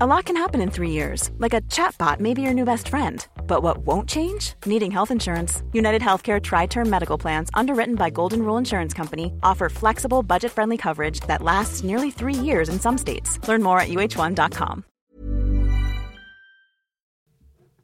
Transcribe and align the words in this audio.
A 0.00 0.06
lot 0.06 0.24
can 0.24 0.36
happen 0.36 0.60
in 0.60 0.70
three 0.72 0.90
years, 0.90 1.30
like 1.38 1.54
a 1.54 1.60
chatbot 1.70 2.18
may 2.18 2.34
be 2.34 2.42
your 2.42 2.52
new 2.52 2.64
best 2.64 2.88
friend. 2.88 3.24
But 3.46 3.62
what 3.62 3.86
won't 3.86 4.08
change? 4.08 4.54
Needing 4.66 4.90
health 4.90 5.12
insurance. 5.12 5.62
United 5.72 6.02
Healthcare 6.02 6.42
Tri 6.42 6.66
Term 6.66 6.90
Medical 6.90 7.16
Plans, 7.16 7.48
underwritten 7.54 7.94
by 7.94 8.10
Golden 8.10 8.40
Rule 8.40 8.58
Insurance 8.58 8.92
Company, 8.92 9.32
offer 9.44 9.68
flexible, 9.68 10.24
budget 10.24 10.50
friendly 10.50 10.76
coverage 10.76 11.20
that 11.28 11.42
lasts 11.42 11.84
nearly 11.84 12.10
three 12.10 12.34
years 12.34 12.68
in 12.68 12.80
some 12.80 12.98
states. 12.98 13.38
Learn 13.46 13.62
more 13.62 13.78
at 13.78 13.88
uh1.com. 13.88 14.84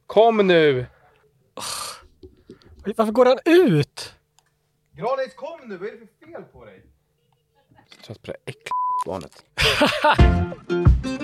Kom 0.06 0.36
nu! 0.46 0.86
Varför 2.96 3.12
går 3.12 3.26
han 3.26 3.38
ut? 3.44 4.14
Granis, 4.96 5.34
kom 5.36 5.60
nu! 5.68 5.76
Vad 5.76 5.88
är 5.88 5.92
det 5.92 5.98
för 5.98 6.26
fel 6.26 6.42
på 6.42 6.64
dig? 6.64 6.82
Trött 8.02 8.22
på 8.22 8.32
det 8.32 8.38
äckliga 8.46 8.70
barnet. 9.06 9.44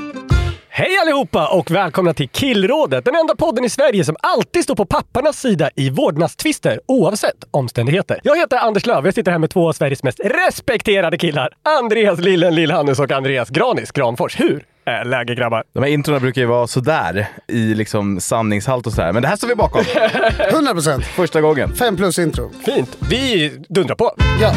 Hej 0.78 0.98
allihopa 1.02 1.48
och 1.48 1.70
välkomna 1.70 2.14
till 2.14 2.28
Killrådet, 2.28 3.04
den 3.04 3.14
enda 3.14 3.36
podden 3.36 3.64
i 3.64 3.68
Sverige 3.70 4.04
som 4.04 4.16
alltid 4.20 4.64
står 4.64 4.74
på 4.74 4.86
papparnas 4.86 5.40
sida 5.40 5.70
i 5.74 5.90
vårdnadstvister 5.90 6.80
oavsett 6.86 7.44
omständigheter. 7.50 8.20
Jag 8.22 8.36
heter 8.36 8.56
Anders 8.56 8.86
Löf, 8.86 9.04
jag 9.04 9.14
sitter 9.14 9.32
här 9.32 9.38
med 9.38 9.50
två 9.50 9.68
av 9.68 9.72
Sveriges 9.72 10.02
mest 10.02 10.20
respekterade 10.24 11.18
killar. 11.18 11.48
Andreas 11.82 12.20
Lillen 12.20 12.54
Lillhannes 12.54 12.98
och 12.98 13.12
Andreas 13.12 13.50
Granis 13.50 13.90
Granfors. 13.90 14.40
Hur 14.40 14.64
är 14.84 15.04
läget 15.04 15.38
grabbar? 15.38 15.64
De 15.72 15.82
här 15.82 15.90
introna 15.90 16.20
brukar 16.20 16.40
ju 16.40 16.46
vara 16.46 16.66
sådär 16.66 17.26
i 17.48 17.74
liksom 17.74 18.20
sanningshalt 18.20 18.86
och 18.86 18.92
sådär, 18.92 19.12
men 19.12 19.22
det 19.22 19.28
här 19.28 19.36
står 19.36 19.48
vi 19.48 19.54
bakom. 19.54 19.84
100 20.50 20.72
procent. 20.72 21.04
Första 21.04 21.40
gången. 21.40 21.74
Fem 21.74 21.96
plus 21.96 22.18
intro. 22.18 22.50
Fint. 22.64 22.98
Vi 23.10 23.52
dundrar 23.68 23.94
på. 23.94 24.14
Ja. 24.40 24.52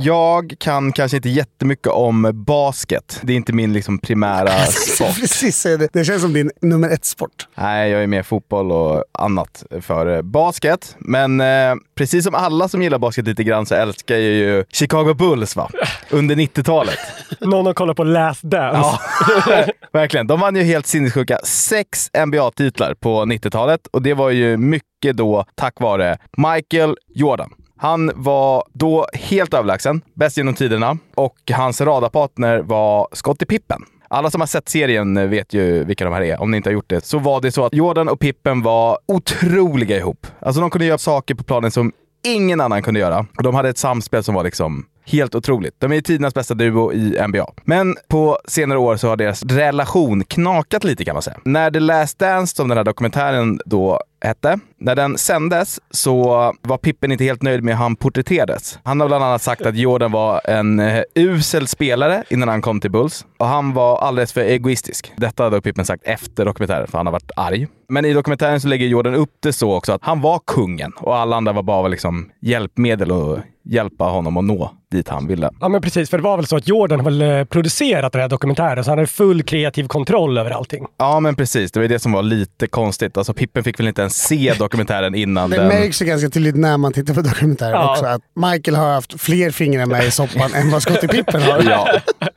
Jag 0.00 0.54
kan 0.58 0.92
kanske 0.92 1.16
inte 1.16 1.28
jättemycket 1.28 1.86
om 1.86 2.30
basket. 2.34 3.20
Det 3.22 3.32
är 3.32 3.36
inte 3.36 3.52
min 3.52 3.72
liksom 3.72 3.98
primära 3.98 4.50
sport. 4.66 5.20
Precis, 5.20 5.66
det 5.92 6.04
känns 6.04 6.22
som 6.22 6.32
din 6.32 6.50
nummer 6.62 6.90
ett-sport. 6.90 7.48
Nej, 7.54 7.90
jag 7.90 8.02
är 8.02 8.06
mer 8.06 8.22
fotboll 8.22 8.72
och 8.72 9.04
annat 9.12 9.64
för 9.80 10.22
basket. 10.22 10.96
Men 10.98 11.40
eh, 11.40 11.74
precis 11.94 12.24
som 12.24 12.34
alla 12.34 12.68
som 12.68 12.82
gillar 12.82 12.98
basket 12.98 13.26
lite 13.26 13.44
grann 13.44 13.66
så 13.66 13.74
älskar 13.74 14.14
jag 14.14 14.22
ju 14.24 14.64
Chicago 14.72 15.14
Bulls 15.14 15.56
va? 15.56 15.70
Under 16.10 16.34
90-talet. 16.36 16.98
Någon 17.40 17.66
har 17.66 17.74
kollat 17.74 17.96
på 17.96 18.04
Last 18.04 18.42
Dance. 18.42 18.98
Ja, 19.46 19.64
verkligen. 19.92 20.26
De 20.26 20.40
vann 20.40 20.56
ju 20.56 20.62
helt 20.62 20.86
sinnessjuka 20.86 21.38
sex 21.44 22.10
NBA-titlar 22.26 22.94
på 22.94 23.24
90-talet 23.24 23.86
och 23.86 24.02
det 24.02 24.14
var 24.14 24.30
ju 24.30 24.56
mycket 24.56 25.16
då 25.16 25.44
tack 25.54 25.80
vare 25.80 26.18
Michael 26.36 26.96
Jordan. 27.14 27.50
Han 27.78 28.10
var 28.14 28.64
då 28.72 29.06
helt 29.12 29.54
överlägsen, 29.54 30.00
bäst 30.14 30.36
genom 30.36 30.54
tiderna 30.54 30.98
och 31.14 31.36
hans 31.52 31.80
radarpartner 31.80 32.58
var 32.58 33.08
Scottie 33.12 33.46
Pippen. 33.46 33.82
Alla 34.10 34.30
som 34.30 34.40
har 34.40 34.46
sett 34.46 34.68
serien 34.68 35.30
vet 35.30 35.52
ju 35.54 35.84
vilka 35.84 36.04
de 36.04 36.14
här 36.14 36.22
är. 36.22 36.40
Om 36.40 36.50
ni 36.50 36.56
inte 36.56 36.68
har 36.68 36.74
gjort 36.74 36.90
det 36.90 37.04
så 37.04 37.18
var 37.18 37.40
det 37.40 37.52
så 37.52 37.64
att 37.64 37.74
Jordan 37.74 38.08
och 38.08 38.20
Pippen 38.20 38.62
var 38.62 38.98
otroliga 39.06 39.96
ihop. 39.96 40.26
Alltså 40.40 40.60
de 40.60 40.70
kunde 40.70 40.86
göra 40.86 40.98
saker 40.98 41.34
på 41.34 41.44
planen 41.44 41.70
som 41.70 41.92
ingen 42.24 42.60
annan 42.60 42.82
kunde 42.82 43.00
göra. 43.00 43.26
Och 43.36 43.42
de 43.42 43.54
hade 43.54 43.68
ett 43.68 43.78
samspel 43.78 44.24
som 44.24 44.34
var 44.34 44.44
liksom 44.44 44.86
Helt 45.10 45.34
otroligt. 45.34 45.74
De 45.78 45.92
är 45.92 46.00
tidernas 46.00 46.34
bästa 46.34 46.54
duo 46.54 46.92
i 46.92 47.26
NBA. 47.28 47.46
Men 47.64 47.96
på 48.08 48.38
senare 48.48 48.78
år 48.78 48.96
så 48.96 49.08
har 49.08 49.16
deras 49.16 49.42
relation 49.42 50.24
knakat 50.24 50.84
lite 50.84 51.04
kan 51.04 51.14
man 51.14 51.22
säga. 51.22 51.36
När 51.44 51.70
The 51.70 51.80
Last 51.80 52.18
Dance, 52.18 52.56
som 52.56 52.68
den 52.68 52.78
här 52.78 52.84
dokumentären 52.84 53.60
då 53.64 54.00
hette. 54.20 54.58
När 54.78 54.94
den 54.94 55.18
sändes 55.18 55.80
så 55.90 56.24
var 56.62 56.78
Pippen 56.78 57.12
inte 57.12 57.24
helt 57.24 57.42
nöjd 57.42 57.64
med 57.64 57.74
hur 57.74 57.82
han 57.82 57.96
porträtterades. 57.96 58.78
Han 58.82 59.00
har 59.00 59.08
bland 59.08 59.24
annat 59.24 59.42
sagt 59.42 59.66
att 59.66 59.76
Jordan 59.76 60.12
var 60.12 60.40
en 60.44 60.80
eh, 60.80 61.02
usel 61.14 61.66
spelare 61.66 62.24
innan 62.30 62.48
han 62.48 62.62
kom 62.62 62.80
till 62.80 62.90
Bulls 62.90 63.26
och 63.38 63.46
han 63.46 63.72
var 63.72 63.98
alldeles 63.98 64.32
för 64.32 64.40
egoistisk. 64.40 65.12
Detta 65.16 65.44
har 65.44 65.60
Pippen 65.60 65.84
sagt 65.84 66.02
efter 66.04 66.44
dokumentären, 66.44 66.86
för 66.86 66.98
han 66.98 67.06
har 67.06 67.12
varit 67.12 67.30
arg. 67.36 67.68
Men 67.88 68.04
i 68.04 68.12
dokumentären 68.12 68.60
så 68.60 68.68
lägger 68.68 68.86
Jordan 68.86 69.14
upp 69.14 69.32
det 69.40 69.52
så 69.52 69.74
också 69.74 69.92
att 69.92 70.04
han 70.04 70.20
var 70.20 70.40
kungen 70.46 70.92
och 70.96 71.16
alla 71.16 71.36
andra 71.36 71.52
var 71.52 71.62
bara 71.62 71.88
liksom 71.88 72.30
hjälpmedel 72.40 73.12
och 73.12 73.38
hjälpa 73.64 74.04
honom 74.04 74.36
att 74.36 74.44
nå 74.44 74.70
dit 74.90 75.08
han 75.08 75.26
ville. 75.26 75.50
Ja 75.60 75.68
men 75.68 75.80
precis, 75.80 76.10
för 76.10 76.16
det 76.18 76.24
var 76.24 76.36
väl 76.36 76.46
så 76.46 76.56
att 76.56 76.68
Jordan 76.68 77.00
har 77.00 77.10
väl 77.10 77.46
producerat 77.46 78.12
den 78.12 78.20
här 78.22 78.28
dokumentären 78.28 78.84
så 78.84 78.90
han 78.90 78.98
hade 78.98 79.06
full 79.08 79.42
kreativ 79.42 79.86
kontroll 79.86 80.38
över 80.38 80.50
allting. 80.50 80.86
Ja 80.98 81.20
men 81.20 81.34
precis, 81.36 81.72
det 81.72 81.80
var 81.80 81.86
det 81.88 81.98
som 81.98 82.12
var 82.12 82.22
lite 82.22 82.66
konstigt. 82.66 83.16
Alltså 83.16 83.34
Pippen 83.34 83.64
fick 83.64 83.80
väl 83.80 83.88
inte 83.88 84.00
ens 84.00 84.16
se 84.22 84.54
dokumentären 84.58 85.14
innan 85.14 85.50
Det 85.50 85.56
den... 85.56 85.68
märks 85.68 86.02
ju 86.02 86.06
ganska 86.06 86.28
tydligt 86.30 86.56
när 86.56 86.76
man 86.76 86.92
tittar 86.92 87.14
på 87.14 87.20
dokumentären 87.20 87.72
Ja. 87.72 87.92
också 87.92 88.06
att 88.06 88.22
Michael 88.36 88.76
har 88.76 88.92
haft 88.94 89.20
fler 89.20 89.50
fingrar 89.50 89.86
med 89.86 90.04
i 90.04 90.10
soppan 90.10 90.54
än 90.54 90.70
vad 90.70 90.82
Scottie 90.82 91.08
Pippen 91.08 91.42
har. 91.42 91.62
Ja, 91.70 91.88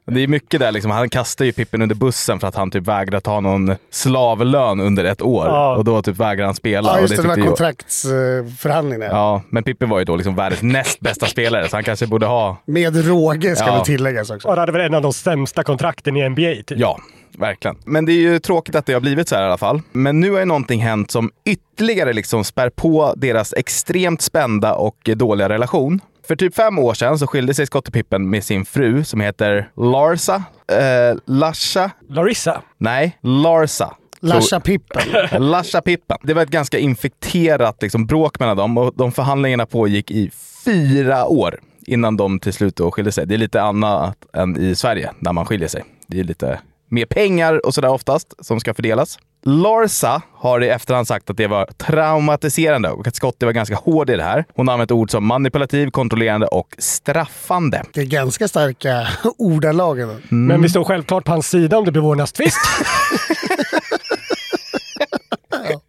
det 0.06 0.24
är 0.24 0.28
mycket 0.28 0.60
där 0.60 0.72
liksom. 0.72 0.92
Han 0.92 1.10
kastar 1.10 1.46
ju 1.46 1.52
Pippen 1.52 1.82
under 1.82 1.96
bussen 1.96 2.40
för 2.40 2.48
att 2.48 2.56
han 2.56 2.72
typ 2.72 2.88
vägrar 2.88 3.20
ta 3.20 3.40
någon 3.40 3.76
slavlön 3.92 4.80
under 4.80 5.04
ett 5.04 5.22
år. 5.22 5.46
Ja. 5.48 5.76
Och 5.76 5.84
då 5.84 6.02
typ 6.02 6.18
vägrar 6.18 6.46
han 6.46 6.56
spela. 6.56 6.90
Ja, 6.90 6.96
och 6.96 7.02
just 7.02 7.16
det. 7.16 7.22
Det 7.22 7.28
var 7.28 7.48
kontraktsförhandlingar. 7.48 9.08
Ja, 9.10 9.42
men 9.50 9.64
Pippen 9.64 9.90
var 9.90 10.00
ju 10.00 10.06
då 10.06 10.16
liksom 10.16 10.36
världens 10.36 10.62
näst 10.62 11.00
bästa 11.00 11.26
spelare, 11.26 11.70
så 11.70 11.76
han 11.78 11.84
kanske 11.84 12.08
borde 12.08 12.26
ha... 12.26 12.41
Med 12.66 13.06
råge 13.08 13.56
ska 13.56 13.66
Ja. 13.68 13.76
väl 13.76 13.86
tilläggas 13.86 14.30
också. 14.30 14.48
Och 14.48 14.56
det 14.56 14.62
hade 14.62 14.72
väl 14.72 14.82
en 14.82 14.94
av 14.94 15.02
de 15.02 15.14
sämsta 15.14 15.64
kontrakten 15.64 16.18
i 16.18 16.30
NBA 16.30 16.42
typ. 16.68 16.80
Ja, 16.80 17.00
verkligen. 17.38 17.78
Men 17.86 18.06
det 18.06 18.12
är 18.12 18.22
ju 18.22 18.40
tråkigt 18.40 18.76
att 18.76 18.86
det 18.86 18.94
har 18.94 19.02
blivit 19.02 19.28
så 19.30 19.36
här 19.36 19.44
i 19.44 19.46
alla 19.46 19.58
fall. 19.58 19.82
Men 19.92 20.20
nu 20.20 20.32
har 20.32 20.40
ju 20.40 20.46
någonting 20.46 20.82
hänt 20.82 21.12
som 21.12 21.32
ytterligare 21.46 22.14
liksom 22.14 22.44
spär 22.44 22.70
på 22.70 23.14
deras 23.18 23.54
extremt 23.58 24.22
spända 24.22 24.74
och 24.76 25.10
dåliga 25.16 25.50
relation. 25.50 26.00
För 26.28 26.36
typ 26.36 26.56
fem 26.56 26.80
år 26.80 26.94
sedan 26.94 27.20
så 27.20 27.28
skilde 27.28 27.54
sig 27.54 27.66
Scottie 27.66 27.92
Pippen 27.92 28.30
med 28.30 28.44
sin 28.44 28.66
fru 28.66 29.04
som 29.04 29.22
heter 29.22 29.70
Larsa. 29.78 30.44
Eh, 30.72 31.18
Lasha? 31.26 31.92
Larissa. 32.10 32.62
Nej, 32.78 33.18
Larsa. 33.22 33.96
Lasha 34.20 34.60
Pippen. 34.60 35.02
Lasha 35.52 35.82
Pippen. 35.82 36.18
Det 36.24 36.34
var 36.34 36.42
ett 36.42 36.50
ganska 36.50 36.78
infekterat 36.80 37.82
liksom, 37.82 38.06
bråk 38.06 38.40
mellan 38.40 38.58
dem 38.58 38.78
och 38.78 38.94
de 38.96 39.12
förhandlingarna 39.12 39.66
pågick 39.66 40.12
i 40.12 40.32
fyra 40.66 41.26
år 41.26 41.60
innan 41.88 42.18
de 42.18 42.40
till 42.40 42.54
slut 42.54 42.76
då 42.76 42.92
skilde 42.92 43.12
sig. 43.12 43.28
Det 43.28 43.34
är 43.34 43.38
lite 43.38 43.62
annat 43.62 44.18
än 44.34 44.58
i 44.58 44.76
Sverige 44.76 45.12
när 45.20 45.34
man 45.34 45.46
skiljer 45.46 45.68
sig. 45.68 45.84
Det 46.08 46.20
är 46.20 46.24
lite 46.24 46.60
mer 46.90 47.06
pengar 47.06 47.66
och 47.66 47.74
sådär 47.74 47.90
oftast 47.90 48.34
som 48.46 48.60
ska 48.60 48.74
fördelas. 48.74 49.20
Larsa 49.46 50.22
har 50.34 50.64
i 50.64 50.68
efterhand 50.70 51.08
sagt 51.08 51.30
att 51.30 51.38
det 51.38 51.48
var 51.48 51.66
traumatiserande 51.66 52.90
och 52.90 53.08
att 53.08 53.16
Scottie 53.16 53.46
var 53.46 53.54
ganska 53.54 53.76
hård 53.76 54.10
i 54.10 54.16
det 54.16 54.24
här. 54.24 54.46
Hon 54.56 54.68
har 54.68 54.74
använt 54.74 54.92
ord 54.92 55.12
som 55.12 55.26
manipulativ, 55.26 55.90
kontrollerande 55.92 56.48
och 56.48 56.76
straffande. 56.78 57.84
Det 57.94 58.02
är 58.02 58.06
ganska 58.06 58.48
starka 58.48 59.08
ordalag. 59.38 60.00
ändå. 60.00 60.16
Men 60.30 60.62
vi 60.62 60.70
står 60.70 60.84
självklart 60.84 61.26
på 61.26 61.32
hans 61.32 61.50
sida 61.50 61.78
om 61.78 61.86
det 61.86 61.92
blir 61.92 62.02
vårdnadstvist. 62.02 62.58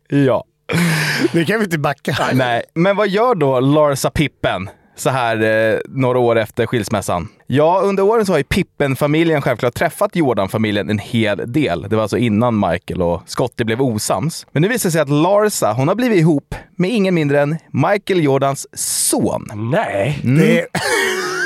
Ja. 0.09 0.45
Nu 1.33 1.45
kan 1.45 1.59
vi 1.59 1.65
inte 1.65 1.79
backa. 1.79 2.17
Nej, 2.33 2.63
men 2.75 2.97
vad 2.97 3.09
gör 3.09 3.35
då 3.35 3.61
Larsa 3.61 4.11
Pippen 4.11 4.71
så 5.03 5.11
här 5.11 5.43
eh, 5.73 5.79
några 5.89 6.19
år 6.19 6.39
efter 6.39 6.67
skilsmässan? 6.67 7.29
Ja, 7.47 7.81
under 7.85 8.03
åren 8.03 8.27
så 8.27 8.33
har 8.33 8.39
ju 8.39 8.45
Pippen-familjen 8.45 9.43
självklart 9.43 9.75
träffat 9.75 10.17
Jordan-familjen 10.17 10.91
en 10.91 10.99
hel 10.99 11.53
del. 11.53 11.87
Det 11.89 11.97
var 11.97 12.03
alltså 12.03 12.19
innan 12.19 12.61
Michael 12.71 13.03
och 13.03 13.23
Scottie 13.27 13.65
blev 13.67 13.83
osams. 13.83 14.47
Men 14.53 14.63
nu 14.63 14.69
visar 14.69 14.89
det 14.89 14.93
sig 14.93 15.01
att 15.01 15.09
Larsa, 15.09 15.73
hon 15.73 15.89
har 15.89 15.95
blivit 15.95 16.19
ihop 16.19 16.55
med 16.77 16.91
ingen 16.91 17.15
mindre 17.15 17.41
än 17.41 17.57
Michael 17.73 18.25
Jordans 18.25 18.67
son. 19.11 19.49
Nej. 19.55 20.19
Det 20.23 20.59
är 20.61 20.63
Eh, 20.63 20.65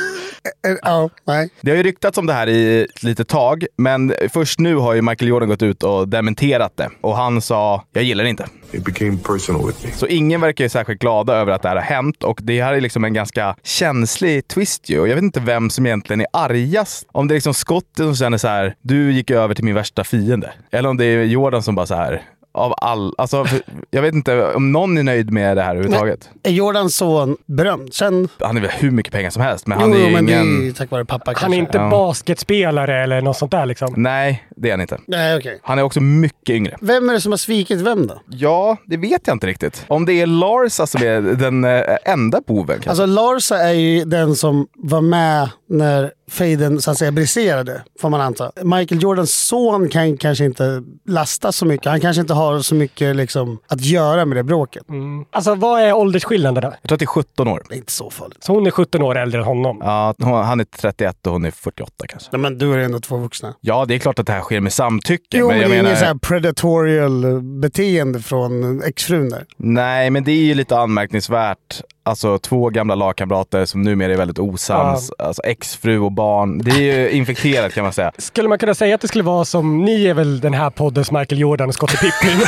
Ja, 0.83 1.11
nej. 1.27 1.51
Det 1.61 1.71
har 1.71 1.77
ju 1.77 1.83
ryktats 1.83 2.19
om 2.19 2.27
det 2.27 2.33
här 2.33 2.47
i 2.47 2.83
ett 2.83 3.03
litet 3.03 3.29
tag, 3.29 3.67
men 3.77 4.15
först 4.33 4.59
nu 4.59 4.77
har 4.77 4.95
ju 4.95 5.03
Michael 5.03 5.29
Jordan 5.29 5.49
gått 5.49 5.63
ut 5.63 5.83
och 5.83 6.09
dementerat 6.09 6.77
det. 6.77 6.91
Och 7.01 7.17
han 7.17 7.41
sa, 7.41 7.85
jag 7.93 8.05
gillar 8.05 8.25
det 8.25 8.31
inte. 8.31 8.47
It 8.73 8.85
became 8.85 9.19
personal 9.19 9.67
with 9.67 9.87
me. 9.87 9.93
Så 9.93 10.07
ingen 10.07 10.41
verkar 10.41 10.65
ju 10.65 10.69
särskilt 10.69 11.01
glada 11.01 11.35
över 11.35 11.53
att 11.53 11.63
det 11.63 11.69
här 11.69 11.77
har 11.77 11.83
hänt 11.83 12.23
och 12.25 12.39
det 12.43 12.63
här 12.63 12.75
är 12.75 12.81
liksom 12.81 13.05
en 13.05 13.15
ganska 13.15 13.57
känslig 13.63 14.49
twist 14.49 14.89
ju. 14.89 15.01
Och 15.01 15.09
jag 15.09 15.15
vet 15.15 15.23
inte 15.25 15.41
vem 15.41 15.71
som 15.71 15.87
egentligen 15.87 16.21
är 16.21 16.27
argast. 16.33 17.07
Om 17.13 17.29
det 17.29 17.33
är 17.33 17.37
liksom 17.37 17.55
Scott 17.55 17.91
som 17.97 18.15
känner 18.17 18.39
så 18.39 18.49
här, 18.49 18.75
du 18.83 19.13
gick 19.13 19.31
över 19.31 19.55
till 19.55 19.65
min 19.65 19.75
värsta 19.75 20.05
fiende. 20.05 20.53
Eller 20.71 20.89
om 20.89 20.97
det 20.97 21.05
är 21.05 21.25
Jordan 21.25 21.63
som 21.63 21.75
bara 21.75 21.87
så 21.87 21.95
här, 21.95 22.23
av 22.57 22.75
all... 22.77 23.15
Alltså, 23.19 23.45
för- 23.45 23.61
jag 23.91 24.03
vet 24.03 24.15
inte 24.15 24.45
om 24.55 24.73
någon 24.73 24.99
är 24.99 25.03
nöjd 25.03 25.31
med 25.33 25.57
det 25.57 25.63
här 25.63 25.71
överhuvudtaget. 25.77 26.31
Är 26.43 26.51
Jordans 26.51 26.97
son 26.97 27.37
berömd? 27.47 27.95
Sen... 27.95 28.29
Han 28.41 28.57
är 28.57 28.61
väl 28.61 28.71
hur 28.71 28.91
mycket 28.91 29.13
pengar 29.13 29.31
som 29.31 29.43
helst, 29.43 29.67
men 29.67 29.79
Jo, 29.81 29.87
han 29.87 29.95
är 29.95 30.07
ju 30.07 30.13
men 30.15 30.27
det 30.27 30.33
ingen... 30.33 30.61
är 30.61 30.65
ju 30.65 30.73
tack 30.73 30.91
vare 30.91 31.05
pappa 31.05 31.25
kanske. 31.25 31.45
Han 31.45 31.53
är 31.55 31.59
inte 31.59 31.79
Ja. 31.79 31.91
basketspelare 31.91 33.03
eller 33.03 33.21
något 33.21 33.37
sånt 33.37 33.51
där 33.53 33.67
liksom. 33.67 33.95
Nej, 33.97 34.47
det 34.57 34.69
är 34.69 34.73
han 34.73 34.81
inte. 34.81 34.99
Nej, 35.07 35.37
okej. 35.37 35.59
Han 35.63 35.79
är 35.79 35.83
också 35.83 36.01
mycket 36.01 36.51
yngre. 36.51 36.77
Vem 36.81 37.09
är 37.09 37.13
det 37.13 37.21
som 37.21 37.33
har 37.33 37.37
svikit 37.37 37.81
vem 37.81 38.07
då? 38.07 38.21
Ja, 38.31 38.77
det 38.87 38.97
vet 38.97 39.27
jag 39.27 39.35
inte 39.35 39.47
riktigt. 39.47 39.85
Om 39.89 40.07
det 40.07 40.13
är 40.13 40.27
Larsa 40.27 40.87
som 40.87 41.03
är 41.03 41.21
den 41.21 41.65
eh, 41.65 41.83
enda 42.05 42.41
boven 42.47 42.67
kanske. 42.81 42.91
Alltså 42.91 43.07
Larsa 43.07 43.59
är 43.59 43.73
ju 43.73 44.05
den 44.05 44.35
som 44.37 44.67
var 44.75 45.01
med 45.01 45.51
när 45.69 46.13
fejden 46.31 46.81
så 46.83 46.91
att 46.91 46.99
säga 46.99 47.13
briserade, 47.13 47.83
får 48.01 48.11
man 48.11 48.21
anta. 48.21 48.53
Michael 48.63 49.03
Jordans 49.03 49.35
son 49.47 49.89
kan 49.89 50.17
kanske 50.17 50.45
inte 50.45 50.83
lasta 51.07 51.53
så 51.53 51.67
mycket. 51.67 51.87
Han 51.87 52.01
kanske 52.01 52.21
inte 52.21 52.35
har 52.35 52.59
så 52.61 52.75
mycket 52.75 53.17
liksom, 53.17 53.59
att 53.69 53.81
göra 53.81 54.25
med 54.25 54.37
det 54.37 54.43
bråket. 54.43 54.83
Alltså 55.31 55.55
vad 55.55 55.81
är 55.81 55.93
åldersskillnaden 55.93 56.63
då? 56.63 56.69
Jag 56.83 56.89
tror 56.89 56.97
att 56.97 57.01
det 57.01 57.05
är 57.05 57.07
17 57.07 57.49
år. 57.49 57.63
Det 57.69 57.75
är 57.75 57.77
inte 57.77 57.93
så 57.93 58.11
farligt. 58.11 58.45
Så 58.45 58.53
hon 58.53 58.67
är 58.67 58.71
17 58.71 59.03
år 59.03 59.17
äldre 59.19 59.41
än 59.41 59.47
honom. 59.47 59.79
Ja, 59.81 60.15
hon- 60.19 60.45
han 60.45 60.61
är 60.61 60.65
31 60.65 61.27
och 61.27 61.33
hon 61.33 61.45
är 61.45 61.51
48 61.51 61.91
kanske. 62.09 62.29
Nej, 62.33 62.41
men 62.41 62.59
du 62.59 62.73
är 62.75 62.79
ändå 62.79 63.01
två 63.01 63.17
vuxna. 63.17 63.55
Ja, 63.61 63.85
det 63.85 63.95
är 63.95 63.99
klart 63.99 64.19
att 64.19 64.27
det 64.27 64.33
här 64.33 64.41
sker 64.41 64.61
med 64.61 64.73
samtycke. 64.73 65.39
Jo, 65.39 65.49
men, 65.49 65.59
men 65.59 65.59
det 65.59 65.63
jag 65.63 65.73
är 65.73 65.77
menar, 65.83 65.91
inget 65.91 65.99
så 65.99 66.05
här 66.05 66.15
predatorial 66.15 67.43
beteende 67.43 68.21
från 68.21 68.83
exfrun 68.83 69.29
där. 69.29 69.45
Nej, 69.57 70.11
men 70.11 70.25
det 70.25 70.33
är 70.33 70.43
ju 70.45 70.55
lite 70.55 70.79
anmärkningsvärt. 70.79 71.81
Alltså 72.07 72.39
två 72.39 72.71
gamla 72.71 72.95
lagkamrater 72.95 73.65
som 73.65 73.83
numera 73.83 74.13
är 74.13 74.17
väldigt 74.17 74.39
osams. 74.39 75.11
Alltså 75.19 75.43
exfru 75.43 75.99
och 75.99 76.13
barn. 76.13 76.59
Det 76.59 76.71
är 76.71 76.99
ju 77.01 77.11
infekterat 77.17 77.75
kan 77.75 77.85
man 77.85 77.93
säga. 77.93 78.13
Skulle 78.19 78.49
man 78.49 78.59
kunna 78.59 78.75
säga 78.75 78.95
att 78.95 79.01
det 79.01 79.09
skulle 79.09 79.25
vara 79.25 79.45
som, 79.45 79.85
ni 79.85 80.07
är 80.07 80.15
väl 80.15 80.41
den 80.41 80.55
här 80.55 80.71
poddens 80.71 81.11
Michael 81.11 81.41
Jordan 81.41 81.69
och 81.69 81.75
Scottie 81.75 81.97
Pippen? 81.97 82.41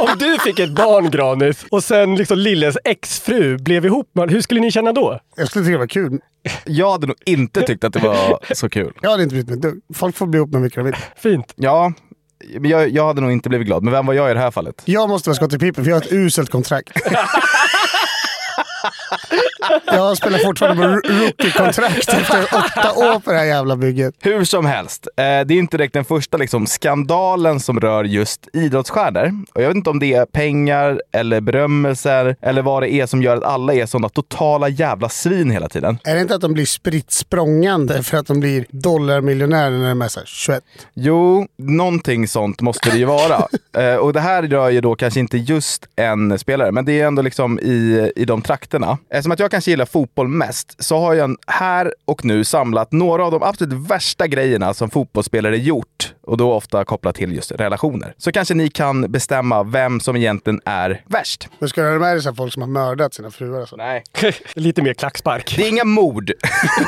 Om 0.00 0.08
du 0.18 0.38
fick 0.38 0.58
ett 0.58 0.74
barn 0.74 1.10
Granis 1.10 1.64
och 1.70 1.84
sen 1.84 2.16
liksom 2.16 2.38
Lilles 2.38 2.76
exfru 2.84 3.58
blev 3.58 3.84
ihop 3.86 4.10
med 4.14 4.30
hur 4.30 4.40
skulle 4.40 4.60
ni 4.60 4.70
känna 4.70 4.92
då? 4.92 5.20
Jag 5.36 5.48
skulle 5.48 5.64
tycka 5.64 5.72
det 5.72 5.78
var 5.78 5.86
kul. 5.86 6.18
Jag 6.64 6.92
hade 6.92 7.06
nog 7.06 7.16
inte 7.26 7.62
tyckt 7.62 7.84
att 7.84 7.92
det 7.92 8.00
var 8.00 8.54
så 8.54 8.68
kul. 8.68 8.92
Jag 9.02 9.10
hade 9.10 9.22
inte 9.22 9.32
blivit 9.32 9.48
med 9.48 9.56
ett 9.56 9.62
dugg. 9.62 9.80
Folk 9.94 10.16
får 10.16 10.26
bli 10.26 10.38
ihop 10.38 10.50
med 10.50 10.62
vilka 10.62 10.80
de 10.80 10.84
vill. 10.84 10.96
Fint. 11.16 11.52
Ja, 11.56 11.92
men 12.60 12.70
jag, 12.70 12.88
jag 12.88 13.06
hade 13.06 13.20
nog 13.20 13.32
inte 13.32 13.48
blivit 13.48 13.66
glad. 13.66 13.82
Men 13.82 13.92
vem 13.92 14.06
var 14.06 14.14
jag 14.14 14.30
i 14.30 14.34
det 14.34 14.40
här 14.40 14.50
fallet? 14.50 14.82
Jag 14.84 15.08
måste 15.08 15.28
vara 15.28 15.36
Scottie 15.36 15.58
Pippen 15.58 15.84
för 15.84 15.90
jag 15.90 15.96
har 15.96 16.02
ett 16.02 16.12
uselt 16.12 16.50
kontrakt. 16.50 16.90
jag 19.86 20.16
spelar 20.16 20.38
fortfarande 20.38 20.88
med 20.88 21.00
rookie-kontrakt 21.04 22.08
efter 22.08 22.42
åtta 22.42 22.92
år 22.92 23.20
på 23.20 23.32
det 23.32 23.38
här 23.38 23.44
jävla 23.44 23.76
bygget. 23.76 24.14
Hur 24.20 24.44
som 24.44 24.66
helst, 24.66 25.08
eh, 25.16 25.22
det 25.22 25.24
är 25.30 25.52
inte 25.52 25.76
direkt 25.76 25.94
den 25.94 26.04
första 26.04 26.36
liksom, 26.36 26.66
skandalen 26.66 27.60
som 27.60 27.80
rör 27.80 28.04
just 28.04 28.48
idrottsstjärnor. 28.52 29.32
Och 29.54 29.62
jag 29.62 29.68
vet 29.68 29.76
inte 29.76 29.90
om 29.90 29.98
det 29.98 30.14
är 30.14 30.26
pengar 30.26 31.02
eller 31.12 31.40
berömmelser 31.40 32.36
eller 32.42 32.62
vad 32.62 32.82
det 32.82 32.92
är 32.92 33.06
som 33.06 33.22
gör 33.22 33.36
att 33.36 33.44
alla 33.44 33.74
är 33.74 33.86
sådana 33.86 34.08
totala 34.08 34.68
jävla 34.68 35.08
svin 35.08 35.50
hela 35.50 35.68
tiden. 35.68 35.98
Är 36.04 36.14
det 36.14 36.20
inte 36.20 36.34
att 36.34 36.40
de 36.40 36.52
blir 36.52 36.66
spritt 36.66 37.10
språngande 37.10 38.02
för 38.02 38.16
att 38.16 38.26
de 38.26 38.40
blir 38.40 38.66
dollarmiljonärer 38.70 39.70
när 39.70 39.88
de 39.88 40.02
är 40.02 40.08
så 40.08 40.20
här 40.20 40.26
21? 40.26 40.62
Jo, 40.94 41.46
någonting 41.58 42.28
sånt 42.28 42.60
måste 42.60 42.90
det 42.90 42.98
ju 42.98 43.04
vara. 43.04 43.48
eh, 43.76 43.96
och 43.96 44.12
det 44.12 44.20
här 44.20 44.42
rör 44.42 44.70
ju 44.70 44.80
då 44.80 44.94
kanske 44.94 45.20
inte 45.20 45.38
just 45.38 45.86
en 45.96 46.38
spelare, 46.38 46.72
men 46.72 46.84
det 46.84 47.00
är 47.00 47.06
ändå 47.06 47.22
liksom 47.22 47.58
i, 47.58 48.12
i 48.16 48.24
de 48.24 48.42
trakterna. 48.42 48.98
Eftersom 49.10 49.32
att 49.32 49.38
jag 49.38 49.50
kanske 49.58 49.70
gillar 49.70 49.86
fotboll 49.86 50.28
mest 50.28 50.84
så 50.84 50.98
har 50.98 51.14
jag 51.14 51.36
här 51.46 51.94
och 52.04 52.24
nu 52.24 52.44
samlat 52.44 52.92
några 52.92 53.24
av 53.24 53.32
de 53.32 53.42
absolut 53.42 53.90
värsta 53.90 54.26
grejerna 54.26 54.74
som 54.74 54.90
fotbollsspelare 54.90 55.56
gjort. 55.56 56.14
Och 56.22 56.36
då 56.36 56.52
ofta 56.52 56.84
kopplat 56.84 57.16
till 57.16 57.32
just 57.32 57.52
relationer. 57.52 58.14
Så 58.18 58.32
kanske 58.32 58.54
ni 58.54 58.68
kan 58.68 59.12
bestämma 59.12 59.62
vem 59.62 60.00
som 60.00 60.16
egentligen 60.16 60.60
är 60.64 61.02
värst. 61.06 61.48
Men 61.58 61.68
ska 61.68 61.82
du 61.82 61.90
ha 61.90 61.98
med 61.98 62.16
dig 62.16 62.34
folk 62.34 62.52
som 62.52 62.62
har 62.62 62.68
mördat 62.68 63.14
sina 63.14 63.30
fruar 63.30 63.60
och 63.60 63.68
så? 63.68 63.76
Nej. 63.76 64.04
Lite 64.54 64.82
mer 64.82 64.94
klackspark. 64.94 65.54
Det 65.56 65.62
är 65.62 65.68
inga 65.68 65.84
mord. 65.84 66.32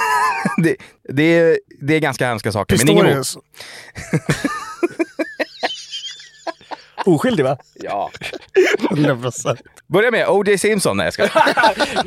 det, 0.57 0.77
det, 1.09 1.23
är, 1.23 1.59
det 1.81 1.95
är 1.95 2.01
ganska 2.01 2.27
hemska 2.27 2.53
saker, 2.53 2.79
men 2.79 2.89
inga 2.89 3.17
mord. 3.17 3.25
Oskyldig 7.07 7.45
va? 7.45 7.57
Ja. 7.75 8.11
100%. 8.91 9.59
Börja 9.87 10.11
med 10.11 10.29
O.J. 10.29 10.59
Simpson. 10.59 10.97
Nej, 10.97 11.07
jag 11.07 11.13
skojar. 11.13 11.33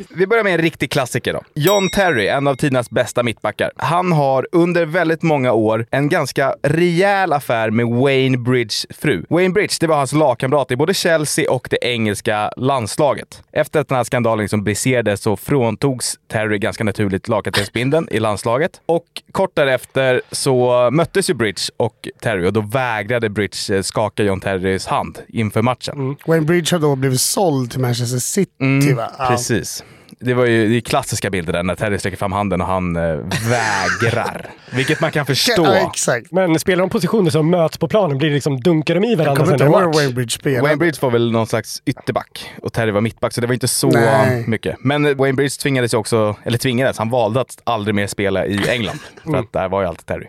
Vi 0.18 0.28
börjar 0.28 0.44
med 0.44 0.54
en 0.54 0.62
riktig 0.62 0.92
klassiker 0.92 1.34
då. 1.34 1.42
John 1.56 1.90
Terry, 1.90 2.28
en 2.28 2.48
av 2.48 2.56
tidernas 2.56 2.90
bästa 2.90 3.24
mittbackar. 3.24 3.72
Han 3.76 4.12
har 4.12 4.48
under 4.52 4.86
väldigt 4.86 5.22
många 5.22 5.54
år 5.54 5.86
en 5.92 6.10
ganska 6.10 6.56
rejäl 6.64 7.34
affär 7.34 7.70
med 7.70 7.88
Wayne 7.88 8.38
Bridges 8.38 8.86
fru. 8.90 9.26
Wayne 9.30 9.54
Bridge, 9.54 9.74
det 9.80 9.88
var 9.88 9.96
hans 9.96 10.14
lagkamrat 10.14 10.72
i 10.72 10.76
både 10.76 10.94
Chelsea 10.94 11.52
och 11.52 11.68
det 11.72 11.78
engelska 11.82 12.52
landslaget. 12.58 13.44
Efter 13.52 13.80
att 13.80 13.88
den 13.88 13.98
här 13.98 14.04
skandalen 14.04 14.44
liksom 14.44 14.64
briserade 14.64 15.18
så 15.18 15.38
fråntogs 15.38 16.20
Terry 16.32 16.58
ganska 16.58 16.84
naturligt 16.84 17.28
lagkaptensbindeln 17.28 18.08
i 18.12 18.20
landslaget. 18.20 18.82
Och 18.86 19.06
kort 19.32 19.52
därefter 19.54 20.22
så 20.32 20.90
möttes 20.92 21.30
ju 21.30 21.34
Bridge 21.34 21.62
och 21.78 22.08
Terry 22.22 22.48
och 22.48 22.54
då 22.54 22.62
vägrade 22.62 23.30
Bridge 23.30 23.76
eh, 23.76 23.82
skaka 23.82 24.24
John 24.24 24.40
Terrys 24.40 24.83
hand 24.86 25.20
inför 25.28 25.62
matchen. 25.62 26.16
Wayne 26.28 26.46
Bridge 26.46 26.76
har 26.76 26.80
då 26.80 26.96
blivit 26.96 27.22
såld 27.22 27.72
till 27.72 27.80
Manchester 27.80 28.20
City 28.20 28.94
va? 28.94 29.12
Ja. 29.18 29.26
Mm, 29.26 29.36
Precis. 29.38 29.84
Det 30.20 30.34
var 30.34 30.46
ju 30.46 30.70
det 30.70 30.76
är 30.76 30.82
klassiska 30.82 31.30
bilder 31.30 31.54
där 31.54 31.64
när 31.64 31.76
Terry 31.76 32.00
sträcker 32.00 32.18
fram 32.18 32.32
handen 32.32 32.62
och 32.62 32.68
han 32.68 32.96
eh, 32.96 33.02
vägrar. 33.50 34.50
Vilket 34.72 35.02
man 35.02 35.12
kan 35.12 35.26
förstå. 35.26 35.66
Ja, 35.66 35.76
exakt. 35.76 36.32
Men 36.32 36.60
spelar 36.60 36.80
de 36.84 36.90
positioner 36.90 37.30
som 37.30 37.50
möts 37.50 37.78
på 37.78 37.88
planen 37.88 38.18
blir 38.18 38.30
det 38.30 38.36
liksom, 38.36 38.60
dunkar 38.60 38.96
de 38.96 39.04
i 39.04 39.10
Jag 39.10 39.18
varandra 39.18 39.36
kommer 39.46 39.58
sen 39.58 39.68
inte 39.68 39.80
ihåg 39.80 39.96
Wayne 39.96 40.14
Bridge 40.14 40.32
spelade. 40.32 40.62
Wayne 40.62 40.78
Bridge 40.78 40.98
var 41.02 41.12
väl 41.12 41.32
någon 41.32 41.48
slags 41.48 41.82
ytterback 41.86 42.52
och 42.62 42.74
Terry 42.74 42.92
var 42.92 43.02
mittback, 43.02 43.34
så 43.34 43.42
det 43.42 43.48
var 43.48 43.54
inte 43.54 43.68
så 43.68 43.90
Nej. 43.90 44.44
mycket. 44.48 44.76
Men 44.80 45.06
eh, 45.06 45.16
Wayne 45.16 45.36
Bridge 45.36 45.56
tvingades 45.62 45.94
ju 45.94 45.98
också, 45.98 46.36
eller 46.44 46.58
tvingades, 46.58 46.98
han 46.98 47.10
valde 47.10 47.42
att 47.42 47.62
aldrig 47.64 47.96
mer 47.96 48.08
spela 48.08 48.46
i 48.46 48.70
England. 48.70 49.00
För 49.24 49.36
att 49.36 49.54
där 49.54 49.70
var 49.70 49.82
ju 49.82 49.88
alltid 49.88 50.06
Terry. 50.06 50.28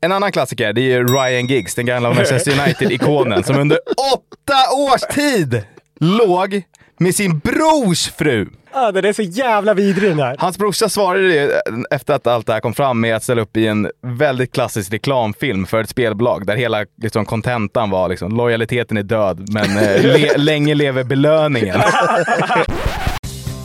En 0.00 0.12
annan 0.12 0.32
klassiker, 0.32 0.72
det 0.72 0.80
är 0.80 0.82
ju 0.82 1.04
Ryan 1.06 1.46
Giggs, 1.46 1.74
den 1.74 1.86
gamla 1.86 2.08
Manchester 2.14 2.60
United-ikonen, 2.60 3.44
som 3.44 3.58
under 3.58 3.78
åtta 4.14 4.76
års 4.76 5.14
tid 5.14 5.62
låg 6.00 6.62
med 6.98 7.14
sin 7.14 7.38
brors 7.38 8.08
fru. 8.08 8.46
Ah, 8.78 8.92
den 8.92 9.04
är 9.04 9.12
så 9.12 9.22
jävla 9.22 9.74
vidrig 9.74 10.10
den 10.10 10.18
här. 10.18 10.36
Hans 10.38 10.58
brorsa 10.58 10.88
svarade 10.88 11.24
ju 11.34 11.52
efter 11.90 12.14
att 12.14 12.26
allt 12.26 12.46
det 12.46 12.52
här 12.52 12.60
kom 12.60 12.74
fram 12.74 13.00
med 13.00 13.16
att 13.16 13.22
ställa 13.22 13.42
upp 13.42 13.56
i 13.56 13.66
en 13.66 13.90
väldigt 14.02 14.52
klassisk 14.52 14.92
reklamfilm 14.92 15.66
för 15.66 15.80
ett 15.80 15.88
spelbolag 15.90 16.46
där 16.46 16.56
hela 16.56 16.84
liksom, 17.02 17.24
kontentan 17.24 17.90
var 17.90 18.08
liksom, 18.08 18.36
lojaliteten 18.36 18.96
är 18.96 19.02
död 19.02 19.48
men 19.52 19.78
eh, 19.78 20.02
le 20.02 20.36
länge 20.36 20.74
lever 20.74 21.04
belöningen. 21.04 21.80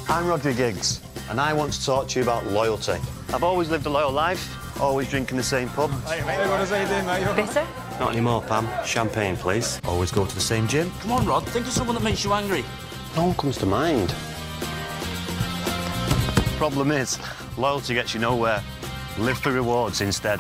I'm 0.08 0.30
Roger 0.30 0.52
Giggs, 0.52 1.02
and 1.30 1.40
I 1.40 1.60
want 1.60 1.74
to 1.74 1.86
talk 1.86 2.08
to 2.08 2.20
you 2.20 2.30
about 2.30 2.54
loyalty. 2.54 3.00
I've 3.34 3.44
always 3.44 3.72
lived 3.72 3.88
a 3.88 3.90
loyal 3.90 4.30
life, 4.30 4.56
always 4.80 5.10
drinking 5.10 5.38
the 5.38 5.44
same 5.44 5.70
pub. 5.76 5.92
Bitter? 7.36 7.64
Not 8.00 8.12
anymore, 8.12 8.42
Pam. 8.48 8.68
Champagne, 8.86 9.38
please. 9.38 9.82
Always 9.88 10.12
go 10.12 10.26
to 10.26 10.36
the 10.36 10.42
same 10.42 10.68
gym. 10.68 10.92
Come 11.02 11.12
on, 11.12 11.26
Rod. 11.26 11.44
Think 11.44 11.68
of 11.68 11.74
someone 11.74 11.96
that 11.96 12.04
makes 12.04 12.24
you 12.26 12.34
angry. 12.34 12.64
No 13.16 13.24
one 13.26 13.36
comes 13.36 13.58
to 13.58 13.66
mind. 13.66 14.14
Problem 16.62 16.92
is, 16.92 17.20
loyalty 17.58 17.94
gets 17.94 18.16
you 18.16 18.22
nowhere. 18.24 18.60
Live 19.18 19.36
for 19.36 19.52
rewards 19.52 20.02
instead. 20.02 20.40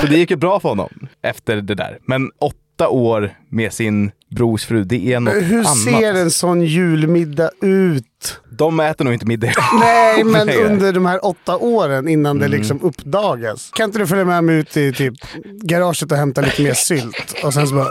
Så 0.00 0.06
det 0.06 0.16
gick 0.18 0.30
ju 0.30 0.36
bra 0.36 0.60
för 0.60 0.68
honom 0.68 1.08
efter 1.22 1.56
det 1.56 1.74
där. 1.74 1.98
Men 2.06 2.30
åtta 2.40 2.88
år 2.88 3.34
med 3.50 3.72
sin 3.72 4.10
brors 4.36 4.64
fru, 4.64 4.84
det 4.84 5.12
är 5.12 5.20
något 5.20 5.34
Hur 5.34 5.58
annat. 5.58 5.78
ser 5.84 6.14
en 6.14 6.30
sån 6.30 6.62
julmiddag 6.62 7.50
ut? 7.62 8.40
De 8.58 8.80
äter 8.80 9.04
nog 9.04 9.14
inte 9.14 9.26
middag. 9.26 9.52
Nej, 9.80 10.24
men 10.24 10.48
under 10.50 10.92
de 10.92 11.06
här 11.06 11.24
åtta 11.24 11.56
åren 11.56 12.08
innan 12.08 12.36
Mm. 12.36 12.50
det 12.50 12.56
liksom 12.56 12.80
uppdagas. 12.82 13.70
Kan 13.74 13.84
inte 13.84 13.98
du 13.98 14.06
följa 14.06 14.24
med 14.24 14.44
mig 14.44 14.56
ut 14.56 14.76
i 14.76 14.92
typ 14.92 15.14
garaget 15.62 16.12
och 16.12 16.18
hämta 16.18 16.40
lite 16.40 16.62
mer 16.62 16.74
sylt? 16.74 17.34
Och 17.44 17.54
sen 17.54 17.66
så 17.66 17.74
bara 17.74 17.88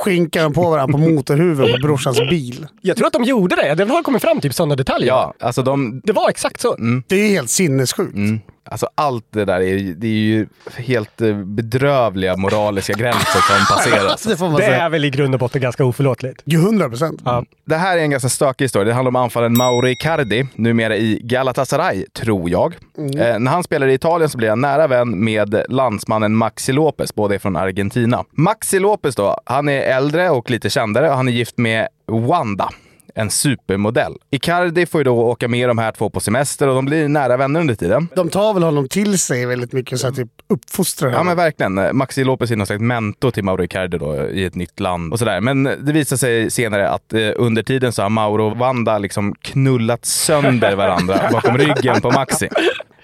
skinkar 0.00 0.42
de 0.42 0.52
på 0.52 0.70
varandra 0.70 0.98
på 0.98 0.98
motorhuven 0.98 1.72
på 1.72 1.78
brorsans 1.86 2.18
bil. 2.18 2.66
Jag 2.80 2.96
tror 2.96 3.06
att 3.06 3.12
de 3.12 3.24
gjorde 3.24 3.56
det. 3.56 3.74
Det 3.74 3.84
har 3.84 4.02
kommit 4.02 4.22
fram 4.22 4.40
typ 4.40 4.54
sådana 4.54 4.76
detaljer. 4.76 5.08
Ja, 5.08 5.34
alltså 5.40 5.62
de... 5.62 6.00
Det 6.04 6.12
var 6.12 6.30
exakt 6.30 6.60
så. 6.60 6.76
Det 7.06 7.16
är 7.16 7.28
helt 7.28 7.50
sinnessjukt. 7.50 8.14
Mm. 8.14 8.40
Alltså 8.70 8.88
allt 8.94 9.24
det 9.30 9.44
där 9.44 9.60
är, 9.60 9.64
ju- 9.78 9.94
det 9.94 10.06
är 10.06 10.10
ju 10.10 10.46
helt 10.76 11.20
eh, 11.20 11.34
bedrövliga 11.36 12.36
moraliska 12.36 12.92
gränser 12.92 13.40
som 13.40 13.76
passeras. 13.76 14.22
Det 14.30 14.36
får 14.36 14.48
man 14.48 14.56
Det 14.56 14.64
är 14.66 14.88
väl 14.88 15.04
i 15.04 15.10
grund 15.10 15.34
och 15.34 15.40
botten 15.40 15.60
ganska 15.62 15.84
oförlåtligt. 15.84 16.42
Jo, 16.44 16.60
100 16.60 16.88
procent. 16.88 17.20
Ja. 17.24 17.44
Det 17.64 17.76
här 17.76 17.96
är 17.98 18.02
en 18.02 18.10
ganska 18.10 18.28
stökig 18.28 18.64
historia. 18.64 18.84
Det 18.88 18.94
handlar 18.94 19.08
om 19.10 19.16
anfallaren 19.16 19.56
Mauro 19.58 19.88
Icardi, 19.88 20.46
numera 20.54 20.96
i 20.96 21.20
Galatasaray, 21.24 22.04
tror 22.06 22.50
jag. 22.50 22.74
Eh, 22.98 23.38
när 23.38 23.50
han 23.50 23.64
spelade 23.64 23.92
i 23.92 23.94
Italien 23.94 24.30
så 24.30 24.38
blev 24.38 24.50
han 24.50 24.60
nära 24.60 24.86
vän 24.86 25.24
med 25.24 25.62
landsmannen 25.68 26.36
Maxi 26.36 26.72
Lopez, 26.72 27.14
båda 27.14 27.34
är 27.34 27.38
från 27.38 27.56
Argentina. 27.56 28.24
Maxi 28.32 28.78
Lopez 28.78 29.14
då, 29.14 29.36
han 29.44 29.68
är 29.68 29.80
äldre 29.80 30.30
och 30.30 30.50
lite 30.50 30.70
kändare 30.70 31.10
och 31.10 31.16
han 31.16 31.28
är 31.28 31.32
gift 31.32 31.58
med 31.58 31.88
Wanda. 32.06 32.70
En 33.14 33.30
supermodell. 33.30 34.12
Icardi 34.30 34.86
får 34.86 35.00
ju 35.00 35.04
då 35.04 35.14
åka 35.20 35.48
med 35.48 35.68
de 35.68 35.78
här 35.78 35.92
två 35.92 36.10
på 36.10 36.20
semester 36.20 36.68
och 36.68 36.74
de 36.74 36.84
blir 36.84 37.08
nära 37.08 37.36
vänner 37.36 37.60
under 37.60 37.74
tiden. 37.74 38.08
De 38.16 38.28
tar 38.28 38.54
väl 38.54 38.62
honom 38.62 38.88
till 38.88 39.18
sig 39.18 39.46
väldigt 39.46 39.72
mycket, 39.72 40.00
så 40.00 40.06
att 40.08 40.16
typ 40.16 40.28
uppfostrar 40.48 41.08
Ja 41.10 41.14
honom. 41.18 41.26
men 41.26 41.36
verkligen. 41.36 41.96
Maxi 41.96 42.24
Lopez 42.24 42.50
är 42.50 42.56
någon 42.56 42.66
slags 42.66 42.80
mentor 42.82 43.30
till 43.30 43.44
Mauro 43.44 43.64
Icardi 43.64 43.98
då, 43.98 44.28
i 44.28 44.44
ett 44.44 44.54
nytt 44.54 44.80
land 44.80 45.12
och 45.12 45.18
sådär. 45.18 45.40
Men 45.40 45.62
det 45.64 45.92
visar 45.92 46.16
sig 46.16 46.50
senare 46.50 46.90
att 46.90 47.12
eh, 47.12 47.30
under 47.36 47.62
tiden 47.62 47.92
så 47.92 48.02
har 48.02 48.08
Mauro 48.10 48.50
och 48.50 48.56
Wanda 48.56 48.98
liksom 48.98 49.34
knullat 49.42 50.04
sönder 50.04 50.76
varandra 50.76 51.28
bakom 51.32 51.58
ryggen 51.58 52.00
på 52.00 52.10
Maxi. 52.10 52.48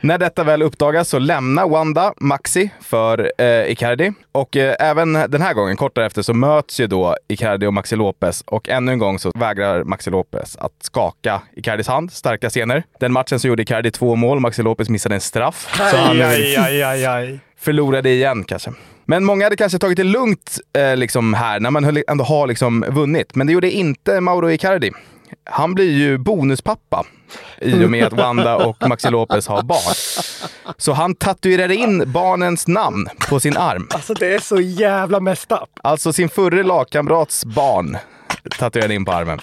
När 0.00 0.18
detta 0.18 0.44
väl 0.44 0.62
uppdagas 0.62 1.08
så 1.08 1.18
lämnar 1.18 1.68
Wanda 1.68 2.14
Maxi 2.20 2.70
för 2.80 3.32
eh, 3.38 3.70
Icardi. 3.70 4.12
Och 4.32 4.56
eh, 4.56 4.74
även 4.78 5.12
den 5.12 5.42
här 5.42 5.54
gången, 5.54 5.76
kort 5.76 5.94
därefter, 5.94 6.22
så 6.22 6.34
möts 6.34 6.80
ju 6.80 6.86
då 6.86 7.16
Icardi 7.28 7.66
och 7.66 7.74
Maxi 7.74 7.96
Lopez. 7.96 8.42
Och 8.46 8.68
ännu 8.68 8.92
en 8.92 8.98
gång 8.98 9.18
så 9.18 9.30
vägrar 9.34 9.84
Maxi 9.84 10.10
Lopez 10.10 10.56
att 10.56 10.72
skaka 10.80 11.42
Icardis 11.56 11.88
hand. 11.88 12.12
Starka 12.12 12.50
scener. 12.50 12.82
Den 13.00 13.12
matchen 13.12 13.40
så 13.40 13.48
gjorde 13.48 13.62
Icardi 13.62 13.90
två 13.90 14.14
mål, 14.16 14.40
Maxi 14.40 14.62
Lopez 14.62 14.88
missade 14.88 15.14
en 15.14 15.20
straff. 15.20 15.68
Så 15.90 15.96
han, 15.96 16.20
Aj, 16.22 16.56
aj, 16.56 16.82
aj, 16.82 17.06
aj. 17.06 17.38
förlorade 17.58 18.10
igen 18.10 18.44
kanske. 18.44 18.70
Men 19.04 19.24
många 19.24 19.44
hade 19.46 19.56
kanske 19.56 19.78
tagit 19.78 19.96
det 19.96 20.04
lugnt 20.04 20.58
eh, 20.78 20.96
liksom 20.96 21.34
här 21.34 21.60
när 21.60 21.70
man 21.70 22.02
ändå 22.08 22.24
har 22.24 22.46
liksom 22.46 22.84
vunnit. 22.88 23.34
Men 23.34 23.46
det 23.46 23.52
gjorde 23.52 23.70
inte 23.70 24.20
Mauro 24.20 24.50
Icardi. 24.50 24.90
Han 25.44 25.74
blir 25.74 25.92
ju 25.92 26.18
bonuspappa 26.18 27.06
i 27.58 27.84
och 27.84 27.90
med 27.90 28.06
att 28.06 28.12
Wanda 28.12 28.56
och 28.56 28.88
Maxi 28.88 29.10
Lopez 29.10 29.46
har 29.46 29.62
barn. 29.62 29.94
Så 30.78 30.92
han 30.92 31.14
tatuerar 31.14 31.72
in 31.72 32.12
barnens 32.12 32.66
namn 32.66 33.08
på 33.28 33.40
sin 33.40 33.56
arm. 33.56 33.88
Alltså 33.90 34.14
det 34.14 34.34
är 34.34 34.38
så 34.38 34.60
jävla 34.60 35.20
messed 35.20 35.52
up. 35.52 35.68
Alltså 35.82 36.12
sin 36.12 36.28
förre 36.28 36.62
lagkamrats 36.62 37.44
barn 37.44 37.98
tatuerade 38.58 38.94
in 38.94 39.04
på 39.04 39.12
armen. 39.12 39.40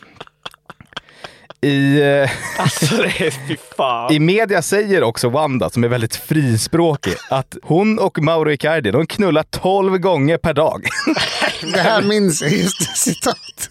I, 1.64 2.02
eh, 2.02 2.30
Alltså 2.62 2.96
det 2.96 3.26
är 3.28 3.48
fy 3.48 3.58
fan. 3.78 4.14
I 4.14 4.20
media 4.20 4.62
säger 4.62 5.04
också 5.04 5.30
Wanda, 5.30 5.70
som 5.70 5.84
är 5.84 5.88
väldigt 5.88 6.16
frispråkig, 6.16 7.14
att 7.30 7.58
hon 7.64 8.00
och 8.00 8.20
Mauro 8.22 8.52
Icardi, 8.52 8.92
de 8.92 9.06
knullar 9.08 9.44
12 9.44 9.98
gånger 9.98 10.38
per 10.38 10.54
dag. 10.54 10.84
Det 11.74 11.80
här 11.80 12.02
minns 12.02 12.42
jag, 12.42 12.52
just 12.52 12.98
citatet. 12.98 13.70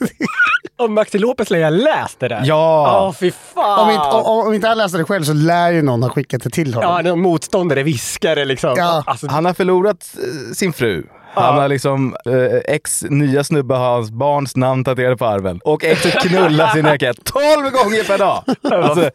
Och 0.78 0.90
Maxi 0.90 1.18
Lopez 1.18 1.50
lär 1.50 1.58
jag 1.58 1.72
läst 1.72 2.20
det 2.20 2.28
där. 2.28 2.42
Ja. 2.44 3.06
Åh 3.08 3.14
fy 3.20 3.32
fan. 3.54 3.80
Om 3.80 3.90
inte, 3.90 4.06
om, 4.06 4.46
om 4.46 4.54
inte 4.54 4.68
han 4.68 4.78
läste 4.78 4.98
det 4.98 5.04
själv 5.04 5.24
så 5.24 5.32
lär 5.32 5.72
ju 5.72 5.82
någon 5.82 6.02
ha 6.02 6.10
skickat 6.10 6.42
det 6.42 6.50
till 6.50 6.74
honom. 6.74 6.90
Ja, 6.90 7.02
någon 7.02 7.20
motståndare, 7.20 7.82
viskare 7.82 8.44
liksom. 8.44 8.74
Ja. 8.76 9.02
Alltså, 9.06 9.26
Han 9.26 9.44
har 9.44 9.54
förlorat 9.54 10.14
eh, 10.18 10.52
sin 10.54 10.72
fru. 10.72 11.04
Han 11.34 11.58
har 11.58 11.68
liksom, 11.68 12.16
eh, 12.26 12.74
ex 12.74 13.04
nya 13.10 13.44
snubbe 13.44 13.74
har 13.74 13.94
hans 13.94 14.10
barns 14.10 14.56
namn 14.56 14.84
tatuerade 14.84 15.16
på 15.16 15.26
armen. 15.26 15.60
Och 15.64 15.84
exet 15.84 16.18
knullar 16.20 16.68
sin 16.68 16.86
raket 16.86 17.16
12 17.24 17.70
gånger 17.70 18.04
per 18.04 18.18
dag! 18.18 18.44
Alltså, 18.82 19.10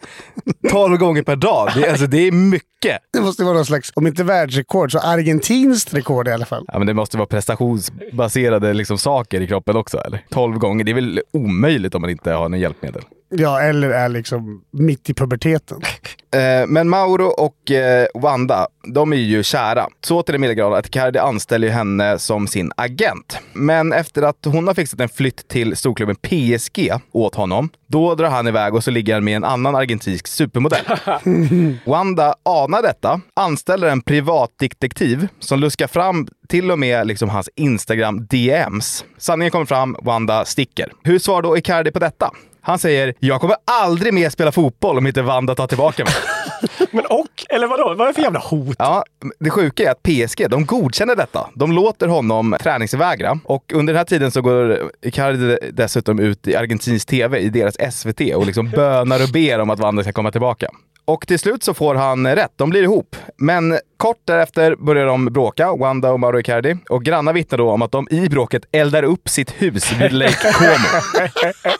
12 0.71 0.97
gånger 0.97 1.23
per 1.23 1.35
dag. 1.35 1.69
Det, 1.75 1.89
alltså, 1.89 2.07
det 2.07 2.27
är 2.27 2.31
mycket. 2.31 2.67
Det 3.13 3.19
måste 3.21 3.43
vara 3.43 3.53
någon 3.53 3.65
slags, 3.65 3.91
om 3.95 4.07
inte 4.07 4.23
världsrekord, 4.23 4.91
så 4.91 4.99
argentinskt 4.99 5.93
rekord 5.93 6.27
i 6.27 6.31
alla 6.31 6.45
fall. 6.45 6.65
Ja, 6.67 6.77
men 6.77 6.87
det 6.87 6.93
måste 6.93 7.17
vara 7.17 7.27
prestationsbaserade 7.27 8.73
liksom, 8.73 8.97
saker 8.97 9.41
i 9.41 9.47
kroppen 9.47 9.75
också, 9.75 9.97
eller? 9.97 10.25
12 10.29 10.57
gånger, 10.57 10.83
det 10.83 10.91
är 10.91 10.95
väl 10.95 11.21
omöjligt 11.33 11.95
om 11.95 12.01
man 12.01 12.09
inte 12.09 12.31
har 12.31 12.49
något 12.49 12.59
hjälpmedel. 12.59 13.01
Ja, 13.29 13.61
eller 13.61 13.89
är 13.89 14.09
liksom 14.09 14.61
mitt 14.71 15.09
i 15.09 15.13
puberteten. 15.13 15.81
Eh, 16.35 16.67
Men 16.67 16.89
Mauro 16.89 17.25
och 17.25 17.71
eh, 17.71 18.07
Wanda, 18.13 18.67
de 18.93 19.13
är 19.13 19.17
ju 19.17 19.43
kära. 19.43 19.87
Så 20.01 20.21
till 20.23 20.33
den 20.33 20.41
milda 20.41 20.53
grad 20.53 20.73
att 20.73 20.87
Icardi 20.87 21.19
anställer 21.19 21.69
henne 21.69 22.19
som 22.19 22.47
sin 22.47 22.71
agent. 22.77 23.37
Men 23.53 23.93
efter 23.93 24.21
att 24.21 24.45
hon 24.45 24.67
har 24.67 24.73
fixat 24.73 24.99
en 24.99 25.09
flytt 25.09 25.47
till 25.47 25.75
storklubben 25.75 26.15
PSG 26.15 26.91
åt 27.11 27.35
honom, 27.35 27.69
då 27.87 28.15
drar 28.15 28.29
han 28.29 28.47
iväg 28.47 28.75
och 28.75 28.83
så 28.83 28.91
ligger 28.91 29.13
han 29.13 29.23
med 29.23 29.35
en 29.35 29.43
annan 29.43 29.75
argentinsk 29.75 30.27
supermodell. 30.27 30.85
Wanda 31.85 32.35
anar 32.43 32.76
detta, 32.81 33.21
anställer 33.33 33.87
en 33.87 34.01
privatdetektiv 34.01 35.27
som 35.39 35.59
luskar 35.59 35.87
fram 35.87 36.27
till 36.47 36.71
och 36.71 36.79
med 36.79 37.07
liksom 37.07 37.29
hans 37.29 37.49
Instagram-DMs. 37.55 39.05
Sanningen 39.17 39.51
kommer 39.51 39.65
fram, 39.65 39.95
Wanda 40.01 40.45
sticker. 40.45 40.91
Hur 41.03 41.19
svarar 41.19 41.41
då 41.41 41.57
Icardi 41.57 41.91
på 41.91 41.99
detta? 41.99 42.31
Han 42.61 42.79
säger 42.79 43.13
“Jag 43.19 43.41
kommer 43.41 43.57
aldrig 43.65 44.13
mer 44.13 44.29
spela 44.29 44.51
fotboll 44.51 44.97
om 44.97 45.07
inte 45.07 45.21
Wanda 45.21 45.55
tar 45.55 45.67
tillbaka 45.67 46.03
mig”. 46.03 46.13
Men 46.91 47.05
och? 47.05 47.45
Eller 47.49 47.67
vadå? 47.67 47.93
Vad 47.97 48.01
är 48.01 48.07
det 48.07 48.13
för 48.13 48.21
jävla 48.21 48.39
hot? 48.39 48.75
Ja, 48.79 49.03
det 49.39 49.49
sjuka 49.49 49.83
är 49.83 49.91
att 49.91 50.03
PSG, 50.03 50.49
de 50.49 50.65
godkänner 50.65 51.15
detta. 51.15 51.49
De 51.55 51.71
låter 51.71 52.07
honom 52.07 52.55
träningsvägra 52.61 53.39
och 53.43 53.73
under 53.73 53.93
den 53.93 53.97
här 53.97 54.05
tiden 54.05 54.31
så 54.31 54.41
går 54.41 54.91
Icardi 55.01 55.57
dessutom 55.73 56.19
ut 56.19 56.47
i 56.47 56.55
argentinsk 56.55 57.07
tv, 57.07 57.39
i 57.39 57.49
deras 57.49 57.95
SVT 57.95 58.35
och 58.35 58.45
liksom 58.45 58.69
bönar 58.75 59.23
och 59.23 59.29
ber 59.33 59.59
om 59.59 59.69
att 59.69 59.79
Wanda 59.79 60.03
ska 60.03 60.11
komma 60.11 60.31
tillbaka. 60.31 60.67
Och 61.07 61.27
till 61.27 61.39
slut 61.39 61.63
så 61.63 61.73
får 61.73 61.95
han 61.95 62.35
rätt, 62.35 62.51
de 62.55 62.69
blir 62.69 62.83
ihop. 62.83 63.15
Men 63.37 63.79
kort 63.97 64.17
därefter 64.25 64.75
börjar 64.75 65.05
de 65.05 65.25
bråka, 65.25 65.75
Wanda 65.75 66.11
och 66.11 66.19
Mauro 66.19 66.39
Icardi. 66.39 66.77
Och 66.89 67.03
grannar 67.03 67.33
vittnar 67.33 67.57
då 67.57 67.71
om 67.71 67.81
att 67.81 67.91
de 67.91 68.07
i 68.11 68.29
bråket 68.29 68.63
eldar 68.71 69.03
upp 69.03 69.29
sitt 69.29 69.51
hus 69.51 69.91
vid 69.91 70.13
Lake 70.13 70.53
Como. 70.53 71.27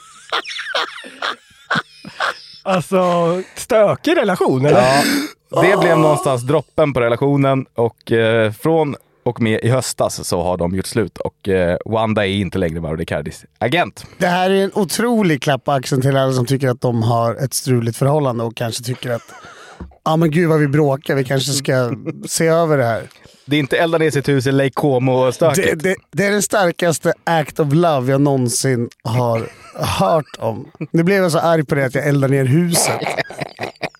Alltså, 2.64 2.98
stökig 3.56 4.18
relation 4.18 4.66
eller? 4.66 4.82
Ja, 5.50 5.62
det 5.62 5.78
blev 5.78 6.00
någonstans 6.00 6.44
droppen 6.44 6.94
på 6.94 7.00
relationen 7.00 7.66
och 7.76 8.12
eh, 8.12 8.52
från 8.52 8.96
och 9.28 9.42
med 9.42 9.60
i 9.64 9.70
höstas 9.70 10.28
så 10.28 10.44
har 10.44 10.58
de 10.58 10.76
gjort 10.76 10.86
slut 10.86 11.18
och 11.18 11.50
eh, 11.50 11.78
Wanda 11.86 12.26
är 12.28 12.32
inte 12.32 12.58
längre 12.58 12.82
Mauro 12.82 13.02
Icardis 13.02 13.46
agent. 13.58 14.06
Det 14.18 14.28
här 14.28 14.50
är 14.50 14.64
en 14.64 14.72
otrolig 14.74 15.42
klapp 15.42 15.64
på 15.64 15.72
axeln 15.72 16.02
till 16.02 16.18
alla 16.18 16.34
som 16.34 16.46
tycker 16.46 16.70
att 16.70 16.82
de 16.82 17.04
har 17.04 17.36
ett 17.36 17.54
struligt 17.54 17.98
förhållande 17.98 18.44
och 18.44 18.56
kanske 18.56 18.84
tycker 18.84 19.12
att 19.12 19.24
ja 20.06 20.16
men 20.16 20.32
gud 20.32 20.50
vad 20.50 20.60
vi 20.60 20.68
bråkar, 20.68 21.16
vi 21.16 21.24
kanske 21.24 21.52
ska 21.52 21.92
se 22.28 22.48
över 22.48 22.78
det 22.78 22.86
här. 22.86 23.02
Det 23.46 23.56
är 23.56 23.60
inte 23.60 23.78
elda 23.78 23.98
ner 23.98 24.12
sitt 24.12 24.30
hus 24.30 24.48
i 24.48 24.52
Lake 24.52 24.64
Det, 24.66 24.72
Como-stöket. 24.72 25.84
det, 25.84 25.96
det 26.12 26.26
är 26.26 26.32
den 26.32 26.42
starkaste 26.42 27.14
act 27.24 27.60
of 27.60 27.74
love 27.74 28.12
jag 28.12 28.22
någonsin 28.22 28.90
har 29.04 29.50
hört 29.76 30.36
om. 30.40 30.68
Nu 30.92 31.04
blev 31.04 31.24
jag 31.24 31.32
så 31.32 31.40
arg 31.40 31.66
på 31.66 31.76
det 31.76 31.86
att 31.86 31.96
jag 31.96 32.08
eldar 32.08 32.28
ner 32.28 32.46
huset. 32.46 33.00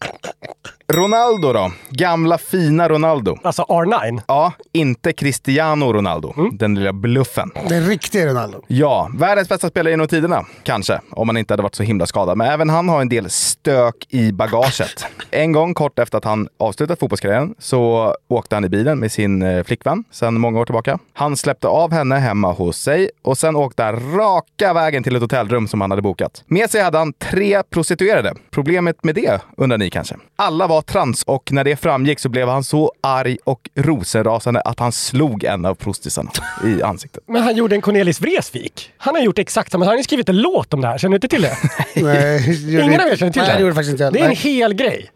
Ronaldo 0.94 1.54
då? 1.54 1.72
Gamla 1.90 2.38
fina 2.38 2.90
Ronaldo. 2.90 3.38
Alltså 3.44 3.62
R9. 3.62 4.22
Ja, 4.28 4.54
inte 4.72 5.14
Cristiano 5.14 5.94
Ronaldo. 5.94 6.34
Den 6.52 6.76
lilla 6.76 6.94
bluffen. 6.94 7.52
Den 7.70 7.88
riktiga 7.88 8.28
Ronaldo. 8.28 8.62
Ja, 8.68 9.12
världens 9.16 9.50
bästa 9.50 9.70
spelare 9.70 9.92
genom 9.94 10.08
tiderna. 10.08 10.46
Kanske, 10.64 11.02
om 11.12 11.30
han 11.30 11.38
inte 11.38 11.54
hade 11.54 11.64
varit 11.64 11.76
så 11.76 11.84
himla 11.84 12.06
skadad. 12.06 12.38
Men 12.38 12.48
även 12.48 12.70
han 12.70 12.90
har 12.90 13.02
en 13.02 13.10
del 13.10 13.30
stök 13.30 13.96
i 14.10 14.32
bagaget. 14.32 15.06
En 15.32 15.52
gång 15.52 15.74
kort 15.74 16.00
efter 16.00 16.18
att 16.18 16.24
han 16.26 16.48
avslutat 16.58 17.00
fotbollskarriären 17.00 17.56
så 17.60 18.14
åkte 18.28 18.56
han 18.56 18.66
i 18.66 18.70
bilen 18.70 19.00
med 19.00 19.12
sin 19.12 19.42
eh, 19.42 19.64
flickvän 19.64 20.04
sedan 20.12 20.40
många 20.40 20.60
år 20.60 20.66
tillbaka. 20.66 21.00
Han 21.14 21.38
släppte 21.38 21.68
av 21.68 21.92
henne 21.94 22.16
hemma 22.16 22.52
hos 22.52 22.78
sig 22.78 23.10
och 23.24 23.38
sen 23.38 23.56
åkte 23.56 23.84
han 23.84 24.18
raka 24.18 24.74
vägen 24.74 25.04
till 25.04 25.16
ett 25.16 25.22
hotellrum 25.22 25.68
som 25.68 25.82
han 25.82 25.92
hade 25.92 26.02
bokat. 26.02 26.44
Med 26.46 26.70
sig 26.70 26.82
hade 26.82 26.98
han 26.98 27.14
tre 27.14 27.64
prostituerade. 27.64 28.34
Problemet 28.52 29.04
med 29.04 29.16
det 29.16 29.42
undrar 29.58 29.78
ni 29.78 29.90
kanske? 29.90 30.16
Alla 30.36 30.68
var 30.68 30.77
trans 30.82 31.24
och 31.24 31.52
när 31.52 31.64
det 31.64 31.76
framgick 31.76 32.20
så 32.20 32.30
blev 32.30 32.48
han 32.48 32.64
så 32.64 32.92
arg 33.02 33.38
och 33.44 33.70
rosenrasande 33.76 34.62
att 34.62 34.80
han 34.80 34.92
slog 34.92 35.44
en 35.44 35.66
av 35.66 35.76
prostisarna 35.76 36.32
i 36.66 36.82
ansiktet. 36.84 37.24
Men 37.28 37.44
han 37.44 37.56
gjorde 37.56 37.76
en 37.76 37.82
Cornelis 37.82 38.22
Vreeswijk. 38.22 38.92
Han 38.98 39.16
har 39.16 39.22
gjort 39.22 39.40
exakt 39.40 39.72
samma. 39.72 39.86
Han 39.86 39.92
har 39.92 39.98
ju 39.98 40.04
skrivit 40.04 40.30
en 40.30 40.38
låt 40.42 40.74
om 40.74 40.82
det 40.82 40.88
här. 40.88 40.98
Känner 40.98 41.12
du 41.12 41.16
inte 41.16 41.28
till 41.28 41.42
det? 41.42 41.58
Nej, 41.96 42.82
Ingen 42.84 43.02
av 43.02 43.08
er 43.08 43.16
känner 43.16 43.32
till 43.34 43.42
Nej, 43.42 43.52
det? 43.52 43.58
det 43.58 43.62
gjorde 43.62 43.76
faktiskt 43.76 43.92
inte. 43.92 44.10
Det 44.10 44.20
är 44.20 44.30
en 44.30 44.36
hel 44.36 44.74
grej. 44.74 45.10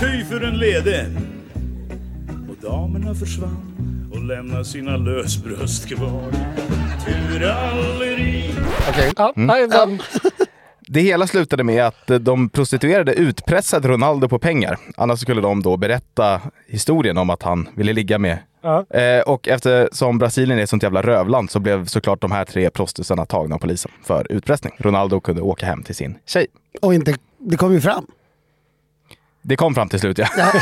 Ty 0.00 0.24
för 0.24 0.40
en 0.40 0.58
lede 0.58 1.06
och 2.48 2.70
damerna 2.70 3.14
försvann 3.14 4.10
och 4.12 4.24
lämnade 4.24 4.64
sina 4.64 4.96
lösbröst 4.96 5.88
kvar. 5.88 6.32
Turalleri 7.06 8.50
Okej. 8.88 9.12
Ja, 9.16 9.32
nej, 9.36 9.68
men- 9.68 10.00
Det 10.88 11.00
hela 11.00 11.26
slutade 11.26 11.64
med 11.64 11.86
att 11.86 12.10
eh, 12.10 12.18
de 12.18 12.48
prostituerade 12.48 13.14
utpressade 13.14 13.88
Ronaldo 13.88 14.28
på 14.28 14.38
pengar. 14.38 14.78
Annars 14.96 15.20
skulle 15.20 15.40
de 15.40 15.62
då 15.62 15.76
berätta 15.76 16.40
historien 16.66 17.18
om 17.18 17.30
att 17.30 17.42
han 17.42 17.68
ville 17.74 17.92
ligga 17.92 18.18
med. 18.18 18.38
Ja. 18.62 18.84
Eh, 18.90 19.20
och 19.20 19.48
eftersom 19.48 20.18
Brasilien 20.18 20.58
är 20.58 20.62
ett 20.62 20.70
sånt 20.70 20.82
jävla 20.82 21.02
rövland 21.02 21.50
så 21.50 21.60
blev 21.60 21.86
såklart 21.86 22.20
de 22.20 22.32
här 22.32 22.44
tre 22.44 22.70
prostisarna 22.70 23.26
tagna 23.26 23.54
av 23.54 23.58
polisen 23.58 23.90
för 24.04 24.32
utpressning. 24.32 24.72
Ronaldo 24.78 25.20
kunde 25.20 25.42
åka 25.42 25.66
hem 25.66 25.82
till 25.82 25.94
sin 25.94 26.18
tjej. 26.26 26.46
Och 26.82 26.94
inte, 26.94 27.14
det 27.38 27.56
kom 27.56 27.72
ju 27.72 27.80
fram. 27.80 28.06
Det 29.48 29.56
kom 29.56 29.74
fram 29.74 29.88
till 29.88 30.00
slut 30.00 30.18
ja. 30.18 30.26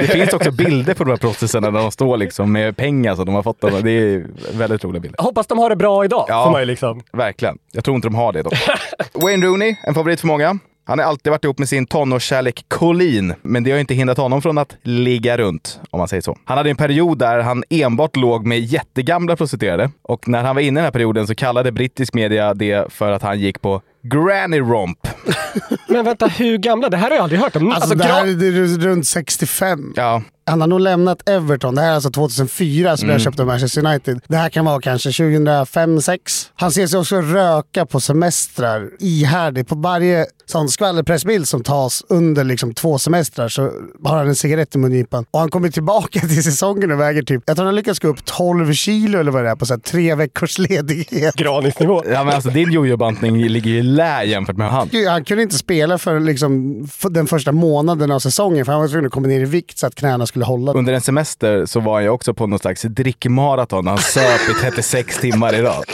det 0.00 0.06
finns 0.06 0.32
också 0.32 0.50
bilder 0.50 0.94
på 0.94 1.04
de 1.04 1.10
här 1.10 1.16
proffsisarna 1.16 1.70
där 1.70 1.80
de 1.80 1.90
står 1.90 2.16
liksom 2.16 2.52
med 2.52 2.76
pengar 2.76 3.14
som 3.14 3.26
de 3.26 3.34
har 3.34 3.42
fått. 3.42 3.60
Dem. 3.60 3.80
Det 3.82 3.90
är 3.90 4.26
väldigt 4.58 4.84
roliga 4.84 5.00
bilder. 5.00 5.16
Jag 5.18 5.24
hoppas 5.24 5.46
de 5.46 5.58
har 5.58 5.70
det 5.70 5.76
bra 5.76 6.04
idag. 6.04 6.24
Ja. 6.28 6.50
Man 6.50 6.60
ju 6.60 6.66
liksom. 6.66 7.02
Verkligen. 7.12 7.58
Jag 7.72 7.84
tror 7.84 7.94
inte 7.94 8.08
de 8.08 8.14
har 8.14 8.32
det 8.32 8.42
dock. 8.42 8.54
Wayne 9.12 9.46
Rooney, 9.46 9.76
en 9.82 9.94
favorit 9.94 10.20
för 10.20 10.26
många. 10.26 10.58
Han 10.84 10.98
har 10.98 11.06
alltid 11.06 11.30
varit 11.30 11.44
ihop 11.44 11.58
med 11.58 11.68
sin 11.68 11.86
tonårskärlek 11.86 12.64
Colleen, 12.68 13.34
men 13.42 13.64
det 13.64 13.70
har 13.70 13.78
inte 13.78 13.94
hindrat 13.94 14.18
honom 14.18 14.42
från 14.42 14.58
att 14.58 14.76
ligga 14.82 15.38
runt, 15.38 15.80
om 15.90 15.98
man 15.98 16.08
säger 16.08 16.20
så. 16.20 16.38
Han 16.44 16.58
hade 16.58 16.70
en 16.70 16.76
period 16.76 17.18
där 17.18 17.40
han 17.40 17.64
enbart 17.70 18.16
låg 18.16 18.46
med 18.46 18.60
jättegamla 18.60 19.36
prostituerade 19.36 19.90
och 20.02 20.28
när 20.28 20.42
han 20.42 20.54
var 20.54 20.62
inne 20.62 20.68
i 20.68 20.80
den 20.80 20.84
här 20.84 20.90
perioden 20.90 21.26
så 21.26 21.34
kallade 21.34 21.72
brittisk 21.72 22.14
media 22.14 22.54
det 22.54 22.92
för 22.92 23.12
att 23.12 23.22
han 23.22 23.40
gick 23.40 23.62
på 23.62 23.82
Granny 24.02 24.60
Romp. 24.60 24.98
Men 25.86 26.04
vänta, 26.04 26.26
hur 26.26 26.58
gamla? 26.58 26.88
Det 26.88 26.96
här 26.96 27.08
har 27.10 27.16
jag 27.16 27.22
aldrig 27.22 27.40
hört 27.40 27.56
om. 27.56 27.72
Alltså, 27.72 27.94
det 27.94 28.04
här 28.04 28.26
är 28.26 28.34
det 28.34 28.46
är 28.46 28.78
runt 28.78 29.06
65. 29.06 29.92
Ja, 29.96 30.22
Han 30.46 30.60
har 30.60 30.68
nog 30.68 30.80
lämnat 30.80 31.28
Everton. 31.28 31.74
Det 31.74 31.80
här 31.80 31.90
är 31.90 31.94
alltså 31.94 32.10
2004 32.10 32.96
som 32.96 33.08
jag 33.08 33.20
köpte 33.20 33.44
Manchester 33.44 33.86
United. 33.86 34.20
Det 34.28 34.36
här 34.36 34.48
kan 34.48 34.64
vara 34.64 34.80
kanske 34.80 35.10
2005-06. 35.10 36.18
Han 36.54 36.70
ser 36.72 36.86
sig 36.86 36.98
också 37.00 37.20
röka 37.20 37.86
på 37.86 38.00
semestrar 38.00 38.90
ihärdigt. 38.98 39.68
På 39.68 39.74
varje 39.74 40.26
sån 40.46 40.68
skvallerpressbild 40.68 41.48
som 41.48 41.62
tas 41.62 42.04
under 42.08 42.44
liksom 42.44 42.74
två 42.74 42.98
semestrar 42.98 43.48
så 43.48 43.62
har 44.04 44.16
han 44.18 44.28
en 44.28 44.34
cigarett 44.34 44.74
i 44.74 44.78
mungipan. 44.78 45.24
Och 45.30 45.40
han 45.40 45.50
kommer 45.50 45.68
tillbaka 45.68 46.20
till 46.28 46.44
säsongen 46.44 46.90
och 46.92 47.00
väger 47.00 47.22
typ, 47.22 47.42
jag 47.46 47.56
tror 47.56 47.66
han 47.66 47.74
lyckas 47.74 47.98
gå 47.98 48.08
upp 48.08 48.24
12 48.24 48.72
kilo 48.72 49.18
eller 49.20 49.30
vad 49.32 49.44
det 49.44 49.50
är 49.50 49.56
på 49.56 49.66
så 49.66 49.74
här 49.74 49.80
tre 49.80 50.14
veckors 50.14 50.58
ledighet. 50.58 51.34
Granisnivå. 51.34 52.02
ja 52.12 52.24
men 52.24 52.34
alltså 52.34 52.50
din 52.50 52.72
jojo-bantning 52.72 53.48
ligger 53.48 53.70
ju 53.70 53.78
i 53.78 53.82
lä 53.82 54.24
jämfört 54.24 54.56
med 54.56 54.70
han. 54.70 54.90
Han 55.08 55.24
kunde 55.24 55.42
inte 55.42 55.58
spela 55.58 55.75
för 55.98 56.20
liksom, 56.20 56.86
för 56.92 57.10
den 57.10 57.26
första 57.26 57.52
månaden 57.52 58.10
av 58.10 58.18
säsongen 58.18 58.64
för 58.64 58.72
han 58.72 58.80
var 58.80 58.88
tvungen 58.88 59.06
att 59.06 59.12
komma 59.12 59.28
ner 59.28 59.40
i 59.40 59.44
vikt 59.44 59.78
så 59.78 59.86
att 59.86 59.94
knäna 59.94 60.26
skulle 60.26 60.44
hålla. 60.44 60.72
Under 60.72 60.92
en 60.92 61.00
semester 61.00 61.66
så 61.66 61.80
var 61.80 62.00
ju 62.00 62.08
också 62.08 62.34
på 62.34 62.46
någon 62.46 62.58
slags 62.58 62.82
drickmaraton. 62.82 63.86
Han 63.86 63.98
söp 63.98 64.40
i 64.50 64.54
36 64.62 65.18
timmar 65.20 65.54
i 65.54 65.62
rad. 65.62 65.84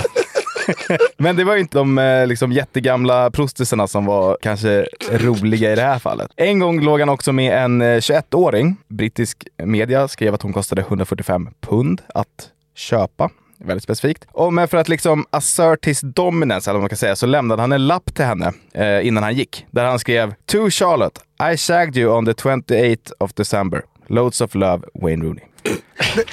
Men 1.17 1.37
det 1.37 1.45
var 1.45 1.55
ju 1.55 1.61
inte 1.61 1.79
de 1.79 1.99
eh, 1.99 2.27
liksom, 2.27 2.53
jättegamla 2.53 3.31
prostisarna 3.31 3.87
som 3.87 4.05
var 4.05 4.39
kanske 4.43 4.87
roliga 5.13 5.73
i 5.73 5.75
det 5.75 5.83
här 5.83 5.99
fallet. 5.99 6.31
En 6.37 6.59
gång 6.59 6.81
låg 6.81 7.01
han 7.01 7.09
också 7.09 7.33
med 7.33 7.65
en 7.65 7.83
eh, 7.83 7.87
21-åring. 7.87 8.77
Brittisk 8.89 9.49
media 9.65 10.09
skrev 10.09 10.35
att 10.35 10.43
hon 10.43 10.53
kostade 10.53 10.81
145 10.81 11.49
pund 11.61 12.03
att 12.15 12.49
köpa. 12.75 13.31
Väldigt 13.65 13.85
specifikt. 13.85 14.25
Och 14.33 14.53
men 14.53 14.69
för 14.69 14.77
att 14.77 14.89
liksom 14.89 15.27
assert 15.31 15.87
his 15.87 16.01
dominance, 16.01 16.71
eller 16.71 16.79
vad 16.79 16.83
man 16.83 16.89
kan 16.89 16.99
säga, 16.99 17.17
så 17.17 17.27
lämnade 17.27 17.63
han 17.63 17.73
en 17.73 17.87
lapp 17.87 18.15
till 18.15 18.25
henne 18.25 18.53
eh, 18.75 19.07
innan 19.07 19.23
han 19.23 19.35
gick. 19.35 19.67
Där 19.71 19.85
han 19.85 19.99
skrev 19.99 20.35
To 20.47 20.71
Charlotte, 20.71 21.21
I 21.53 21.57
shagged 21.57 21.97
you 21.97 22.17
on 22.17 22.27
the 22.27 22.33
28th 22.33 23.13
of 23.19 23.35
December. 23.35 23.83
Loads 24.07 24.41
of 24.41 24.55
love, 24.55 24.83
Wayne 24.95 25.25
Rooney. 25.25 25.52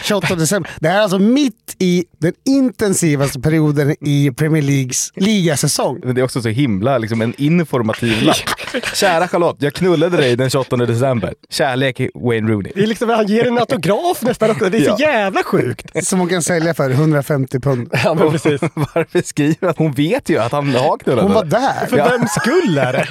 28 0.03 0.35
december. 0.35 0.71
Det 0.79 0.89
här 0.89 0.97
är 0.97 1.01
alltså 1.01 1.19
mitt 1.19 1.75
i 1.79 2.05
den 2.17 2.33
intensivaste 2.45 3.39
perioden 3.39 3.95
i 4.01 4.31
Premier 4.31 4.61
Leagues 4.63 5.11
ligasäsong. 5.15 5.99
Men 6.03 6.15
det 6.15 6.21
är 6.21 6.25
också 6.25 6.41
så 6.41 6.49
himla 6.49 6.97
liksom 6.97 7.21
en 7.21 7.33
informativ 7.37 8.21
lapp. 8.23 8.37
Kära 8.95 9.27
Charlotte, 9.27 9.57
jag 9.59 9.73
knullade 9.73 10.17
dig 10.17 10.35
den 10.35 10.49
28 10.49 10.75
december. 10.77 11.33
Kärlek 11.49 12.01
Wayne 12.15 12.51
Rooney. 12.51 12.71
Det 12.75 12.83
är 12.83 12.87
liksom, 12.87 13.09
han 13.09 13.27
ger 13.27 13.47
en 13.47 13.57
autograf 13.57 14.21
nästan 14.21 14.51
också. 14.51 14.69
Det 14.69 14.77
är 14.77 14.81
så 14.81 14.95
Ja. 14.99 15.07
jävla 15.11 15.43
sjukt. 15.43 16.05
Som 16.05 16.19
hon 16.19 16.29
kan 16.29 16.41
sälja 16.43 16.73
för 16.73 16.89
150 16.89 17.59
pund. 17.59 17.89
Ja, 18.03 18.13
men 18.13 18.31
precis. 18.31 18.61
Varför 18.73 19.21
skriver 19.21 19.65
han? 19.67 19.73
Hon 19.77 19.91
vet 19.91 20.29
ju 20.29 20.37
att 20.37 20.51
han 20.51 20.75
har 20.75 20.97
knullat 20.97 21.23
Hon 21.23 21.33
var 21.33 21.43
där. 21.45 21.85
För 21.85 21.95
vems 21.97 22.31
skull 22.31 22.77
är 22.77 22.93
det? 22.93 23.07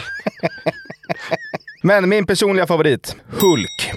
Men 1.82 2.08
min 2.08 2.26
personliga 2.26 2.66
favorit, 2.66 3.16
Hulk. 3.40 3.92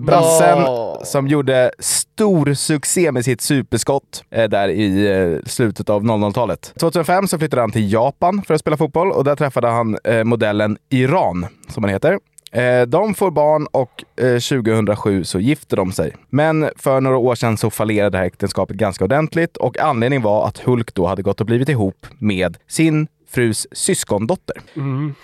Brassen 0.00 0.58
som 1.04 1.28
gjorde 1.28 1.70
stor 1.78 2.54
succé 2.54 3.12
med 3.12 3.24
sitt 3.24 3.40
superskott 3.40 4.24
eh, 4.30 4.48
där 4.48 4.68
i 4.68 5.06
eh, 5.06 5.44
slutet 5.46 5.90
av 5.90 6.02
00-talet. 6.02 6.72
2005 6.80 7.28
så 7.28 7.38
flyttade 7.38 7.62
han 7.62 7.72
till 7.72 7.92
Japan 7.92 8.42
för 8.46 8.54
att 8.54 8.60
spela 8.60 8.76
fotboll 8.76 9.12
och 9.12 9.24
där 9.24 9.36
träffade 9.36 9.68
han 9.68 9.98
eh, 10.04 10.24
modellen 10.24 10.76
Iran, 10.90 11.46
som 11.68 11.84
han 11.84 11.90
heter. 11.92 12.18
Eh, 12.52 12.82
De 12.82 13.14
får 13.14 13.30
barn 13.30 13.66
och 13.72 14.04
eh, 14.24 14.38
2007 14.38 15.24
så 15.24 15.40
gifter 15.40 15.76
de 15.76 15.92
sig. 15.92 16.16
Men 16.30 16.70
för 16.76 17.00
några 17.00 17.16
år 17.16 17.34
sedan 17.34 17.56
så 17.56 17.70
fallerade 17.70 18.10
det 18.10 18.18
här 18.18 18.24
äktenskapet 18.26 18.76
ganska 18.76 19.04
ordentligt 19.04 19.56
och 19.56 19.78
anledningen 19.78 20.22
var 20.22 20.48
att 20.48 20.58
Hulk 20.58 20.94
då 20.94 21.06
hade 21.06 21.22
gått 21.22 21.40
och 21.40 21.46
blivit 21.46 21.68
ihop 21.68 22.06
med 22.18 22.56
sin 22.68 23.06
frus 23.30 23.66
syskondotter. 23.72 24.56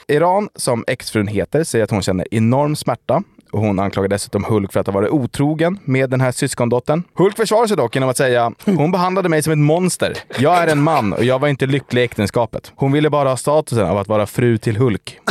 Iran, 0.09 0.49
som 0.55 0.85
exfrun 0.87 1.27
heter, 1.27 1.65
säger 1.65 1.85
att 1.85 1.91
hon 1.91 2.03
känner 2.03 2.27
enorm 2.35 2.77
smärta 2.77 3.23
hon 3.53 3.79
anklagar 3.79 4.09
dessutom 4.09 4.45
Hulk 4.45 4.73
för 4.73 4.81
att 4.81 4.87
ha 4.87 4.95
varit 4.95 5.11
otrogen 5.11 5.79
med 5.85 6.11
den 6.11 6.21
här 6.21 6.33
syskondottern. 6.33 7.03
Hulk 7.15 7.37
försvarar 7.37 7.67
sig 7.67 7.77
dock 7.77 7.95
genom 7.95 8.09
att 8.09 8.17
säga 8.17 8.53
hon 8.65 8.93
behandlade 8.93 9.29
mig 9.29 9.43
som 9.43 9.53
ett 9.53 9.59
monster. 9.59 10.17
Jag 10.39 10.63
är 10.63 10.67
en 10.67 10.83
man 10.83 11.13
och 11.13 11.25
jag 11.25 11.39
var 11.39 11.49
inte 11.49 11.67
lycklig 11.67 12.03
i 12.03 12.05
äktenskapet. 12.05 12.73
Hon 12.75 12.93
ville 12.93 13.11
bara 13.11 13.29
ha 13.29 13.37
statusen 13.37 13.87
av 13.87 13.99
att 13.99 14.09
vara 14.09 14.27
fru 14.27 14.59
till 14.59 14.77
Hulk. 14.77 15.19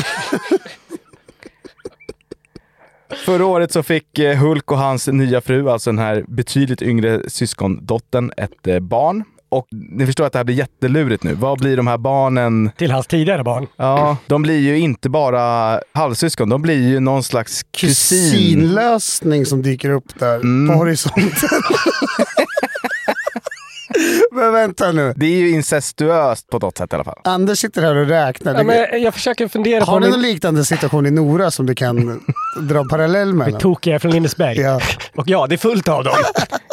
Förra 3.25 3.45
året 3.45 3.71
så 3.71 3.84
fick 3.84 4.19
eh, 4.19 4.38
Hulk 4.38 4.71
och 4.71 4.77
hans 4.77 5.08
nya 5.08 5.41
fru, 5.41 5.69
alltså 5.69 5.89
den 5.89 5.99
här 5.99 6.25
betydligt 6.27 6.82
yngre 6.82 7.29
syskondottern, 7.29 8.32
ett 8.38 8.67
eh, 8.67 8.79
barn. 8.79 9.23
Och 9.51 9.67
ni 9.71 10.05
förstår 10.05 10.25
att 10.25 10.33
det 10.33 10.39
här 10.39 10.43
blir 10.43 10.55
jättelurigt 10.55 11.23
nu. 11.23 11.33
Vad 11.33 11.59
blir 11.59 11.77
de 11.77 11.88
här 11.88 11.97
barnen? 11.97 12.71
Till 12.77 12.91
hans 12.91 13.07
tidigare 13.07 13.43
barn. 13.43 13.67
Ja, 13.77 14.17
de 14.27 14.41
blir 14.41 14.59
ju 14.59 14.79
inte 14.79 15.09
bara 15.09 15.79
halvsyskon, 15.93 16.49
de 16.49 16.62
blir 16.62 16.88
ju 16.88 16.99
någon 16.99 17.23
slags 17.23 17.62
kusin. 17.77 18.31
Kusinlösning 18.31 19.45
som 19.45 19.62
dyker 19.62 19.89
upp 19.89 20.19
där 20.19 20.35
Mm. 20.35 20.67
på 20.67 20.73
horisonten. 20.83 21.49
Men 24.31 24.53
vänta 24.53 24.91
nu. 24.91 25.13
Det 25.15 25.25
är 25.25 25.38
ju 25.38 25.49
incestuöst 25.49 26.47
på 26.49 26.59
något 26.59 26.77
sätt 26.77 26.93
i 26.93 26.95
alla 26.95 27.03
fall. 27.03 27.19
Anders 27.23 27.59
sitter 27.59 27.81
här 27.81 27.95
och 27.95 28.07
räknar. 28.07 28.53
Ja, 28.55 28.63
men 28.63 29.01
jag 29.03 29.13
försöker 29.13 29.47
fundera 29.47 29.83
Har 29.83 29.93
på... 29.93 29.99
ni 29.99 30.05
min- 30.05 30.12
någon 30.12 30.21
liknande 30.21 30.65
situation 30.65 31.05
i 31.05 31.12
Nora 31.12 31.51
som 31.51 31.65
du 31.65 31.75
kan 31.75 32.23
dra 32.62 32.85
parallell 32.89 33.33
mellan? 33.33 33.59
Tokiga 33.59 33.99
från 33.99 34.12
Lindesberg. 34.12 34.59
Ja. 34.59 34.81
Och 35.15 35.23
ja, 35.29 35.47
det 35.47 35.55
är 35.55 35.57
fullt 35.57 35.88
av 35.88 36.03
dem. 36.03 36.13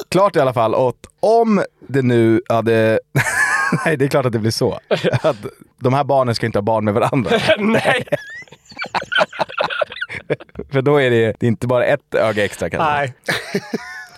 Klart 0.09 0.37
i 0.37 0.40
alla 0.40 0.53
fall. 0.53 0.75
Och 0.75 0.97
om 1.21 1.64
det 1.88 2.03
nu 2.03 2.40
hade... 2.49 3.01
Nej, 3.85 3.97
det 3.97 4.05
är 4.05 4.09
klart 4.09 4.27
att 4.27 4.33
det 4.33 4.38
blir 4.38 4.51
så. 4.51 4.81
Att 5.21 5.37
de 5.81 5.95
här 5.95 6.05
barnen 6.05 6.35
ska 6.35 6.47
inte 6.47 6.59
ha 6.59 6.62
barn 6.62 6.85
med 6.85 6.95
varandra. 6.95 7.31
Nej. 7.59 8.07
För 10.73 10.83
då 10.83 11.01
är 11.01 11.11
det, 11.11 11.37
det 11.40 11.47
är 11.47 11.49
inte 11.49 11.66
bara 11.66 11.85
ett 11.85 12.14
öga 12.14 12.45
extra 12.45 12.71
kanske. 12.71 12.90
Nej. 12.90 13.14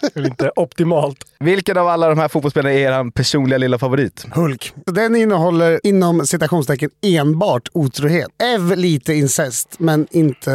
Det 0.01 0.21
är 0.21 0.27
inte 0.27 0.51
optimalt. 0.57 1.19
Vilken 1.41 1.79
av 1.79 1.89
alla 1.89 2.09
de 2.09 2.19
här 2.19 2.29
fotbollsspelarna 2.29 2.75
är 2.75 2.79
er 2.79 3.11
personliga 3.11 3.59
lilla 3.59 3.79
favorit? 3.79 4.27
Hulk. 4.33 4.73
Den 4.87 5.17
innehåller 5.17 5.81
inom 5.85 6.27
citationstecken 6.27 6.91
enbart 7.03 7.69
otrohet. 7.73 8.29
Ev 8.43 8.77
lite 8.77 9.15
incest, 9.15 9.75
men 9.79 10.07
inte 10.11 10.51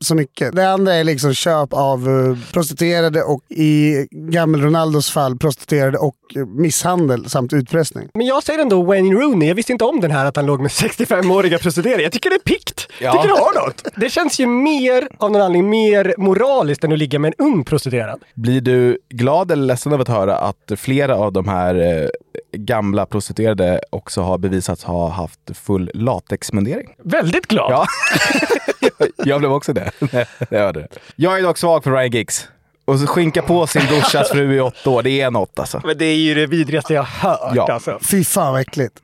så 0.00 0.14
mycket. 0.14 0.56
Det 0.56 0.70
andra 0.70 0.94
är 0.94 1.04
liksom 1.04 1.34
köp 1.34 1.72
av 1.72 2.08
eh, 2.08 2.52
prostituerade 2.52 3.22
och 3.22 3.40
i 3.48 4.06
gammal 4.10 4.60
Ronaldos 4.60 5.10
fall 5.10 5.38
prostituerade 5.38 5.98
och 5.98 6.16
misshandel 6.46 7.30
samt 7.30 7.52
utpressning. 7.52 8.08
Men 8.14 8.26
jag 8.26 8.42
säger 8.42 8.58
ändå 8.58 8.82
Wayne 8.82 9.14
Rooney. 9.14 9.48
Jag 9.48 9.54
visste 9.54 9.72
inte 9.72 9.84
om 9.84 10.00
den 10.00 10.10
här 10.10 10.24
att 10.24 10.36
han 10.36 10.46
låg 10.46 10.60
med 10.60 10.70
65-åriga 10.70 11.58
prostituerade. 11.58 12.02
Jag 12.02 12.12
tycker 12.12 12.30
det 12.30 12.36
är 12.36 12.56
pikt. 12.56 12.88
Ja. 13.00 13.12
tycker 13.12 13.28
det 13.28 13.40
har 13.40 13.66
något. 13.66 13.84
Det 13.96 14.10
känns 14.10 14.40
ju 14.40 14.46
mer, 14.46 15.08
av 15.18 15.32
någon 15.32 15.42
anledning, 15.42 15.70
mer 15.70 16.14
moraliskt 16.18 16.84
än 16.84 16.92
att 16.92 16.98
ligga 16.98 17.18
med 17.18 17.34
en 17.38 17.46
ung 17.46 17.64
prostituerad. 17.64 18.20
Blir 18.34 18.60
du 18.60 18.79
glad 19.08 19.50
eller 19.50 19.62
ledsen 19.66 19.92
av 19.92 20.00
att 20.00 20.08
höra 20.08 20.36
att 20.38 20.72
flera 20.76 21.16
av 21.16 21.32
de 21.32 21.48
här 21.48 21.74
eh, 21.74 22.08
gamla 22.52 23.06
prostituerade 23.06 23.80
också 23.90 24.22
har 24.22 24.38
bevisats 24.38 24.84
ha 24.84 25.08
haft 25.08 25.40
full 25.54 25.90
latexmundering? 25.94 26.94
Väldigt 27.04 27.46
glad. 27.46 27.72
Ja, 27.72 27.86
jag 29.24 29.40
blev 29.40 29.52
också 29.52 29.72
det. 29.72 29.90
jag 30.50 30.58
hörde. 30.60 30.88
Jag 31.16 31.38
är 31.38 31.42
dock 31.42 31.58
svag 31.58 31.84
för 31.84 31.90
Ryan 31.90 32.10
Giggs. 32.10 32.48
Och 32.84 32.98
så 32.98 33.06
skinka 33.06 33.42
på 33.42 33.66
sin 33.66 33.82
brorsas 33.88 34.28
fru 34.30 34.56
i 34.56 34.60
åtta 34.60 34.90
år, 34.90 35.02
det 35.02 35.20
är 35.20 35.30
något 35.30 35.58
alltså. 35.58 35.80
Men 35.84 35.98
det 35.98 36.04
är 36.04 36.16
ju 36.16 36.34
det 36.34 36.46
vidrigaste 36.46 36.94
jag 36.94 37.02
har 37.02 37.30
hört 37.30 37.52
Ja. 37.56 37.72
alltså. 37.72 37.98
Fy 38.02 38.24
fan 38.24 38.52
vad 38.52 38.60
äckligt. 38.60 38.94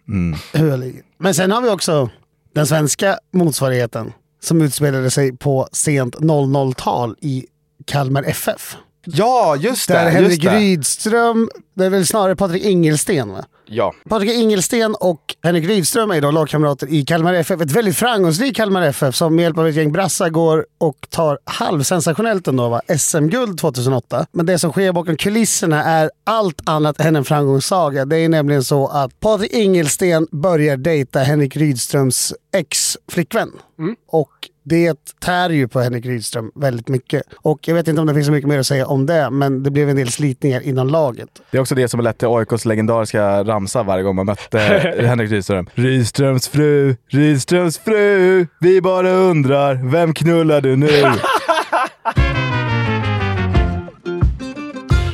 Ligger. 0.52 1.02
Men 1.18 1.34
sen 1.34 1.50
har 1.50 1.60
vi 1.62 1.68
också 1.70 2.10
den 2.54 2.66
svenska 2.66 3.18
motsvarigheten 3.32 4.12
som 4.42 4.62
utspelade 4.62 5.10
sig 5.10 5.36
på 5.36 5.68
sent 5.72 6.16
00-tal 6.16 7.16
i 7.20 7.46
Kalmar 7.86 8.22
FF. 8.26 8.76
Ja, 9.06 9.56
just 9.56 9.88
det! 9.88 9.94
Där 9.94 10.04
just 10.04 10.14
Henrik 10.14 10.42
det. 10.42 10.58
Rydström, 10.58 11.50
det 11.74 11.84
är 11.84 11.90
väl 11.90 12.06
snarare 12.06 12.36
Patrik 12.36 12.64
Ingelsten 12.64 13.32
va? 13.32 13.44
Ja. 13.68 13.94
Patrik 14.08 14.30
Ingelsten 14.30 14.94
och 14.94 15.20
Henrik 15.42 15.64
Rydström 15.64 16.10
är 16.10 16.20
då 16.20 16.30
lagkamrater 16.30 16.86
i 16.92 17.04
Kalmar 17.04 17.34
FF. 17.34 17.60
Ett 17.60 17.70
väldigt 17.70 17.96
framgångsrikt 17.96 18.56
Kalmar 18.56 18.82
FF 18.82 19.14
som 19.14 19.34
med 19.34 19.42
hjälp 19.42 19.58
av 19.58 19.68
ett 19.68 19.74
gäng 19.74 19.92
brassar 19.92 20.28
går 20.28 20.66
och 20.78 21.06
tar 21.10 21.38
halvsensationellt 21.44 22.48
ändå 22.48 22.68
va? 22.68 22.80
SM-guld 22.98 23.58
2008. 23.58 24.26
Men 24.32 24.46
det 24.46 24.58
som 24.58 24.72
sker 24.72 24.92
bakom 24.92 25.16
kulisserna 25.16 25.84
är 25.84 26.10
allt 26.24 26.60
annat 26.64 27.00
än 27.00 27.16
en 27.16 27.24
framgångssaga. 27.24 28.04
Det 28.04 28.16
är 28.18 28.28
nämligen 28.28 28.64
så 28.64 28.86
att 28.86 29.20
Patrik 29.20 29.52
Ingelsten 29.52 30.26
börjar 30.32 30.76
dejta 30.76 31.18
Henrik 31.18 31.56
Rydströms 31.56 32.34
ex-flickvän. 32.52 33.52
Och 34.08 34.28
Det 34.68 34.94
tär 35.24 35.50
ju 35.50 35.68
på 35.68 35.80
Henrik 35.80 36.06
Rydström 36.06 36.50
väldigt 36.54 36.88
mycket. 36.88 37.22
Och 37.36 37.68
jag 37.68 37.74
vet 37.74 37.88
inte 37.88 38.00
om 38.00 38.06
det 38.06 38.14
finns 38.14 38.26
så 38.26 38.32
mycket 38.32 38.48
mer 38.48 38.58
att 38.58 38.66
säga 38.66 38.86
om 38.86 39.06
det, 39.06 39.30
men 39.30 39.62
det 39.62 39.70
blev 39.70 39.90
en 39.90 39.96
del 39.96 40.10
slitningar 40.10 40.60
inom 40.60 40.88
laget. 40.88 41.28
Det 41.50 41.56
är 41.56 41.60
också 41.60 41.74
det 41.74 41.88
som 41.88 42.00
har 42.00 42.04
lett 42.04 42.18
till 42.18 42.28
AIKs 42.28 42.64
legendariska 42.64 43.44
ramsa 43.44 43.82
varje 43.82 44.02
gång 44.02 44.16
man 44.16 44.26
mötte 44.26 44.58
Henrik 45.06 45.30
Rydström. 45.30 45.66
Rydströms 45.74 46.48
fru, 46.48 46.96
Rydströms 47.08 47.78
fru, 47.78 48.46
vi 48.60 48.80
bara 48.80 49.10
undrar, 49.10 49.90
vem 49.90 50.14
knullar 50.14 50.60
du 50.60 50.76
nu? 50.76 50.88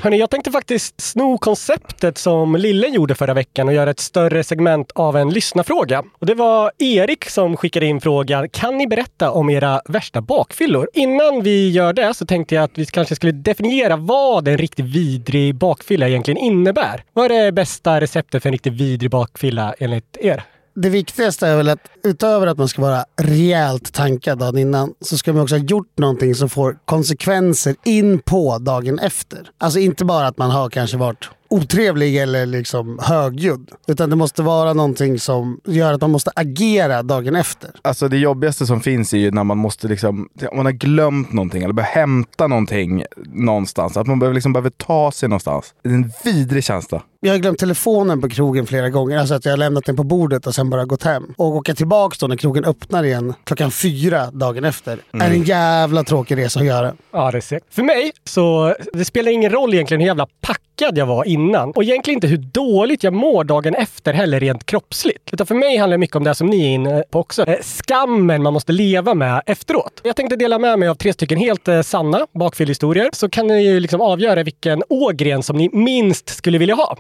Hörni, 0.03 0.19
jag 0.19 0.31
tänkte 0.31 0.51
faktiskt 0.51 1.01
sno 1.01 1.39
konceptet 1.39 2.19
som 2.19 2.57
Lillen 2.57 2.93
gjorde 2.93 3.15
förra 3.15 3.35
veckan 3.35 3.69
och 3.69 3.75
göra 3.75 3.91
ett 3.91 4.01
större 4.01 4.45
segment 4.45 4.93
av 4.95 5.17
en 5.17 5.31
lyssnarfråga. 5.31 6.03
Och 6.19 6.27
det 6.27 6.35
var 6.35 6.73
Erik 6.79 7.25
som 7.25 7.57
skickade 7.57 7.87
in 7.87 8.01
frågan, 8.01 8.49
kan 8.49 8.79
ni 8.79 8.87
berätta 8.87 9.31
om 9.31 9.51
era 9.51 9.81
värsta 9.85 10.21
bakfyllor? 10.21 10.89
Innan 10.93 11.43
vi 11.43 11.71
gör 11.71 11.93
det 11.93 12.15
så 12.15 12.27
tänkte 12.27 12.55
jag 12.55 12.65
att 12.65 12.79
vi 12.79 12.87
kanske 12.87 13.17
skulle 13.17 13.33
definiera 13.33 13.97
vad 13.97 14.49
en 14.49 14.59
riktigt 14.59 14.87
vidrig 14.87 15.55
bakfylla 15.55 16.09
egentligen 16.09 16.39
innebär. 16.39 17.05
Vad 17.13 17.33
är 17.33 17.45
det 17.45 17.53
bästa 17.53 18.01
receptet 18.01 18.43
för 18.43 18.49
en 18.49 18.53
riktigt 18.53 18.73
vidrig 18.73 19.11
bakfylla 19.11 19.75
enligt 19.79 20.17
er? 20.21 20.43
Det 20.75 20.89
viktigaste 20.89 21.47
är 21.47 21.57
väl 21.57 21.69
att 21.69 21.81
utöver 22.05 22.47
att 22.47 22.59
man 22.59 22.69
ska 22.69 22.83
vara 22.83 23.05
rejält 23.17 23.93
tankad 23.93 24.39
dagen 24.39 24.59
innan 24.59 24.95
så 25.01 25.19
ska 25.19 25.33
man 25.33 25.43
också 25.43 25.55
ha 25.55 25.63
gjort 25.63 25.99
någonting 25.99 26.35
som 26.35 26.49
får 26.49 26.79
konsekvenser 26.85 27.77
in 27.85 28.19
på 28.19 28.59
dagen 28.59 28.99
efter. 28.99 29.51
Alltså 29.59 29.79
inte 29.79 30.05
bara 30.05 30.27
att 30.27 30.39
man 30.39 30.51
har 30.51 30.71
kanske 30.71 30.97
varit 30.97 31.31
otrevlig 31.53 32.17
eller 32.17 32.47
liksom 32.47 32.99
högljudd. 33.03 33.71
Utan 33.87 34.11
det 34.11 34.17
måste 34.17 34.43
vara 34.43 34.73
någonting 34.73 35.19
som 35.19 35.61
gör 35.65 35.93
att 35.93 36.01
man 36.01 36.11
måste 36.11 36.31
agera 36.35 37.03
dagen 37.03 37.37
efter. 37.37 37.71
Alltså 37.83 38.09
det 38.09 38.19
jobbigaste 38.19 38.67
som 38.67 38.81
finns 38.81 39.15
är 39.15 39.19
ju 39.19 39.31
när 39.31 39.45
man 39.45 39.59
måste 39.59 39.89
liksom, 39.89 40.29
om 40.51 40.57
man 40.57 40.67
har 40.67 40.73
glömt 40.73 41.33
någonting 41.33 41.63
eller 41.63 41.75
behöver 41.75 42.01
hämta 42.01 42.47
någonting 42.47 43.05
någonstans. 43.33 43.97
Att 43.97 44.07
man 44.07 44.19
behöver, 44.19 44.35
liksom 44.35 44.53
behöver 44.53 44.71
ta 44.71 45.13
sig 45.13 45.29
någonstans. 45.29 45.75
Det 45.83 45.89
är 45.89 45.95
en 45.95 46.13
vidrig 46.25 46.65
känsla. 46.65 47.03
Jag 47.25 47.33
har 47.33 47.39
glömt 47.39 47.59
telefonen 47.59 48.21
på 48.21 48.29
krogen 48.29 48.67
flera 48.67 48.91
gånger. 48.91 49.19
Alltså 49.19 49.35
att 49.35 49.45
jag 49.45 49.53
har 49.53 49.57
lämnat 49.57 49.85
den 49.85 49.97
på 49.97 50.05
bordet 50.05 50.47
och 50.47 50.55
sen 50.55 50.71
bara 50.71 50.85
gått 50.85 51.03
hem. 51.03 51.35
Och 51.37 51.47
åka 51.47 51.75
tillbaka 51.75 52.17
då 52.21 52.27
när 52.27 52.37
krogen 52.37 52.65
öppnar 52.65 53.05
igen 53.05 53.35
klockan 53.45 53.71
fyra 53.71 54.31
dagen 54.31 54.65
efter. 54.65 54.99
är 55.13 55.31
en 55.31 55.43
jävla 55.43 56.05
tråkig 56.05 56.37
resa 56.37 56.61
att 56.61 56.67
göra. 56.67 56.95
Ja, 57.13 57.31
det 57.31 57.37
är 57.39 57.41
säkert. 57.41 57.75
För 57.75 57.83
mig 57.83 58.13
så 58.25 58.75
det 58.93 59.05
spelar 59.05 59.33
ingen 59.33 59.51
roll 59.51 59.75
egentligen 59.75 60.01
hur 60.01 60.07
jävla 60.07 60.27
packad 60.41 60.99
jag 60.99 61.07
var 61.07 61.25
innan 61.25 61.42
och 61.51 61.83
egentligen 61.83 62.17
inte 62.17 62.27
hur 62.27 62.37
dåligt 62.37 63.05
jag 63.05 63.13
mår 63.13 63.45
dagen 63.45 63.75
efter 63.75 64.13
heller 64.13 64.41
rent 64.41 64.67
kroppsligt. 64.67 65.33
Utan 65.33 65.47
för 65.47 65.55
mig 65.55 65.77
handlar 65.77 65.95
det 65.95 66.01
mycket 66.01 66.17
om 66.17 66.25
det 66.25 66.35
som 66.35 66.47
ni 66.47 66.63
är 66.63 66.75
inne 66.75 67.05
på 67.11 67.21
också. 67.21 67.47
Eh, 67.47 67.59
Skammen 67.63 68.43
man 68.43 68.53
måste 68.53 68.73
leva 68.73 69.15
med 69.15 69.43
efteråt. 69.47 70.01
Jag 70.05 70.17
tänkte 70.17 70.37
dela 70.37 70.59
med 70.59 70.79
mig 70.79 70.89
av 70.89 70.95
tre 70.95 71.13
stycken 71.13 71.39
helt 71.39 71.69
eh, 71.69 71.83
sanna 71.83 72.27
bakfyllhistorier 72.35 73.11
så 73.13 73.29
kan 73.29 73.47
ni 73.47 73.63
ju 73.65 73.81
liksom 73.81 74.01
avgöra 74.01 74.43
vilken 74.43 74.83
ågren 74.89 75.43
som 75.43 75.57
ni 75.57 75.71
minst 75.73 76.29
skulle 76.29 76.59
vilja 76.59 76.75
ha. 76.75 76.97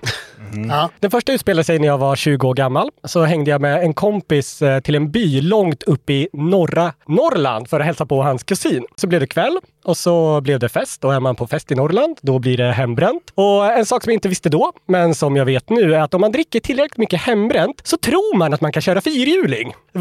Ja. 0.69 0.91
Den 1.01 1.11
första 1.11 1.33
utspelade 1.33 1.65
sig 1.65 1.79
när 1.79 1.87
jag 1.89 1.99
var 1.99 2.17
20 2.17 2.49
år 2.49 2.55
gammal. 2.55 2.91
Så 3.05 3.23
hängde 3.23 3.51
jag 3.51 3.61
med 3.61 3.83
en 3.83 3.95
kompis 3.95 4.63
eh, 4.63 4.81
till 4.81 4.95
en 4.95 5.11
by 5.11 5.41
långt 5.41 5.83
upp 5.83 6.11
i 6.11 6.29
norra 6.33 6.93
Norrland 7.09 7.69
för 7.69 7.81
att 7.81 7.87
hälsa 7.87 8.07
på 8.07 8.23
hans 8.23 8.43
kusin. 8.43 8.85
Så 8.97 9.07
blev 9.07 9.21
det 9.21 9.27
kväll 9.27 9.59
och 9.85 9.97
så 9.97 10.41
blev 10.41 10.59
det 10.59 10.69
fest 10.69 11.05
och 11.05 11.15
är 11.15 11.21
man 11.21 11.37
på 11.37 11.47
fest 11.47 11.73
i 11.73 11.75
Norrland, 11.75 12.19
då 12.23 12.39
blir 12.39 12.57
det 12.57 12.73
hembränt. 12.73 13.23
Och 13.35 13.65
en 13.67 13.87
sak 13.87 14.03
som 14.05 14.11
jag 14.11 14.17
inte 14.17 14.29
visste 14.29 14.49
då, 14.49 14.73
men 14.87 15.15
som 15.15 15.37
jag 15.37 15.45
vet 15.45 15.71
nu, 15.71 15.95
är 15.95 15.99
att 16.01 16.15
om 16.15 16.21
man 16.21 16.33
dricker 16.33 16.61
tillräckligt 16.61 16.99
mycket 16.99 17.21
hembränt 17.21 17.81
så 17.85 17.97
tror 17.97 18.37
man 18.37 18.55
att 18.55 18.61
man 18.61 18.73
kan 18.73 18.83
köra 18.83 19.01
fyrhjuling. 19.01 19.75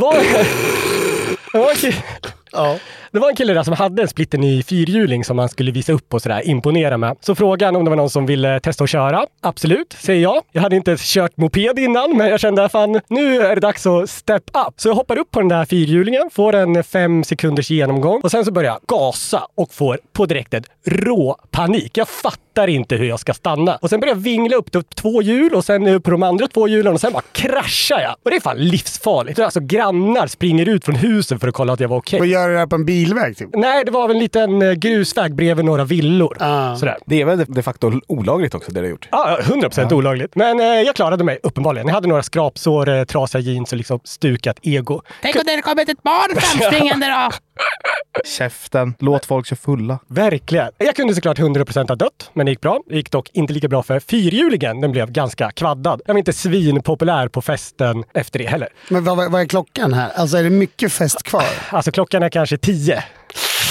En 1.53 1.75
kille- 1.75 2.03
Ja 2.51 2.77
det 3.11 3.19
var 3.19 3.29
en 3.29 3.35
kille 3.35 3.53
där 3.53 3.63
som 3.63 3.73
hade 3.73 4.01
en 4.01 4.07
splitterny 4.07 4.63
fyrhjuling 4.63 5.23
som 5.23 5.39
han 5.39 5.49
skulle 5.49 5.71
visa 5.71 5.93
upp 5.93 6.13
och 6.13 6.21
sådär, 6.21 6.47
imponera 6.47 6.97
med. 6.97 7.17
Så 7.21 7.35
frågade 7.35 7.65
han 7.65 7.75
om 7.75 7.83
det 7.83 7.89
var 7.89 7.97
någon 7.97 8.09
som 8.09 8.25
ville 8.25 8.59
testa 8.59 8.83
att 8.83 8.89
köra. 8.89 9.25
Absolut, 9.41 9.93
säger 9.99 10.21
jag. 10.21 10.41
Jag 10.51 10.61
hade 10.61 10.75
inte 10.75 10.95
kört 10.99 11.37
moped 11.37 11.79
innan, 11.79 12.17
men 12.17 12.27
jag 12.29 12.39
kände 12.39 12.69
fan, 12.69 13.01
nu 13.07 13.41
är 13.41 13.55
det 13.55 13.61
dags 13.61 13.85
att 13.85 14.09
step 14.09 14.43
up. 14.67 14.73
Så 14.77 14.89
jag 14.89 14.95
hoppar 14.95 15.17
upp 15.17 15.31
på 15.31 15.39
den 15.39 15.49
där 15.49 15.65
fyrhjulingen, 15.65 16.29
får 16.33 16.55
en 16.55 16.83
fem 16.83 17.23
sekunders 17.23 17.69
genomgång 17.69 18.21
och 18.23 18.31
sen 18.31 18.45
så 18.45 18.51
börjar 18.51 18.71
jag 18.71 18.97
gasa 18.97 19.47
och 19.55 19.73
får 19.73 19.99
på 20.13 20.25
direkten 20.25 20.63
rå 20.85 21.37
panik. 21.51 21.97
Jag 21.97 22.07
fattar 22.07 22.67
inte 22.67 22.95
hur 22.95 23.05
jag 23.05 23.19
ska 23.19 23.33
stanna. 23.33 23.75
Och 23.75 23.89
sen 23.89 23.99
börjar 23.99 24.15
jag 24.15 24.21
vingla 24.21 24.55
upp 24.55 24.71
till 24.71 24.83
två 24.83 25.21
hjul 25.21 25.53
och 25.53 25.65
sen 25.65 25.87
upp 25.87 26.03
på 26.03 26.11
de 26.11 26.23
andra 26.23 26.47
två 26.47 26.67
hjulen 26.67 26.93
och 26.93 27.01
sen 27.01 27.13
bara 27.13 27.23
kraschar 27.31 27.99
jag. 27.99 28.15
Och 28.23 28.29
det 28.29 28.35
är 28.35 28.39
fan 28.39 28.57
livsfarligt. 28.57 29.39
Alltså 29.39 29.59
grannar 29.59 30.27
springer 30.27 30.69
ut 30.69 30.85
från 30.85 30.95
husen 30.95 31.39
för 31.39 31.47
att 31.47 31.53
kolla 31.53 31.73
att 31.73 31.79
jag 31.79 31.87
var 31.87 31.97
okej. 31.97 32.19
Och 32.19 32.25
gör 32.25 32.49
det 32.49 32.55
där 32.55 32.67
på 32.67 32.75
en 32.75 32.85
bil? 32.85 33.00
Bilväg 33.05 33.37
typ. 33.37 33.49
Nej, 33.53 33.85
det 33.85 33.91
var 33.91 34.07
väl 34.07 34.15
en 34.17 34.23
liten 34.23 34.61
eh, 34.61 34.71
grusväg 34.71 35.35
bredvid 35.35 35.65
några 35.65 35.83
villor. 35.83 36.37
Ah. 36.39 36.75
Sådär. 36.75 36.97
Det 37.05 37.21
är 37.21 37.25
väl 37.25 37.45
de 37.47 37.63
facto 37.63 37.91
olagligt 38.07 38.55
också 38.55 38.71
det 38.71 38.79
du 38.79 38.85
har 38.85 38.91
gjort? 38.91 39.07
Ja, 39.11 39.37
100 39.41 39.69
procent 39.69 39.91
olagligt. 39.91 40.35
Men 40.35 40.59
eh, 40.59 40.65
jag 40.65 40.95
klarade 40.95 41.23
mig 41.23 41.39
uppenbarligen. 41.43 41.87
Jag 41.87 41.93
hade 41.95 42.07
några 42.07 42.23
skrapsår, 42.23 42.89
eh, 42.89 43.03
trasiga 43.03 43.41
jeans 43.41 43.71
och 43.71 43.77
liksom 43.77 43.99
stukat 44.03 44.57
ego. 44.61 45.01
Tänk 45.21 45.35
om 45.35 45.41
det 45.45 45.51
hade 45.51 45.61
kommit 45.61 45.89
ett 45.89 46.03
barn 46.03 46.41
framspringande 46.41 47.07
då! 47.07 47.29
Käften, 48.25 48.93
låt 48.99 49.25
folk 49.25 49.47
köra 49.47 49.57
fulla. 49.57 49.99
Verkligen. 50.07 50.71
Jag 50.77 50.95
kunde 50.95 51.15
såklart 51.15 51.39
100 51.39 51.65
procent 51.65 51.89
ha 51.89 51.95
dött, 51.95 52.29
men 52.33 52.45
det 52.45 52.51
gick 52.51 52.61
bra. 52.61 52.79
Det 52.89 52.95
gick 52.95 53.11
dock 53.11 53.29
inte 53.33 53.53
lika 53.53 53.67
bra 53.67 53.83
för 53.83 53.99
fyrhjulingen. 53.99 54.81
Den 54.81 54.91
blev 54.91 55.11
ganska 55.11 55.51
kvaddad. 55.51 56.01
Jag 56.05 56.13
var 56.13 56.19
inte 56.19 56.33
svinpopulär 56.33 57.27
på 57.27 57.41
festen 57.41 58.03
efter 58.13 58.39
det 58.39 58.47
heller. 58.47 58.69
Men 58.89 59.03
vad, 59.03 59.31
vad 59.31 59.41
är 59.41 59.45
klockan 59.45 59.93
här? 59.93 60.09
Alltså 60.15 60.37
är 60.37 60.43
det 60.43 60.49
mycket 60.49 60.91
fest 60.91 61.23
kvar? 61.23 61.45
Alltså 61.69 61.91
klockan 61.91 62.23
är 62.23 62.29
kanske 62.29 62.57
tio. 62.57 62.90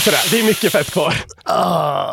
Sådär, 0.05 0.19
det 0.31 0.41
är 0.41 0.45
mycket 0.45 0.73
fest 0.73 0.93
kvar. 0.93 1.15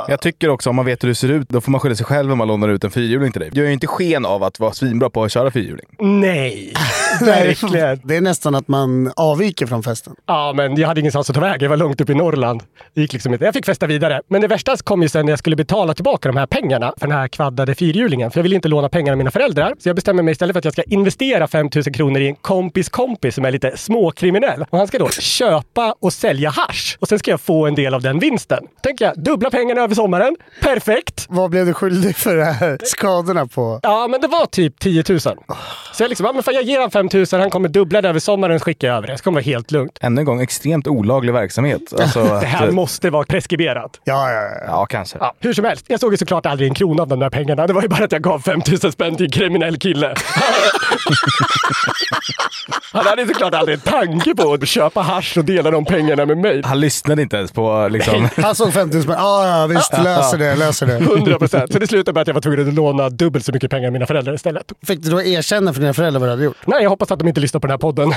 Jag 0.08 0.22
tycker 0.22 0.50
också 0.50 0.70
om 0.70 0.76
man 0.76 0.86
vet 0.86 1.04
hur 1.04 1.08
du 1.08 1.16
ser 1.16 1.32
ut, 1.32 1.50
då 1.50 1.62
får 1.62 1.72
man 1.72 1.82
skylla 1.82 1.96
sig 1.96 2.06
själv 2.06 2.32
om 2.32 2.38
man 2.38 2.48
lånar 2.48 2.70
ut 2.70 2.84
en 2.84 2.92
fyrhjuling 2.92 3.32
till 3.32 3.42
dig. 3.42 3.50
Du 3.54 3.60
gör 3.60 3.68
ju 3.68 3.74
inte 3.74 3.88
sken 3.88 4.26
av 4.26 4.44
att 4.44 4.60
vara 4.60 4.74
svinbra 4.74 5.10
på 5.10 5.24
att 5.24 5.32
köra 5.32 5.52
fyrhjuling. 5.52 5.86
Nej, 6.00 6.74
verkligen. 7.26 8.02
Det 8.04 8.16
är 8.16 8.22
nästan 8.22 8.56
att 8.56 8.68
man 8.68 9.12
avviker 9.16 9.66
från 9.66 9.84
festen. 9.84 10.16
Ja, 10.26 10.54
men 10.56 10.76
jag 10.76 10.88
hade 10.88 11.00
ingenstans 11.00 11.30
att 11.30 11.36
ta 11.36 11.42
vägen. 11.42 11.62
Jag 11.62 11.70
var 11.70 11.78
långt 11.78 12.02
upp 12.02 12.10
i 12.10 12.16
Norrland. 12.16 12.64
Det 12.94 13.02
gick 13.02 13.14
liksom 13.14 13.34
inte. 13.34 13.46
Jag 13.46 13.54
fick 13.54 13.66
festa 13.66 13.88
vidare. 13.88 14.22
Men 14.28 14.42
det 14.42 14.48
värsta 14.48 14.78
kom 14.78 15.02
ju 15.02 15.10
sen 15.10 15.26
när 15.26 15.32
jag 15.32 15.40
skulle 15.40 15.56
betala 15.56 15.94
tillbaka 15.94 16.30
de 16.30 16.38
här 16.38 16.46
pengarna 16.46 16.94
för 16.98 17.08
den 17.08 17.18
här 17.18 17.28
kvaddade 17.28 17.76
fyrhjulingen. 17.76 18.32
För 18.32 18.40
jag 18.40 18.44
ville 18.44 18.56
inte 18.56 18.68
låna 18.68 18.90
pengar 18.90 19.14
av 19.14 19.18
mina 19.18 19.32
föräldrar. 19.32 19.76
Så 19.80 19.90
jag 19.90 19.96
bestämmer 19.96 20.24
mig 20.24 20.32
istället 20.32 20.54
för 20.54 20.60
att 20.60 20.66
jag 20.66 20.74
ska 20.74 20.84
investera 20.84 21.48
5 21.48 21.70
000 21.76 21.84
kronor 21.84 22.22
i 22.22 22.28
en 22.28 22.36
kompis 22.36 22.90
kompis 22.90 23.36
som 23.36 23.46
är 23.46 23.52
lite 23.52 23.78
småkriminell. 23.78 24.66
Och 24.70 24.78
han 24.78 24.88
ska 24.88 25.00
då 25.00 25.10
köpa 25.10 25.96
och 26.00 26.14
sälja 26.14 26.50
hasch. 26.50 26.98
Och 27.00 27.08
sen 27.08 27.20
ska 27.20 27.32
jag 27.32 27.42
få 27.42 27.68
en 27.68 27.76
del 27.76 27.94
av 27.94 28.02
den 28.02 28.20
vinsten. 28.20 28.64
Tänker 28.84 29.06
jag, 29.06 29.24
dubbla 29.24 29.50
pengarna 29.50 29.82
över 29.82 29.96
sommaren. 29.96 30.36
Perfekt! 30.62 31.26
Vad 31.30 31.50
blev 31.50 31.66
du 31.66 31.74
skyldig 31.74 32.16
för 32.16 32.36
de 32.36 32.44
här 32.44 32.78
skadorna 32.84 33.48
på? 33.48 33.80
Ja, 33.84 34.08
men 34.08 34.22
det 34.22 34.28
var 34.28 34.46
typ 34.46 34.80
10 34.80 35.04
000. 35.10 35.20
Så 35.20 36.04
jag 36.04 36.10
liksom, 36.10 36.26
ja, 36.26 36.34
men 36.34 36.44
fan, 36.44 36.54
jag 36.54 36.64
ger 36.64 36.80
han 36.80 36.92
5 36.92 37.07
000, 37.14 37.26
han 37.32 37.50
kommer 37.50 37.70
dubbla 37.70 38.02
det 38.02 38.10
över 38.10 38.20
sommaren, 38.20 38.60
jag 38.88 38.98
över 38.98 39.08
det. 39.08 39.18
Så 39.18 39.24
kommer 39.24 39.42
det 39.42 39.46
vara 39.48 39.56
helt 39.56 39.72
lugnt. 39.72 39.98
Ännu 40.02 40.22
en 40.22 40.26
gång, 40.26 40.42
extremt 40.42 40.88
olaglig 40.88 41.34
verksamhet. 41.34 41.82
Alltså, 42.00 42.24
Det 42.42 42.46
här 42.46 42.68
att- 42.68 42.74
måste 42.74 43.10
vara 43.10 43.24
preskriberat. 43.26 44.00
Ja, 44.04 44.32
ja, 44.32 44.42
ja. 44.42 44.50
Ja, 44.68 44.86
kanske. 44.86 45.18
Ja, 45.22 45.34
hur 45.40 45.54
som 45.54 45.66
helst, 45.66 45.86
jag 45.88 46.00
såg 46.00 46.14
ju 46.14 46.18
såklart 46.18 46.46
aldrig 46.46 46.70
en 46.70 46.76
krona 46.76 47.02
av 47.02 47.08
de 47.08 47.20
där 47.20 47.30
pengarna. 47.30 47.68
Det 47.68 47.74
var 47.74 47.82
ju 47.82 47.88
bara 47.88 48.04
att 48.04 48.12
jag 48.12 48.22
gav 48.22 48.40
5000 48.40 48.92
spänn 48.92 49.16
till 49.16 49.26
en 49.26 49.32
kriminell 49.32 49.78
kille. 49.78 50.14
Han 52.92 53.06
hade 53.06 53.28
såklart 53.28 53.54
aldrig 53.54 53.76
en 53.76 53.82
tanke 53.82 54.36
på 54.36 54.54
att 54.54 54.68
köpa 54.68 55.02
hasch 55.02 55.38
och 55.38 55.46
dela 55.46 55.72
de 55.72 55.86
pengarna 55.86 56.26
med 56.26 56.38
mig. 56.38 56.62
Han 56.66 56.80
lyssnade 56.80 57.22
inte 57.22 57.38
ens 57.38 57.52
på 57.52 57.88
liksom... 57.92 58.30
Han 58.44 58.56
såg 58.56 58.74
50 58.74 58.98
000 58.98 59.06
Ja, 59.10 59.48
ja, 59.48 59.68
visst. 59.68 59.94
Löser 60.04 60.38
det, 60.38 60.56
löser 60.56 60.86
det. 60.86 60.98
100 60.98 61.40
procent. 61.40 61.74
Så 61.74 61.80
det 61.80 61.88
slutade 61.88 62.14
med 62.14 62.22
att 62.22 62.28
jag 62.28 62.34
var 62.34 62.42
tvungen 62.42 62.68
att 62.68 62.74
låna 62.74 63.10
dubbelt 63.10 63.46
så 63.46 63.52
mycket 63.52 63.72
pengar 63.72 63.88
av 63.88 63.94
mina 63.94 64.06
föräldrar 64.06 64.34
istället. 64.34 64.72
Fick 64.88 65.02
du 65.02 65.10
då 65.10 65.22
erkänna 65.22 65.74
för 65.74 65.82
dina 65.82 65.94
föräldrar 65.94 66.20
vad 66.20 66.30
du 66.30 66.32
hade 66.32 66.44
gjort? 66.44 66.58
Nej, 66.66 66.84
jag 66.84 66.90
hoppas 66.90 67.12
att 67.12 67.20
de 67.20 67.28
inte 67.28 67.42
lyssnar 67.42 67.60
på 67.60 67.68
den 67.68 67.74
här 67.74 67.78
podden. 67.78 68.12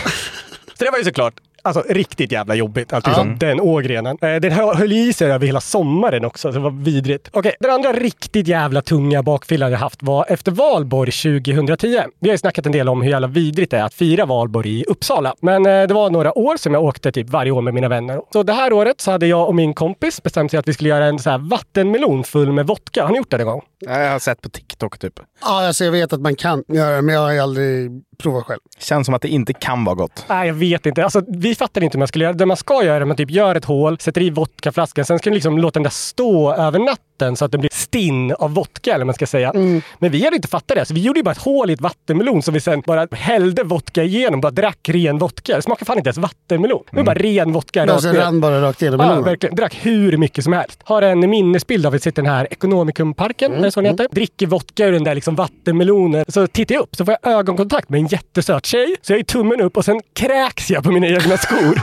Så 0.78 0.84
det 0.84 0.90
var 0.90 0.98
ju 0.98 1.04
såklart 1.04 1.34
alltså, 1.62 1.84
riktigt 1.88 2.32
jävla 2.32 2.54
jobbigt. 2.54 2.92
Att 2.92 3.06
liksom, 3.06 3.38
Den 3.38 3.60
ågrenen. 3.60 4.16
Eh, 4.22 4.34
Den 4.36 4.52
hö- 4.52 4.74
höll 4.74 4.92
i 4.92 5.12
sig 5.12 5.32
över 5.32 5.46
hela 5.46 5.60
sommaren 5.60 6.24
också. 6.24 6.52
Så 6.52 6.58
det 6.58 6.64
var 6.64 6.70
vidrigt. 6.84 7.28
Okej, 7.32 7.54
den 7.60 7.70
andra 7.70 7.92
riktigt 7.92 8.48
jävla 8.48 8.82
tunga 8.82 9.22
bakfyllan 9.22 9.70
jag 9.72 9.78
haft 9.78 10.02
var 10.02 10.26
efter 10.28 10.52
valborg 10.52 11.12
2010. 11.12 12.00
Vi 12.20 12.28
har 12.28 12.34
ju 12.34 12.38
snackat 12.38 12.66
en 12.66 12.72
del 12.72 12.88
om 12.88 13.02
hur 13.02 13.10
jävla 13.10 13.26
vidrigt 13.26 13.70
det 13.70 13.78
är 13.78 13.84
att 13.84 13.94
fira 13.94 14.26
valborg 14.26 14.80
i 14.80 14.84
Uppsala. 14.84 15.34
Men 15.42 15.66
eh, 15.66 15.86
det 15.86 15.94
var 15.94 16.10
några 16.10 16.38
år 16.38 16.56
som 16.56 16.74
jag 16.74 16.84
åkte 16.84 17.12
typ 17.12 17.28
varje 17.30 17.50
år 17.50 17.62
med 17.62 17.74
mina 17.74 17.88
vänner. 17.88 18.20
Så 18.32 18.42
det 18.42 18.52
här 18.52 18.72
året 18.72 19.00
så 19.00 19.10
hade 19.10 19.26
jag 19.26 19.48
och 19.48 19.54
min 19.54 19.74
kompis 19.74 20.22
bestämt 20.22 20.50
sig 20.50 20.58
att 20.60 20.68
vi 20.68 20.74
skulle 20.74 20.88
göra 20.90 21.04
en 21.06 21.18
så 21.18 21.30
här 21.30 21.38
vattenmelon 21.38 22.24
full 22.24 22.52
med 22.52 22.66
vodka. 22.66 23.02
Har 23.04 23.10
ni 23.12 23.16
gjort 23.18 23.30
det 23.30 23.38
någon 23.38 23.46
gång? 23.46 23.62
Jag 23.78 24.10
har 24.12 24.18
sett 24.18 24.40
på 24.42 24.48
TikTok 24.48 24.98
typ. 24.98 25.20
Ja, 25.42 25.66
alltså 25.66 25.84
jag 25.84 25.92
vet 25.92 26.12
att 26.12 26.20
man 26.20 26.36
kan 26.36 26.64
göra 26.68 26.96
det, 26.96 27.02
men 27.02 27.14
jag 27.14 27.22
har 27.22 27.38
aldrig 27.38 27.90
prova 28.20 28.42
själv. 28.42 28.60
Känns 28.78 29.06
som 29.06 29.14
att 29.14 29.22
det 29.22 29.28
inte 29.28 29.52
kan 29.52 29.84
vara 29.84 29.94
gott. 29.94 30.24
Nej, 30.28 30.46
jag 30.46 30.54
vet 30.54 30.86
inte. 30.86 31.04
Alltså, 31.04 31.22
vi 31.28 31.54
fattar 31.54 31.82
inte 31.84 31.96
hur 31.96 31.98
man 31.98 32.08
skulle 32.08 32.24
göra. 32.24 32.32
Det 32.34 32.46
man 32.46 32.56
ska 32.56 32.84
göra 32.84 32.96
är 32.96 33.00
att 33.00 33.06
man 33.08 33.16
typ 33.16 33.30
gör 33.30 33.54
ett 33.54 33.64
hål, 33.64 33.98
sätter 33.98 34.20
i 34.22 34.30
vodkaflaskan, 34.30 35.04
sen 35.04 35.18
ska 35.18 35.30
man 35.30 35.34
liksom 35.34 35.58
låta 35.58 35.72
den 35.78 35.82
där 35.82 35.90
stå 35.90 36.52
över 36.54 36.78
natten 36.78 37.36
så 37.36 37.44
att 37.44 37.52
den 37.52 37.60
blir 37.60 37.70
stinn 37.72 38.32
av 38.32 38.54
vodka, 38.54 38.94
eller 38.94 39.04
man 39.04 39.14
ska 39.14 39.26
säga. 39.26 39.52
Men 39.98 40.10
vi 40.10 40.24
hade 40.24 40.36
inte 40.36 40.48
fattat 40.48 40.76
det. 40.76 40.84
Så 40.84 40.94
vi 40.94 41.00
gjorde 41.00 41.18
ju 41.18 41.22
bara 41.24 41.30
ett 41.30 41.38
hål 41.38 41.70
i 41.70 41.72
ett 41.72 41.80
vattenmelon 41.80 42.42
som 42.42 42.54
vi 42.54 42.60
sen 42.60 42.82
bara 42.86 43.06
hällde 43.12 43.62
vodka 43.62 44.02
igenom. 44.02 44.40
Bara 44.40 44.50
drack 44.50 44.88
ren 44.88 45.18
vodka. 45.18 45.56
Det 45.56 45.62
smakar 45.62 45.86
fan 45.86 45.96
inte 45.98 46.08
ens 46.08 46.18
vattenmelon. 46.18 46.82
Det 46.90 46.96
var 46.96 47.04
bara 47.04 47.14
ren 47.18 47.52
vodka. 47.52 47.86
Ja, 47.86 48.00
sen 48.00 48.14
ner. 48.14 48.20
rann 48.20 48.40
bara 48.40 48.62
rakt 48.62 48.82
igenom 48.82 49.00
Ja, 49.00 49.06
melonen. 49.06 49.24
verkligen. 49.24 49.56
Drack 49.56 49.78
hur 49.82 50.16
mycket 50.16 50.44
som 50.44 50.52
helst. 50.52 50.80
Har 50.84 51.02
en 51.02 51.30
minnesbild 51.30 51.86
av 51.86 51.94
att 51.94 52.02
sitta 52.02 52.20
i 52.20 52.24
den 52.24 52.32
här 52.32 52.48
Economicum-parken, 52.50 53.52
är 53.52 53.62
det 53.62 53.70
så 53.70 53.80
den 53.80 53.90
heter? 53.90 54.08
Dricker 54.12 54.46
vodka 54.46 54.86
ur 54.86 54.92
den 54.92 55.04
där 55.04 55.14
liksom 55.14 55.34
vattenmelonen. 55.34 56.24
Så 56.28 56.46
tittar 56.46 56.74
jag 56.74 56.82
upp 56.82 56.96
så 56.96 57.04
får 57.04 57.16
jag 57.22 57.32
ögonkontakt 57.32 57.88
med 57.88 58.00
en 58.00 58.06
jättesöt 58.12 58.66
tjej. 58.66 58.96
Så 59.02 59.12
jag 59.12 59.20
är 59.20 59.24
tummen 59.24 59.60
upp 59.60 59.76
och 59.76 59.84
sen 59.84 60.00
kräks 60.12 60.70
jag 60.70 60.84
på 60.84 60.90
mina 60.90 61.06
egna 61.06 61.36
skor. 61.36 61.82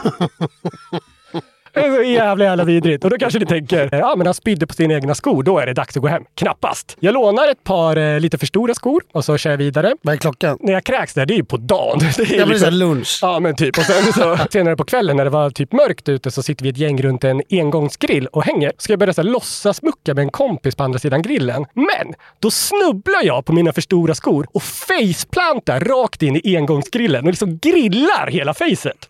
Det 1.77 1.87
är 1.87 1.95
så 1.95 2.01
jävla 2.03 2.45
jävla 2.45 2.63
vidrigt. 2.63 3.03
Och 3.03 3.09
då 3.09 3.17
kanske 3.17 3.39
ni 3.39 3.45
tänker, 3.45 3.89
ja 3.91 4.13
men 4.17 4.27
han 4.27 4.33
spydde 4.33 4.67
på 4.67 4.73
sina 4.73 4.93
egna 4.93 5.15
skor, 5.15 5.43
då 5.43 5.59
är 5.59 5.65
det 5.65 5.73
dags 5.73 5.97
att 5.97 6.01
gå 6.01 6.07
hem. 6.07 6.23
Knappast. 6.35 6.97
Jag 6.99 7.13
lånar 7.13 7.47
ett 7.51 7.63
par 7.63 7.95
eh, 7.97 8.19
lite 8.19 8.37
för 8.37 8.45
stora 8.45 8.73
skor 8.73 9.03
och 9.13 9.25
så 9.25 9.37
kör 9.37 9.49
jag 9.49 9.57
vidare. 9.57 9.93
Vad 10.01 10.13
är 10.13 10.17
klockan? 10.17 10.57
När 10.61 10.73
jag 10.73 10.83
kräks 10.83 11.13
där, 11.13 11.25
det 11.25 11.33
är 11.33 11.37
ju 11.37 11.45
på 11.45 11.57
dagen. 11.57 11.99
Det 12.17 12.19
är 12.19 12.19
liksom- 12.19 12.37
Ja, 12.39 12.45
men 12.45 12.59
här 12.59 12.71
lunch. 12.71 13.19
Ja, 13.21 13.39
men 13.39 13.55
typ. 13.55 13.77
Och 13.77 13.83
sen 13.83 14.13
så 14.13 14.37
senare 14.51 14.75
på 14.75 14.83
kvällen 14.83 15.17
när 15.17 15.23
det 15.23 15.29
var 15.29 15.49
typ 15.49 15.71
mörkt 15.71 16.09
ute 16.09 16.31
så 16.31 16.43
sitter 16.43 16.63
vi 16.63 16.69
ett 16.69 16.77
gäng 16.77 17.01
runt 17.01 17.23
en 17.23 17.41
engångsgrill 17.49 18.27
och 18.27 18.43
hänger. 18.43 18.71
Ska 18.77 18.93
jag 18.93 18.99
börja 18.99 19.13
så 19.13 19.21
här, 19.21 19.29
låtsas 19.29 19.81
mucka 19.81 20.13
med 20.13 20.21
en 20.21 20.29
kompis 20.29 20.75
på 20.75 20.83
andra 20.83 20.99
sidan 20.99 21.21
grillen. 21.21 21.65
Men 21.73 22.13
då 22.39 22.51
snubblar 22.51 23.23
jag 23.23 23.45
på 23.45 23.53
mina 23.53 23.73
för 23.73 23.81
stora 23.81 24.15
skor 24.15 24.47
och 24.53 24.63
faceplantar 24.63 25.79
rakt 25.79 26.21
in 26.23 26.41
i 26.43 26.57
engångsgrillen 26.57 27.23
och 27.25 27.29
liksom 27.31 27.57
grillar 27.57 28.27
hela 28.31 28.53
facet. 28.53 29.09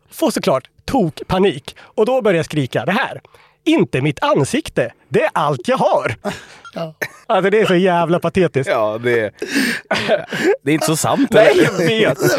Får 0.11 0.31
såklart 0.31 0.69
tok 0.85 1.21
panik 1.27 1.75
och 1.79 2.05
då 2.05 2.21
börjar 2.21 2.37
jag 2.37 2.45
skrika 2.45 2.85
det 2.85 2.91
här. 2.91 3.21
Inte 3.63 4.01
mitt 4.01 4.23
ansikte. 4.23 4.93
Det 5.11 5.23
är 5.23 5.29
allt 5.33 5.67
jag 5.67 5.77
har. 5.77 6.15
Alltså 7.27 7.49
det 7.49 7.61
är 7.61 7.65
så 7.65 7.75
jävla 7.75 8.19
patetiskt. 8.19 8.69
Ja, 8.69 8.97
det, 9.03 9.31
det 10.63 10.71
är 10.71 10.73
inte 10.73 10.85
så 10.85 10.95
sant. 10.95 11.29
Nej, 11.31 11.57
jag 11.63 11.85
vet. 11.85 12.17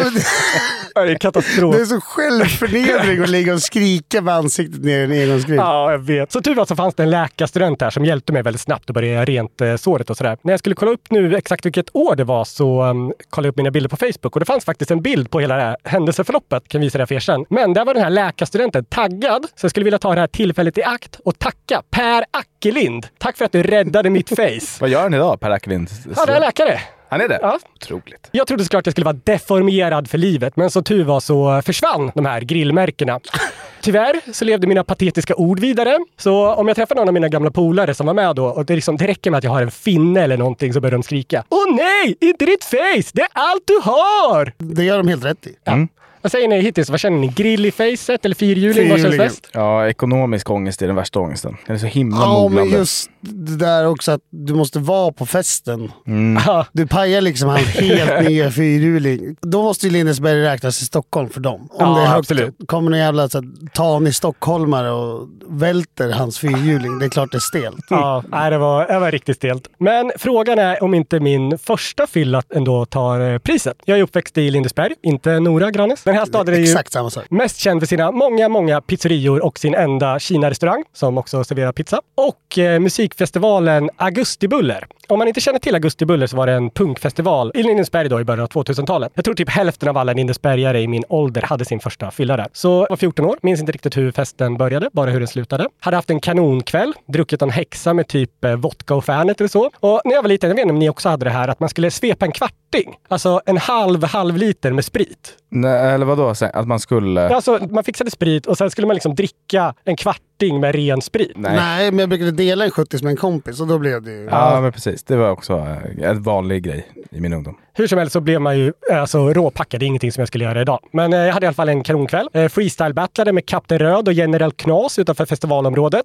Det 0.94 1.00
är 1.00 1.14
katastrof. 1.18 1.76
Det 1.76 1.80
är 1.80 1.84
så 1.84 2.00
självförnedring 2.00 3.22
att 3.22 3.28
ligga 3.28 3.54
och 3.54 3.62
skrika 3.62 4.20
med 4.20 4.34
ansiktet 4.34 4.84
ner 4.84 4.98
i 4.98 5.04
en 5.04 5.12
engångsgrill. 5.22 5.56
Ja, 5.56 5.90
jag 5.90 5.98
vet. 5.98 6.32
Så 6.32 6.40
tur 6.40 6.54
var 6.54 6.64
så 6.64 6.76
fanns 6.76 6.94
det 6.94 7.02
en 7.02 7.10
läkarstudent 7.10 7.80
här 7.82 7.90
som 7.90 8.04
hjälpte 8.04 8.32
mig 8.32 8.42
väldigt 8.42 8.60
snabbt 8.60 8.90
att 8.90 8.94
börja 8.94 9.24
rent 9.24 9.60
eh, 9.60 9.76
såret 9.76 10.10
och 10.10 10.16
sådär. 10.16 10.38
När 10.42 10.52
jag 10.52 10.58
skulle 10.60 10.74
kolla 10.74 10.90
upp 10.90 11.10
nu 11.10 11.36
exakt 11.36 11.66
vilket 11.66 11.96
år 11.96 12.16
det 12.16 12.24
var 12.24 12.44
så 12.44 12.82
um, 12.82 13.12
kollade 13.30 13.46
jag 13.46 13.52
upp 13.52 13.56
mina 13.56 13.70
bilder 13.70 13.88
på 13.88 13.96
Facebook 13.96 14.36
och 14.36 14.40
det 14.40 14.46
fanns 14.46 14.64
faktiskt 14.64 14.90
en 14.90 15.02
bild 15.02 15.30
på 15.30 15.40
hela 15.40 15.56
det 15.56 15.62
här 15.62 15.76
händelseförloppet. 15.84 16.68
Kan 16.68 16.80
visa 16.80 16.98
det 16.98 17.06
för 17.06 17.14
er 17.14 17.20
sen. 17.20 17.44
Men 17.50 17.74
där 17.74 17.84
var 17.84 17.94
den 17.94 18.02
här 18.02 18.10
läkarstudenten 18.10 18.84
taggad. 18.84 19.46
Så 19.54 19.64
jag 19.64 19.70
skulle 19.70 19.84
vilja 19.84 19.98
ta 19.98 20.14
det 20.14 20.20
här 20.20 20.26
tillfället 20.26 20.78
i 20.78 20.82
akt 20.82 21.20
och 21.24 21.38
tacka 21.38 21.82
Per 21.90 22.24
Ackelind. 22.62 23.06
Tack 23.18 23.36
för 23.36 23.44
att 23.44 23.52
du 23.52 23.62
räddade 23.62 24.10
mitt 24.10 24.28
face. 24.28 24.60
Vad 24.80 24.90
gör 24.90 25.02
han 25.02 25.14
idag, 25.14 25.40
Per 25.40 25.50
Ackerlind? 25.50 25.90
Ja, 26.16 26.26
det 26.26 26.32
är 26.32 26.40
läkare. 26.40 26.80
Han 27.08 27.20
är 27.20 27.28
det? 27.28 27.38
Ja. 27.42 27.58
Otroligt. 27.74 28.28
Jag 28.32 28.46
trodde 28.46 28.64
såklart 28.64 28.86
jag 28.86 28.92
skulle 28.92 29.04
vara 29.04 29.18
deformerad 29.24 30.10
för 30.10 30.18
livet, 30.18 30.56
men 30.56 30.70
som 30.70 30.84
tur 30.84 31.04
var 31.04 31.20
så 31.20 31.62
försvann 31.62 32.12
de 32.14 32.26
här 32.26 32.40
grillmärkena. 32.40 33.20
Tyvärr 33.80 34.32
så 34.32 34.44
levde 34.44 34.66
mina 34.66 34.84
patetiska 34.84 35.34
ord 35.34 35.60
vidare. 35.60 35.98
Så 36.16 36.54
om 36.54 36.68
jag 36.68 36.76
träffar 36.76 36.94
någon 36.94 37.08
av 37.08 37.14
mina 37.14 37.28
gamla 37.28 37.50
polare 37.50 37.94
som 37.94 38.06
var 38.06 38.14
med 38.14 38.36
då 38.36 38.46
och 38.46 38.66
det, 38.66 38.74
liksom, 38.74 38.96
det 38.96 39.06
räcker 39.06 39.30
med 39.30 39.38
att 39.38 39.44
jag 39.44 39.50
har 39.50 39.62
en 39.62 39.70
finne 39.70 40.20
eller 40.20 40.36
någonting 40.36 40.72
så 40.72 40.80
börjar 40.80 40.92
de 40.92 41.02
skrika. 41.02 41.44
Åh 41.48 41.74
nej, 41.76 42.16
inte 42.20 42.46
ditt 42.46 42.64
face! 42.64 43.10
Det 43.12 43.22
är 43.22 43.28
allt 43.32 43.62
du 43.66 43.80
har! 43.82 44.52
Det 44.58 44.84
gör 44.84 44.98
de 44.98 45.08
helt 45.08 45.24
rätt 45.24 45.46
i. 45.46 45.56
Ja. 45.64 45.86
Vad 46.22 46.32
säger 46.32 46.48
ni 46.48 46.60
hittills? 46.60 46.90
Vad 46.90 47.00
känner 47.00 47.18
ni? 47.18 47.28
Grill 47.28 47.66
i 47.66 47.70
facet 47.70 48.24
eller 48.24 48.34
fyrhjuling? 48.34 48.90
Vad 48.90 49.00
känns 49.00 49.16
bäst? 49.18 49.48
Ja, 49.52 49.88
ekonomisk 49.88 50.50
ångest 50.50 50.82
är 50.82 50.86
den 50.86 50.96
värsta 50.96 51.20
ångesten. 51.20 51.56
Den 51.66 51.74
är 51.74 51.80
så 51.80 51.86
himla 51.86 52.16
Ja, 52.16 52.48
men 52.48 52.70
just 52.70 53.10
det 53.20 53.56
där 53.56 53.86
också 53.86 54.12
att 54.12 54.20
du 54.30 54.54
måste 54.54 54.78
vara 54.78 55.12
på 55.12 55.26
festen. 55.26 55.92
Mm. 56.06 56.42
Du 56.72 56.86
pajar 56.86 57.20
liksom 57.20 57.48
hans 57.48 57.66
helt 57.66 58.28
nya 58.28 58.50
fyrhjuling. 58.50 59.36
Då 59.40 59.62
måste 59.62 59.86
ju 59.86 59.92
Lindesberg 59.92 60.42
räknas 60.42 60.82
i 60.82 60.84
Stockholm 60.84 61.30
för 61.30 61.40
dem. 61.40 61.60
Om 61.60 61.68
Ja, 61.78 61.94
det 61.94 62.00
är 62.00 62.06
högt, 62.06 62.18
absolut. 62.18 62.54
kommer 62.66 62.90
någon 62.90 63.00
jävla 63.00 63.28
så 63.28 63.38
här, 63.38 63.48
tanig 63.74 64.14
stockholmare 64.14 64.90
och 64.90 65.28
välter 65.48 66.10
hans 66.12 66.38
fyrhjuling. 66.38 66.98
Det 66.98 67.04
är 67.04 67.10
klart 67.10 67.32
det 67.32 67.38
är 67.38 67.40
stelt. 67.40 67.86
Ja, 67.90 68.24
nej, 68.28 68.50
det, 68.50 68.58
var, 68.58 68.86
det 68.86 68.98
var 68.98 69.10
riktigt 69.10 69.36
stelt. 69.36 69.68
Men 69.78 70.12
frågan 70.18 70.58
är 70.58 70.82
om 70.82 70.94
inte 70.94 71.20
min 71.20 71.58
första 71.58 72.06
fylla 72.06 72.42
ändå 72.54 72.86
tar 72.86 73.32
eh, 73.32 73.38
priset. 73.38 73.76
Jag 73.84 73.98
är 73.98 74.02
uppväxt 74.02 74.38
i 74.38 74.50
Lindesberg, 74.50 74.94
inte 75.02 75.40
Nora 75.40 75.70
Granis. 75.70 76.06
Den 76.12 76.18
här 76.18 76.26
staden 76.26 76.54
är 76.54 76.58
ju 76.58 76.64
Exakt 76.64 76.92
samma 76.92 77.10
sak. 77.10 77.24
mest 77.30 77.56
känd 77.56 77.80
för 77.80 77.86
sina 77.86 78.10
många, 78.10 78.48
många 78.48 78.80
pizzerior 78.80 79.44
och 79.44 79.58
sin 79.58 79.74
enda 79.74 80.18
Kina-restaurang 80.18 80.84
som 80.92 81.18
också 81.18 81.44
serverar 81.44 81.72
pizza. 81.72 82.00
Och 82.14 82.58
eh, 82.58 82.80
musikfestivalen 82.80 83.90
Augustibuller. 83.96 84.86
Om 85.08 85.18
man 85.18 85.28
inte 85.28 85.40
känner 85.40 85.58
till 85.58 85.74
Augustibuller 85.74 86.26
så 86.26 86.36
var 86.36 86.46
det 86.46 86.52
en 86.52 86.70
punkfestival 86.70 87.52
i 87.54 87.62
Lindesberg 87.62 88.08
då 88.08 88.20
i 88.20 88.24
början 88.24 88.44
av 88.44 88.48
2000-talet. 88.48 89.12
Jag 89.14 89.24
tror 89.24 89.34
typ 89.34 89.48
hälften 89.48 89.88
av 89.88 89.98
alla 89.98 90.12
Lindesbergare 90.12 90.80
i 90.80 90.88
min 90.88 91.04
ålder 91.08 91.42
hade 91.42 91.64
sin 91.64 91.80
första 91.80 92.10
fylla 92.10 92.36
där. 92.36 92.46
Så 92.52 92.68
jag 92.68 92.90
var 92.90 92.96
14 92.96 93.26
år, 93.26 93.38
minns 93.42 93.60
inte 93.60 93.72
riktigt 93.72 93.96
hur 93.96 94.12
festen 94.12 94.56
började, 94.56 94.90
bara 94.92 95.10
hur 95.10 95.20
den 95.20 95.28
slutade. 95.28 95.68
Hade 95.80 95.96
haft 95.96 96.10
en 96.10 96.20
kanonkväll, 96.20 96.92
druckit 97.08 97.42
en 97.42 97.50
häxa 97.50 97.94
med 97.94 98.08
typ 98.08 98.44
eh, 98.44 98.54
vodka 98.56 98.94
och 98.94 99.04
Fernet 99.04 99.40
eller 99.40 99.48
så. 99.48 99.70
Och 99.80 100.00
när 100.04 100.12
jag 100.12 100.22
var 100.22 100.28
liten, 100.28 100.50
jag 100.50 100.54
vet 100.54 100.62
inte 100.62 100.72
om 100.72 100.78
ni 100.78 100.88
också 100.88 101.08
hade 101.08 101.24
det 101.24 101.30
här, 101.30 101.48
att 101.48 101.60
man 101.60 101.68
skulle 101.68 101.90
svepa 101.90 102.26
en 102.26 102.32
kvarting. 102.32 102.96
Alltså 103.08 103.40
en 103.46 103.56
halv 103.56 104.04
halv 104.04 104.36
liter 104.36 104.72
med 104.72 104.84
sprit. 104.84 105.36
Nej, 105.50 105.94
eller 105.94 106.06
vadå? 106.06 106.34
Att 106.52 106.68
man 106.68 106.80
skulle... 106.80 107.28
Alltså 107.28 107.58
man 107.70 107.84
fixade 107.84 108.10
sprit 108.10 108.46
och 108.46 108.58
sen 108.58 108.70
skulle 108.70 108.86
man 108.86 108.94
liksom 108.94 109.14
dricka 109.14 109.74
en 109.84 109.96
kvarting 110.42 110.60
med 110.60 110.74
ren 110.74 111.02
sprit. 111.02 111.32
Nej. 111.36 111.90
men 111.90 111.98
jag 111.98 112.08
brukade 112.08 112.30
dela 112.30 112.64
en 112.64 112.70
70 112.70 113.02
med 113.02 113.10
en 113.10 113.16
kompis 113.16 113.60
och 113.60 113.66
då 113.66 113.78
blev 113.78 114.02
det 114.02 114.10
ju... 114.10 114.28
Ja, 114.30 114.60
men 114.60 114.72
precis. 114.72 115.02
Det 115.02 115.16
var 115.16 115.30
också 115.30 115.52
eh, 115.52 116.08
en 116.08 116.22
vanlig 116.22 116.62
grej 116.62 116.86
i 117.10 117.20
min 117.20 117.32
ungdom. 117.32 117.56
Hur 117.74 117.86
som 117.86 117.98
helst 117.98 118.12
så 118.12 118.20
blev 118.20 118.40
man 118.40 118.58
ju 118.58 118.72
eh, 118.90 119.00
alltså, 119.00 119.32
råpackad. 119.32 119.80
Det 119.80 119.84
är 119.84 119.86
ingenting 119.86 120.12
som 120.12 120.20
jag 120.20 120.28
skulle 120.28 120.44
göra 120.44 120.60
idag. 120.60 120.78
Men 120.92 121.12
eh, 121.12 121.18
jag 121.18 121.32
hade 121.32 121.44
i 121.44 121.48
alla 121.48 121.54
fall 121.54 121.68
en 121.68 121.82
kanonkväll. 121.82 122.28
Eh, 122.32 122.48
Freestyle-battlade 122.48 123.32
med 123.32 123.46
Kapten 123.46 123.78
Röd 123.78 124.08
och 124.08 124.14
General 124.14 124.52
Knas 124.52 124.98
utanför 124.98 125.26
festivalområdet. 125.26 126.04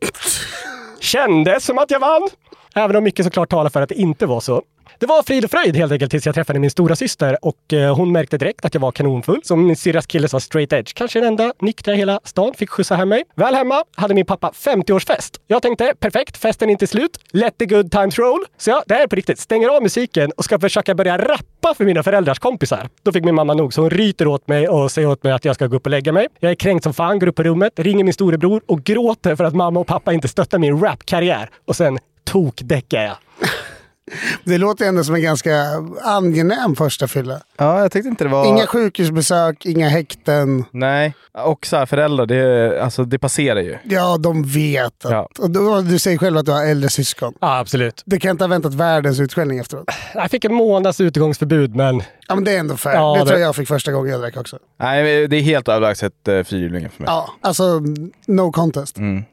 Kändes 1.00 1.66
som 1.66 1.78
att 1.78 1.92
jag 1.92 2.00
vann! 2.00 2.30
Även 2.76 2.96
om 2.96 3.04
mycket 3.04 3.26
såklart 3.26 3.50
talar 3.50 3.70
för 3.70 3.82
att 3.82 3.90
det 3.90 3.96
inte 3.96 4.26
var 4.26 4.40
så. 4.40 4.62
Det 5.00 5.06
var 5.06 5.24
frid 5.24 5.46
och 5.46 5.52
fröjd 5.52 5.76
helt 5.76 5.92
enkelt 5.92 6.12
tills 6.12 6.26
jag 6.26 6.36
träffade 6.36 6.60
min 6.60 6.72
stora 6.72 6.96
syster 6.96 7.38
och 7.42 7.74
eh, 7.74 7.96
hon 7.96 8.12
märkte 8.12 8.38
direkt 8.38 8.66
att 8.66 8.74
jag 8.74 8.82
var 8.82 8.92
kanonfull. 8.92 9.42
Så 9.44 9.56
min 9.56 9.76
syrras 9.76 10.06
kille 10.06 10.28
sa 10.28 10.40
straight 10.40 10.74
edge. 10.74 10.94
Kanske 10.94 11.20
den 11.20 11.28
enda 11.28 11.54
nyktra 11.62 11.94
i 11.94 11.98
hela 11.98 12.20
stan. 12.24 12.54
Fick 12.54 12.70
skjutsa 12.70 12.96
hem 12.96 13.10
mig. 13.10 13.24
Väl 13.36 13.56
hemma 13.56 13.84
hade 13.96 14.14
min 14.14 14.26
pappa 14.26 14.52
50-årsfest. 14.56 15.40
Jag 15.48 15.62
tänkte 15.62 15.94
perfekt, 16.00 16.38
festen 16.38 16.70
är 16.70 16.72
inte 16.72 16.88
slut. 16.88 17.20
Let 17.32 17.58
the 17.58 17.66
good 17.66 17.92
times 17.92 18.20
roll. 18.20 18.46
Så 18.58 18.70
jag, 18.70 18.84
det 18.88 18.94
här 18.94 19.04
är 19.04 19.08
på 19.08 19.16
riktigt, 19.16 19.40
stänger 19.40 19.70
av 19.70 19.84
musiken 19.84 20.32
och 20.32 20.44
ska 20.44 20.60
försöka 20.60 20.96
börja 20.96 21.18
rappa 21.18 21.74
för 21.78 21.86
mina 21.86 22.04
föräldrars 22.04 22.40
kompisar. 22.40 22.90
Då 23.04 23.12
fick 23.12 23.24
min 23.24 23.36
mamma 23.36 23.54
nog 23.54 23.74
så 23.74 23.82
hon 23.82 23.90
ryter 23.90 24.28
åt 24.28 24.48
mig 24.48 24.70
och 24.70 24.92
säger 24.92 25.08
åt 25.08 25.24
mig 25.24 25.34
att 25.34 25.46
jag 25.46 25.56
ska 25.56 25.68
gå 25.68 25.76
upp 25.76 25.86
och 25.86 25.92
lägga 25.92 26.12
mig. 26.12 26.28
Jag 26.40 26.52
är 26.52 26.56
kränkt 26.56 26.84
som 26.84 26.94
fan, 26.94 27.20
går 27.20 27.28
upp 27.28 27.36
på 27.36 27.44
rummet, 27.44 27.80
ringer 27.80 28.04
min 28.04 28.14
storebror 28.14 28.62
och 28.66 28.84
gråter 28.84 29.36
för 29.36 29.44
att 29.44 29.56
mamma 29.56 29.80
och 29.80 29.88
pappa 29.88 30.14
inte 30.14 30.28
stöttar 30.28 30.60
min 30.60 30.80
rapkarriär. 30.80 31.50
Och 31.66 31.76
sen 31.76 32.00
tokdäckar 32.24 33.04
jag. 33.04 33.16
Det 34.44 34.58
låter 34.58 34.86
ändå 34.86 35.04
som 35.04 35.16
en 35.16 35.22
ganska 35.22 35.54
angenäm 36.04 36.76
första 36.76 37.08
fylla. 37.08 37.42
Ja, 37.58 37.82
jag 37.82 37.92
tyckte 37.92 38.10
inte 38.10 38.24
det 38.24 38.30
var... 38.30 38.46
Inga 38.46 38.68
sjukhusbesök, 38.68 39.66
inga 39.66 39.90
häkten. 39.90 40.66
Nej, 40.72 41.14
och 41.34 41.66
så 41.66 41.78
här, 41.78 41.86
föräldrar, 41.86 42.26
det, 42.26 42.82
alltså, 42.84 43.04
det 43.04 43.20
passerar 43.20 43.60
ju. 43.60 43.78
Ja, 43.84 44.18
de 44.18 44.44
vet. 44.44 45.06
Att, 45.06 45.12
Ja. 45.12 45.30
och 45.40 45.50
då, 45.50 45.82
du 45.82 46.00
säger 46.00 46.18
själv 46.18 46.38
att 46.38 46.46
du 46.46 46.52
har 46.52 46.66
äldre 46.66 46.90
syskon. 46.90 47.34
Ja, 47.42 47.60
absolut. 47.60 48.04
Det 48.06 48.20
kan 48.20 48.32
inte 48.32 48.44
ha 48.44 48.50
väntat 48.50 48.74
världens 48.74 49.20
utskällning 49.20 49.60
efteråt. 49.60 49.86
Jag 50.14 50.32
fick 50.32 50.46
en 50.46 50.54
månads 50.54 51.02
utegångsförbud, 51.02 51.76
men... 51.76 52.02
Ja, 52.28 52.36
men 52.36 52.44
det 52.44 52.52
är 52.56 52.60
ändå 52.60 52.78
fair. 52.78 52.94
Ja, 52.96 53.14
det, 53.14 53.20
det- 53.20 53.26
tror 53.26 53.40
jag 53.40 53.48
jag 53.48 53.56
fick 53.56 53.68
första 53.68 53.92
gången 53.92 54.12
jag 54.12 54.22
drack 54.22 54.38
också. 54.38 54.58
Nej, 54.80 55.28
det 55.28 55.36
är 55.38 55.42
helt 55.42 55.68
överlägset 55.68 56.14
uh, 56.30 56.44
fyrhjulingen 56.44 56.90
för 56.90 57.02
mig. 57.04 57.08
Ja, 57.12 57.30
alltså 57.42 57.82
no 58.28 58.52
contest. 58.52 58.98
Mm. 58.98 59.24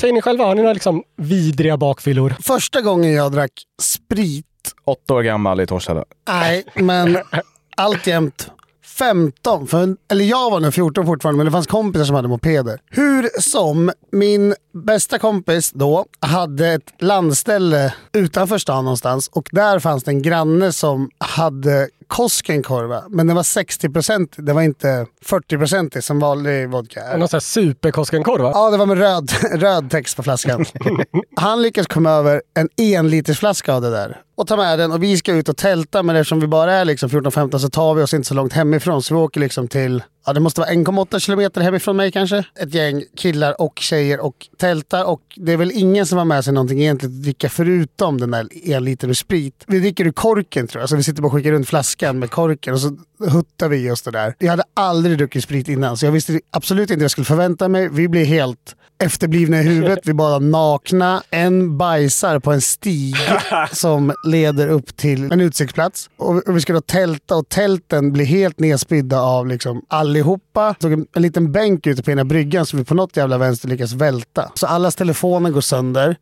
Säger 0.00 0.14
ni 0.14 0.22
själva, 0.22 0.44
har 0.44 0.54
ni 0.54 0.62
några 0.62 0.72
liksom 0.72 1.02
vidriga 1.16 1.76
bakfyllor? 1.76 2.36
Första 2.42 2.80
gången 2.80 3.12
jag 3.12 3.32
drack 3.32 3.50
sprit, 3.82 4.46
Åtta 4.84 5.14
år 5.14 5.22
gammal 5.22 5.60
i 5.60 5.66
Torshälla. 5.66 6.04
nej, 6.28 6.64
men 6.74 7.18
alltjämt 7.76 8.50
15. 8.98 9.66
För, 9.66 9.96
eller 10.10 10.24
jag 10.24 10.50
var 10.50 10.60
nog 10.60 10.74
14 10.74 11.06
fortfarande, 11.06 11.36
men 11.36 11.46
det 11.46 11.52
fanns 11.52 11.66
kompisar 11.66 12.04
som 12.04 12.16
hade 12.16 12.28
mopeder. 12.28 12.80
Hur 12.90 13.40
som, 13.40 13.92
min 14.12 14.54
bästa 14.74 15.18
kompis 15.18 15.72
då 15.72 16.04
hade 16.20 16.68
ett 16.68 16.92
landställe 16.98 17.94
utanför 18.12 18.58
stan 18.58 18.84
någonstans 18.84 19.28
och 19.28 19.48
där 19.52 19.78
fanns 19.78 20.04
det 20.04 20.10
en 20.10 20.22
granne 20.22 20.72
som 20.72 21.10
hade 21.18 21.88
Koskenkorva, 22.10 23.04
men 23.08 23.26
den 23.26 23.36
var 23.36 23.42
60%, 23.42 24.28
det 24.36 24.52
var 24.52 24.62
inte 24.62 25.06
40% 25.26 26.00
som 26.00 26.18
vanlig 26.18 26.70
vodka 26.70 27.00
är. 27.00 27.18
Någon 27.18 27.28
sån 27.28 27.36
här 27.36 27.40
superkoskenkorva? 27.40 28.50
Ja, 28.54 28.70
det 28.70 28.76
var 28.76 28.86
med 28.86 28.98
röd, 28.98 29.32
röd 29.60 29.90
text 29.90 30.16
på 30.16 30.22
flaskan. 30.22 30.64
Han 31.36 31.62
lyckas 31.62 31.86
komma 31.86 32.10
över 32.10 32.42
en 32.54 32.68
enlitersflaska 32.76 33.74
av 33.74 33.82
det 33.82 33.90
där 33.90 34.20
och 34.36 34.46
ta 34.46 34.56
med 34.56 34.78
den 34.78 34.92
och 34.92 35.02
vi 35.02 35.16
ska 35.16 35.32
ut 35.32 35.48
och 35.48 35.56
tälta 35.56 36.02
men 36.02 36.16
eftersom 36.16 36.40
vi 36.40 36.46
bara 36.46 36.72
är 36.72 36.84
liksom 36.84 37.08
14-15 37.08 37.58
så 37.58 37.68
tar 37.68 37.94
vi 37.94 38.02
oss 38.02 38.14
inte 38.14 38.28
så 38.28 38.34
långt 38.34 38.52
hemifrån 38.52 39.02
så 39.02 39.14
vi 39.14 39.20
åker 39.20 39.40
liksom 39.40 39.68
till, 39.68 40.02
ja 40.26 40.32
det 40.32 40.40
måste 40.40 40.60
vara 40.60 40.70
1,8 40.70 41.18
kilometer 41.18 41.60
hemifrån 41.60 41.96
mig 41.96 42.12
kanske. 42.12 42.44
Ett 42.60 42.74
gäng 42.74 43.02
killar 43.16 43.60
och 43.60 43.78
tjejer 43.78 44.20
och 44.20 44.48
tältar 44.56 45.04
och 45.04 45.20
det 45.36 45.52
är 45.52 45.56
väl 45.56 45.72
ingen 45.74 46.06
som 46.06 46.18
har 46.18 46.24
med 46.24 46.44
sig 46.44 46.52
någonting 46.52 46.80
egentligen 46.80 47.16
att 47.16 47.22
dricka 47.22 47.48
förutom 47.48 48.20
den 48.20 48.30
där 48.30 48.70
en 48.70 48.84
liter 48.84 49.06
med 49.06 49.16
sprit. 49.16 49.64
Vi 49.66 49.80
dricker 49.80 50.06
ur 50.06 50.12
korken 50.12 50.66
tror 50.66 50.82
jag, 50.82 50.88
så 50.88 50.96
vi 50.96 51.02
sitter 51.02 51.22
bara 51.22 51.26
och 51.26 51.32
skickar 51.32 51.52
runt 51.52 51.68
flaskan 51.68 52.18
med 52.18 52.30
korken 52.30 52.74
och 52.74 52.80
så 52.80 52.96
huttar 53.30 53.68
vi 53.68 53.86
i 53.86 53.90
oss 53.90 54.02
det 54.02 54.10
där. 54.10 54.34
Jag 54.38 54.50
hade 54.50 54.64
aldrig 54.74 55.18
druckit 55.18 55.44
sprit 55.44 55.68
innan 55.68 55.96
så 55.96 56.06
jag 56.06 56.12
visste 56.12 56.40
absolut 56.50 56.90
inte 56.90 56.96
vad 56.96 57.04
jag 57.04 57.10
skulle 57.10 57.24
förvänta 57.24 57.68
mig. 57.68 57.88
Vi 57.88 58.08
blev 58.08 58.24
helt 58.24 58.76
efterblivna 59.00 59.60
i 59.60 59.62
huvudet. 59.62 59.98
Vi 60.04 60.14
bara 60.14 60.38
nakna. 60.38 61.22
En 61.30 61.78
bajsar 61.78 62.38
på 62.38 62.52
en 62.52 62.60
stig 62.60 63.16
som 63.72 64.12
leder 64.26 64.68
upp 64.68 64.96
till 64.96 65.32
en 65.32 65.40
utsiktsplats. 65.40 66.10
Och 66.16 66.56
vi 66.56 66.60
ska 66.60 66.72
då 66.72 66.80
tälta 66.80 67.36
och 67.36 67.48
tälten 67.48 68.12
blir 68.12 68.24
helt 68.24 68.58
nedspydda 68.58 69.20
av 69.20 69.46
liksom 69.46 69.82
allihopa. 69.88 70.74
Tog 70.74 70.92
en, 70.92 71.06
en 71.12 71.22
liten 71.22 71.52
bänk 71.52 71.86
ute 71.86 72.02
på 72.02 72.10
ena 72.10 72.24
bryggan 72.24 72.66
som 72.66 72.78
vi 72.78 72.84
på 72.84 72.94
något 72.94 73.16
jävla 73.16 73.38
vänster 73.38 73.68
lyckas 73.68 73.92
välta. 73.92 74.52
Så 74.54 74.66
allas 74.66 74.96
telefoner 74.96 75.50
går 75.50 75.60
sönder. 75.60 76.16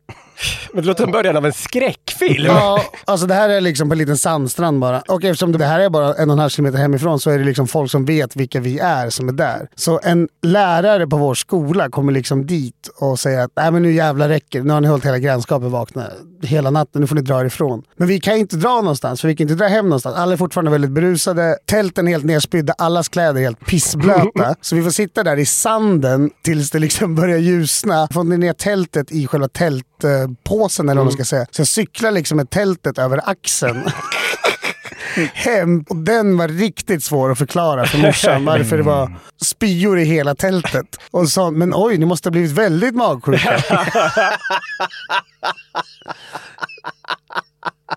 Men 0.73 0.81
det 0.81 0.87
låter 0.87 1.03
som 1.03 1.11
början 1.11 1.37
av 1.37 1.45
en 1.45 1.53
skräckfilm. 1.53 2.45
Ja, 2.45 2.83
alltså 3.05 3.27
det 3.27 3.33
här 3.33 3.49
är 3.49 3.61
liksom 3.61 3.89
på 3.89 3.93
en 3.93 3.99
liten 3.99 4.17
sandstrand 4.17 4.79
bara. 4.79 5.01
Och 5.07 5.23
eftersom 5.23 5.51
det 5.51 5.65
här 5.65 5.79
är 5.79 5.89
bara 5.89 6.13
en 6.13 6.29
och 6.29 6.33
en 6.33 6.39
halv 6.39 6.49
kilometer 6.49 6.77
hemifrån 6.77 7.19
så 7.19 7.29
är 7.29 7.39
det 7.39 7.45
liksom 7.45 7.67
folk 7.67 7.91
som 7.91 8.05
vet 8.05 8.35
vilka 8.35 8.59
vi 8.59 8.79
är 8.79 9.09
som 9.09 9.29
är 9.29 9.33
där. 9.33 9.67
Så 9.75 9.99
en 10.03 10.27
lärare 10.41 11.07
på 11.07 11.17
vår 11.17 11.33
skola 11.33 11.89
kommer 11.89 12.11
liksom 12.11 12.45
dit 12.45 12.89
och 12.95 13.19
säger 13.19 13.39
att 13.39 13.51
Nej, 13.55 13.71
men 13.71 13.81
nu 13.81 13.91
jävlar 13.91 14.29
räcker. 14.29 14.63
Nu 14.63 14.73
har 14.73 14.81
ni 14.81 14.87
hållit 14.87 15.05
hela 15.05 15.19
grannskapet 15.19 15.71
vakna 15.71 16.05
hela 16.41 16.69
natten. 16.69 17.01
Nu 17.01 17.07
får 17.07 17.15
ni 17.15 17.21
dra 17.21 17.45
ifrån. 17.45 17.83
Men 17.97 18.07
vi 18.07 18.19
kan 18.19 18.37
inte 18.37 18.55
dra 18.55 18.81
någonstans 18.81 19.21
för 19.21 19.27
vi 19.27 19.35
kan 19.35 19.43
inte 19.43 19.55
dra 19.55 19.67
hem 19.67 19.85
någonstans. 19.85 20.15
Alla 20.15 20.33
är 20.33 20.37
fortfarande 20.37 20.71
väldigt 20.71 20.91
berusade. 20.91 21.57
Tälten 21.65 22.07
helt 22.07 22.25
nerspydda. 22.25 22.73
Allas 22.77 23.09
kläder 23.09 23.41
helt 23.41 23.65
pissblöta. 23.65 24.55
så 24.61 24.75
vi 24.75 24.83
får 24.83 24.89
sitta 24.89 25.23
där 25.23 25.37
i 25.37 25.45
sanden 25.45 26.29
tills 26.43 26.71
det 26.71 26.79
liksom 26.79 27.15
börjar 27.15 27.37
ljusna. 27.37 28.07
Får 28.11 28.23
ni 28.23 28.37
ner 28.37 28.53
tältet 28.53 29.11
i 29.11 29.27
själva 29.27 29.47
tältpåsen 30.35 30.89
eller 30.89 30.99
vad 30.99 31.05
man 31.05 31.13
ska 31.13 31.25
säga. 31.25 31.45
Så 31.51 31.61
jag 31.61 31.67
cyklar 31.67 32.11
liksom 32.11 32.37
med 32.37 32.49
tältet 32.49 32.97
över 32.97 33.29
axeln. 33.29 33.83
Hem. 35.33 35.85
Och 35.89 35.95
den 35.95 36.37
var 36.37 36.47
riktigt 36.47 37.03
svår 37.03 37.31
att 37.31 37.37
förklara 37.37 37.85
för 37.85 37.97
morsan 37.97 38.45
varför 38.45 38.77
det 38.77 38.83
var 38.83 39.15
spyor 39.41 39.99
i 39.99 40.03
hela 40.03 40.35
tältet. 40.35 40.85
Och 41.11 41.29
sa, 41.29 41.51
men 41.51 41.73
oj, 41.75 41.97
ni 41.97 42.05
måste 42.05 42.29
ha 42.29 42.31
blivit 42.31 42.51
väldigt 42.51 42.95
magsjuka. 42.95 43.63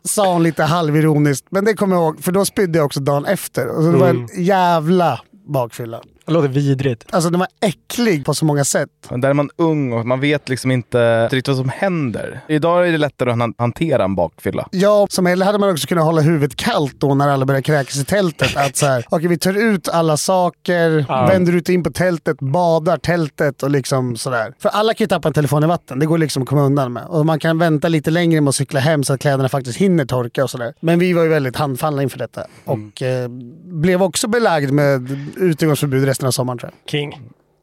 Sa 0.05 0.33
hon 0.33 0.43
lite 0.43 0.63
halvironiskt, 0.63 1.47
men 1.51 1.65
det 1.65 1.75
kommer 1.75 1.97
jag 1.97 2.03
ihåg, 2.03 2.25
för 2.25 2.33
då 2.33 2.45
spydde 2.45 2.79
jag 2.79 2.87
också 2.87 3.01
dagen 3.01 3.25
efter. 3.27 3.69
Och 3.69 3.83
så 3.83 3.93
det 3.93 3.99
var 3.99 4.09
en 4.09 4.29
jävla 4.37 5.21
bakfylla. 5.49 6.01
Det 6.27 6.33
låter 6.33 6.49
vidrigt. 6.49 7.05
Alltså 7.11 7.31
den 7.31 7.41
var 7.41 7.49
äcklig 7.61 8.25
på 8.25 8.35
så 8.35 8.45
många 8.45 8.65
sätt. 8.65 8.89
Men 9.11 9.21
där 9.21 9.29
är 9.31 9.35
man 9.35 9.51
ung 9.57 9.93
och 9.93 10.07
man 10.07 10.21
vet 10.21 10.49
liksom 10.49 10.71
inte 10.71 11.25
riktigt 11.29 11.49
vad 11.49 11.57
som 11.57 11.69
händer. 11.69 12.41
Idag 12.49 12.89
är 12.89 12.93
det 12.93 12.99
lättare 12.99 13.31
att 13.31 13.39
han- 13.39 13.55
hantera 13.59 14.05
en 14.05 14.15
bakfylla. 14.15 14.69
Ja, 14.71 15.07
som 15.11 15.27
äldre 15.27 15.45
hade 15.47 15.59
man 15.59 15.71
också 15.71 15.87
kunnat 15.87 16.05
hålla 16.05 16.21
huvudet 16.21 16.57
kallt 16.57 16.95
då 17.01 17.15
när 17.15 17.29
alla 17.29 17.47
började 17.47 17.63
kräkas 17.63 17.97
i 17.97 18.05
tältet. 18.05 18.57
Att 18.57 18.77
så 18.77 18.87
här, 18.87 19.05
okej 19.11 19.29
vi 19.29 19.39
tar 19.39 19.55
ut 19.75 19.89
alla 19.89 20.17
saker, 20.17 21.05
Ja. 21.09 21.27
vänder 21.27 21.53
ut 21.53 21.69
in 21.69 21.83
på 21.85 21.91
tältet, 21.91 22.37
badar 22.41 22.97
tältet 22.97 23.63
och 23.63 23.71
liksom 23.71 24.17
sådär. 24.17 24.55
För 24.59 24.69
alla 24.69 24.95
kan 24.95 25.05
ju 25.05 25.09
tappa 25.09 25.29
en 25.29 25.35
telefon 25.35 25.65
i 25.65 25.67
vatten, 25.67 25.99
det 25.99 26.07
går 26.07 26.19
liksom 26.19 26.43
att 26.43 26.49
komma 26.49 26.63
undan 26.63 26.93
med. 26.93 27.05
Och 27.09 27.27
man 27.27 27.39
kan 27.39 27.59
vänta 27.59 27.89
lite 27.89 28.11
längre 28.11 28.41
med 28.41 28.49
att 28.49 28.55
cykla 28.55 28.81
hem 28.81 29.05
så 29.05 29.13
att 29.13 29.21
kläderna 29.21 29.49
faktiskt 29.49 29.79
hinner 29.79 30.05
torka 30.05 30.45
och 30.45 30.51
sådär. 30.51 30.75
Men 30.81 30.99
vi 30.99 31.13
var 31.13 31.23
ju 31.23 31.29
väldigt 31.29 31.57
handfallna 31.57 32.03
inför 32.03 32.19
detta. 32.19 32.47
Och 32.65 33.03
eh, 33.03 33.29
blev 33.65 34.03
också 34.03 34.29
belagd 34.29 34.71
med 34.73 35.19
utegångsförbud 35.37 36.12
resten 36.13 36.27
av 36.27 36.31
sommaren 36.31 36.59
tror 36.59 36.73
jag. 36.73 36.91
King. 36.91 37.21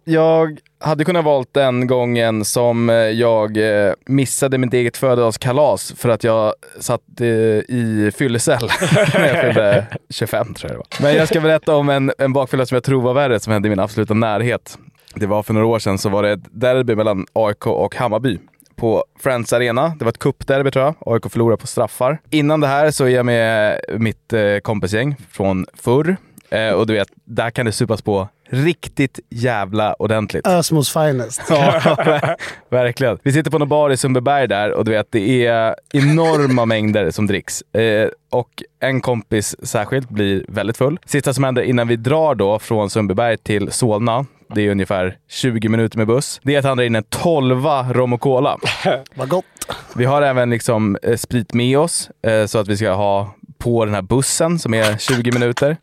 Jag 0.10 0.60
hade 0.80 1.06
kunnat 1.06 1.26
valt 1.26 1.54
den 1.54 1.88
gången 1.88 2.46
som 2.46 2.90
eh, 2.90 2.96
jag 2.96 3.58
eh, 3.58 3.94
missade 4.06 4.58
mitt 4.58 4.74
eget 4.74 4.98
födelsedagskalas 4.98 5.94
för 5.98 6.10
att 6.10 6.24
jag 6.24 6.54
satt 6.80 7.22
eh, 7.22 7.28
i 7.28 8.12
fyllecell 8.18 8.70
när 9.14 9.28
jag 9.28 9.42
fyllde 9.42 9.86
25 10.10 10.54
tror 10.54 10.72
jag 10.72 10.76
det 10.76 10.78
var. 10.78 11.10
Men 11.10 11.16
jag 11.16 11.28
ska 11.28 11.42
berätta 11.42 11.76
om 11.76 11.90
en, 11.90 12.12
en 12.18 12.34
bakfylla 12.34 12.66
som 12.66 12.76
jag 12.76 12.84
tror 12.84 13.02
var 13.02 13.14
värre 13.14 13.40
som 13.40 13.54
hände 13.54 13.68
i 13.68 13.70
min 13.70 13.80
absoluta 13.80 14.14
närhet. 14.14 14.78
Det 15.16 15.26
var 15.26 15.44
för 15.44 15.54
några 15.54 15.68
år 15.68 15.80
sedan 15.80 15.98
så 15.98 16.10
var 16.10 16.24
det 16.24 16.32
ett 16.32 16.44
derby 16.52 16.96
mellan 16.96 17.26
AIK 17.34 17.68
och 17.68 17.96
Hammarby 17.96 18.40
på 18.76 19.06
Friends 19.20 19.54
Arena. 19.54 19.96
Det 20.00 20.06
var 20.06 20.10
ett 20.10 20.20
cupderby 20.20 20.72
tror 20.72 20.86
jag. 20.86 20.96
AIK 21.06 21.32
förlorade 21.32 21.62
på 21.62 21.68
straffar. 21.68 22.20
Innan 22.30 22.60
det 22.60 22.68
här 22.68 22.92
så 22.92 23.06
är 23.06 23.10
jag 23.10 23.26
med 23.26 23.80
mitt 23.98 24.34
kompisgäng 24.64 25.16
från 25.32 25.66
förr. 25.74 26.18
Och 26.76 26.88
du 26.88 26.94
vet, 26.94 27.10
där 27.26 27.50
kan 27.50 27.66
det 27.66 27.72
supas 27.72 28.02
på 28.02 28.28
riktigt 28.52 29.20
jävla 29.30 29.94
ordentligt. 29.94 30.48
Ösmos 30.48 30.94
finest. 30.94 31.42
Ja, 31.50 31.80
ver- 31.84 32.36
verkligen. 32.70 33.20
Vi 33.24 33.34
sitter 33.34 33.52
på 33.52 33.58
någon 33.60 33.70
bar 33.70 33.90
i 33.90 33.98
Sundbyberg 33.98 34.48
där 34.48 34.72
och 34.72 34.86
du 34.86 34.92
vet, 34.92 35.08
det 35.12 35.46
är 35.46 35.76
enorma 35.94 36.66
mängder 36.66 37.12
som 37.12 37.28
dricks. 37.28 37.62
Eh, 37.62 38.10
och 38.32 38.50
en 38.80 39.02
kompis 39.02 39.56
särskilt 39.68 40.10
blir 40.10 40.46
väldigt 40.48 40.78
full. 40.78 41.00
Sista 41.06 41.34
som 41.34 41.44
händer 41.44 41.62
innan 41.62 41.88
vi 41.88 41.96
drar 41.96 42.36
då 42.36 42.60
från 42.60 42.90
Sundbyberg 42.90 43.38
till 43.38 43.72
Solna, 43.72 44.26
det 44.56 44.62
är 44.62 44.72
ungefär 44.72 45.18
20 45.30 45.70
minuter 45.70 45.98
med 45.98 46.08
buss, 46.08 46.40
det 46.44 46.56
är 46.56 46.60
att 46.60 46.66
han 46.66 46.78
drar 46.78 46.86
in 46.86 46.96
en 46.96 47.04
12 47.04 47.66
rom 47.92 48.14
och 48.14 48.22
cola. 48.22 48.58
Vad 49.16 49.30
gott. 49.30 49.46
Vi 49.96 50.06
har 50.06 50.22
även 50.22 50.50
liksom 50.50 50.98
eh, 51.04 51.16
sprit 51.16 51.54
med 51.54 51.78
oss 51.80 52.10
eh, 52.28 52.46
så 52.46 52.60
att 52.60 52.68
vi 52.68 52.78
ska 52.78 52.92
ha 52.92 53.34
på 53.60 53.86
den 53.86 53.94
här 53.94 54.02
bussen 54.02 54.60
som 54.60 54.74
är 54.74 54.98
20 54.98 55.32
minuter. 55.32 55.78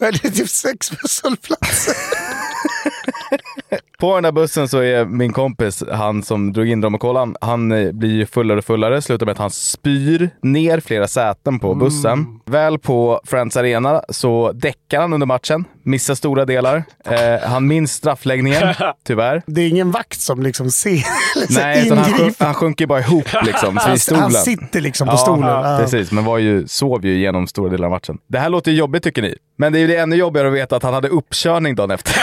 Men 0.00 0.12
det 0.12 0.24
är 0.24 0.30
typ 0.30 0.48
sex 0.48 0.90
busshållplatser. 0.90 1.94
På 3.98 4.14
den 4.14 4.24
här 4.24 4.32
bussen 4.32 4.68
så 4.68 4.78
är 4.78 5.04
min 5.04 5.32
kompis, 5.32 5.84
han 5.92 6.22
som 6.22 6.52
drog 6.52 6.68
in 6.68 6.82
rom 6.82 6.94
och 6.94 7.00
colan, 7.00 7.36
han 7.40 7.72
eh, 7.72 7.92
blir 7.92 8.10
ju 8.10 8.26
fullare 8.26 8.58
och 8.58 8.64
fullare. 8.64 9.02
Slutar 9.02 9.26
med 9.26 9.32
att 9.32 9.38
han 9.38 9.50
spyr 9.50 10.30
ner 10.42 10.80
flera 10.80 11.08
säten 11.08 11.58
på 11.58 11.74
bussen. 11.74 12.40
Väl 12.46 12.78
på 12.78 13.20
Friends 13.24 13.56
Arena 13.56 14.02
så 14.08 14.52
däckar 14.52 15.00
han 15.00 15.12
under 15.12 15.26
matchen, 15.26 15.64
missar 15.82 16.14
stora 16.14 16.44
delar. 16.44 16.84
Eh, 17.04 17.48
han 17.48 17.66
minns 17.66 17.92
straffläggningen, 17.92 18.74
tyvärr. 19.06 19.42
Det 19.46 19.60
är 19.60 19.68
ingen 19.68 19.90
vakt 19.90 20.20
som 20.20 20.42
liksom 20.42 20.70
ser 20.70 21.02
Nej, 21.50 21.86
utan 21.86 21.98
han, 21.98 22.12
sjunk, 22.12 22.34
han 22.38 22.54
sjunker 22.54 22.86
bara 22.86 23.00
ihop 23.00 23.26
liksom, 23.46 23.78
i 23.94 23.98
stolen. 23.98 24.22
han 24.22 24.32
sitter 24.32 24.80
liksom 24.80 25.06
på 25.06 25.12
Ja, 25.12 25.16
stolen. 25.16 25.48
Ja. 25.48 25.78
Precis, 25.80 26.12
men 26.12 26.24
var 26.24 26.38
ju, 26.38 26.66
sov 26.68 27.06
ju 27.06 27.14
igenom 27.14 27.46
stora 27.46 27.70
delar 27.70 27.84
av 27.84 27.90
matchen. 27.90 28.18
Det 28.26 28.38
här 28.38 28.48
låter 28.48 28.70
ju 28.70 28.76
jobbigt 28.78 29.02
tycker 29.02 29.22
ni, 29.22 29.36
men 29.58 29.72
det 29.72 29.78
är 29.78 29.80
ju 29.80 29.86
det 29.86 29.96
ännu 29.96 30.16
jobbigare 30.16 30.48
att 30.48 30.54
veta 30.54 30.76
att 30.76 30.82
han 30.82 30.94
hade 30.94 31.08
uppkörning 31.08 31.74
dagen 31.74 31.90
efter. 31.90 32.14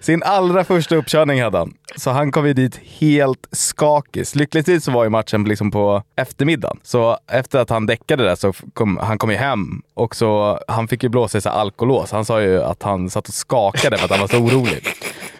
Sin 0.00 0.22
allra 0.22 0.64
första 0.64 0.96
uppkörning 0.96 1.42
hade 1.42 1.58
han. 1.58 1.74
Så 1.96 2.10
han 2.10 2.32
kom 2.32 2.46
ju 2.46 2.52
dit 2.52 2.80
helt 3.00 3.46
skakis. 3.52 4.34
Lyckligtvis 4.34 4.84
så 4.84 4.90
var 4.90 5.04
ju 5.04 5.10
matchen 5.10 5.44
liksom 5.44 5.70
på 5.70 6.02
eftermiddagen. 6.16 6.80
Så 6.82 7.18
efter 7.26 7.58
att 7.58 7.70
han 7.70 7.86
däckade 7.86 8.24
där 8.24 8.34
så 8.34 8.52
kom 8.72 8.96
han 8.96 9.18
kom 9.18 9.30
ju 9.30 9.36
hem 9.36 9.82
och 9.94 10.16
så 10.16 10.60
han 10.68 10.88
fick 10.88 11.02
ju 11.02 11.08
blåsa 11.08 11.38
i 11.38 11.40
sig 11.40 11.52
alkolås. 11.52 12.12
Han 12.12 12.24
sa 12.24 12.42
ju 12.42 12.62
att 12.62 12.82
han 12.82 13.10
satt 13.10 13.28
och 13.28 13.34
skakade 13.34 13.96
för 13.96 14.04
att 14.04 14.10
han 14.10 14.20
var 14.20 14.28
så 14.28 14.38
orolig. 14.38 14.82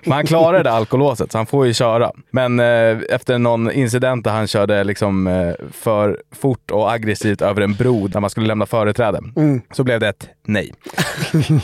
Men 0.05 0.13
han 0.13 0.27
klarade 0.27 0.63
det 0.63 0.71
alkolåset 0.71 1.33
så 1.33 1.39
han 1.39 1.47
får 1.47 1.67
ju 1.67 1.75
köra. 1.75 2.11
Men 2.31 2.61
eh, 2.61 2.99
efter 3.11 3.39
någon 3.39 3.71
incident 3.73 4.25
där 4.25 4.31
han 4.31 4.47
körde 4.47 4.85
liksom 4.85 5.27
eh, 5.27 5.53
för 5.73 6.19
fort 6.41 6.71
och 6.71 6.93
aggressivt 6.93 7.43
över 7.43 7.63
en 7.63 7.75
bro 7.75 8.09
där 8.09 8.21
man 8.21 8.31
skulle 8.31 8.47
lämna 8.47 8.67
företräde 8.67 9.19
Mm. 9.37 9.61
så 9.73 9.85
blev 9.85 10.01
det 10.01 10.09
ett 10.09 10.29
nej. 10.47 10.73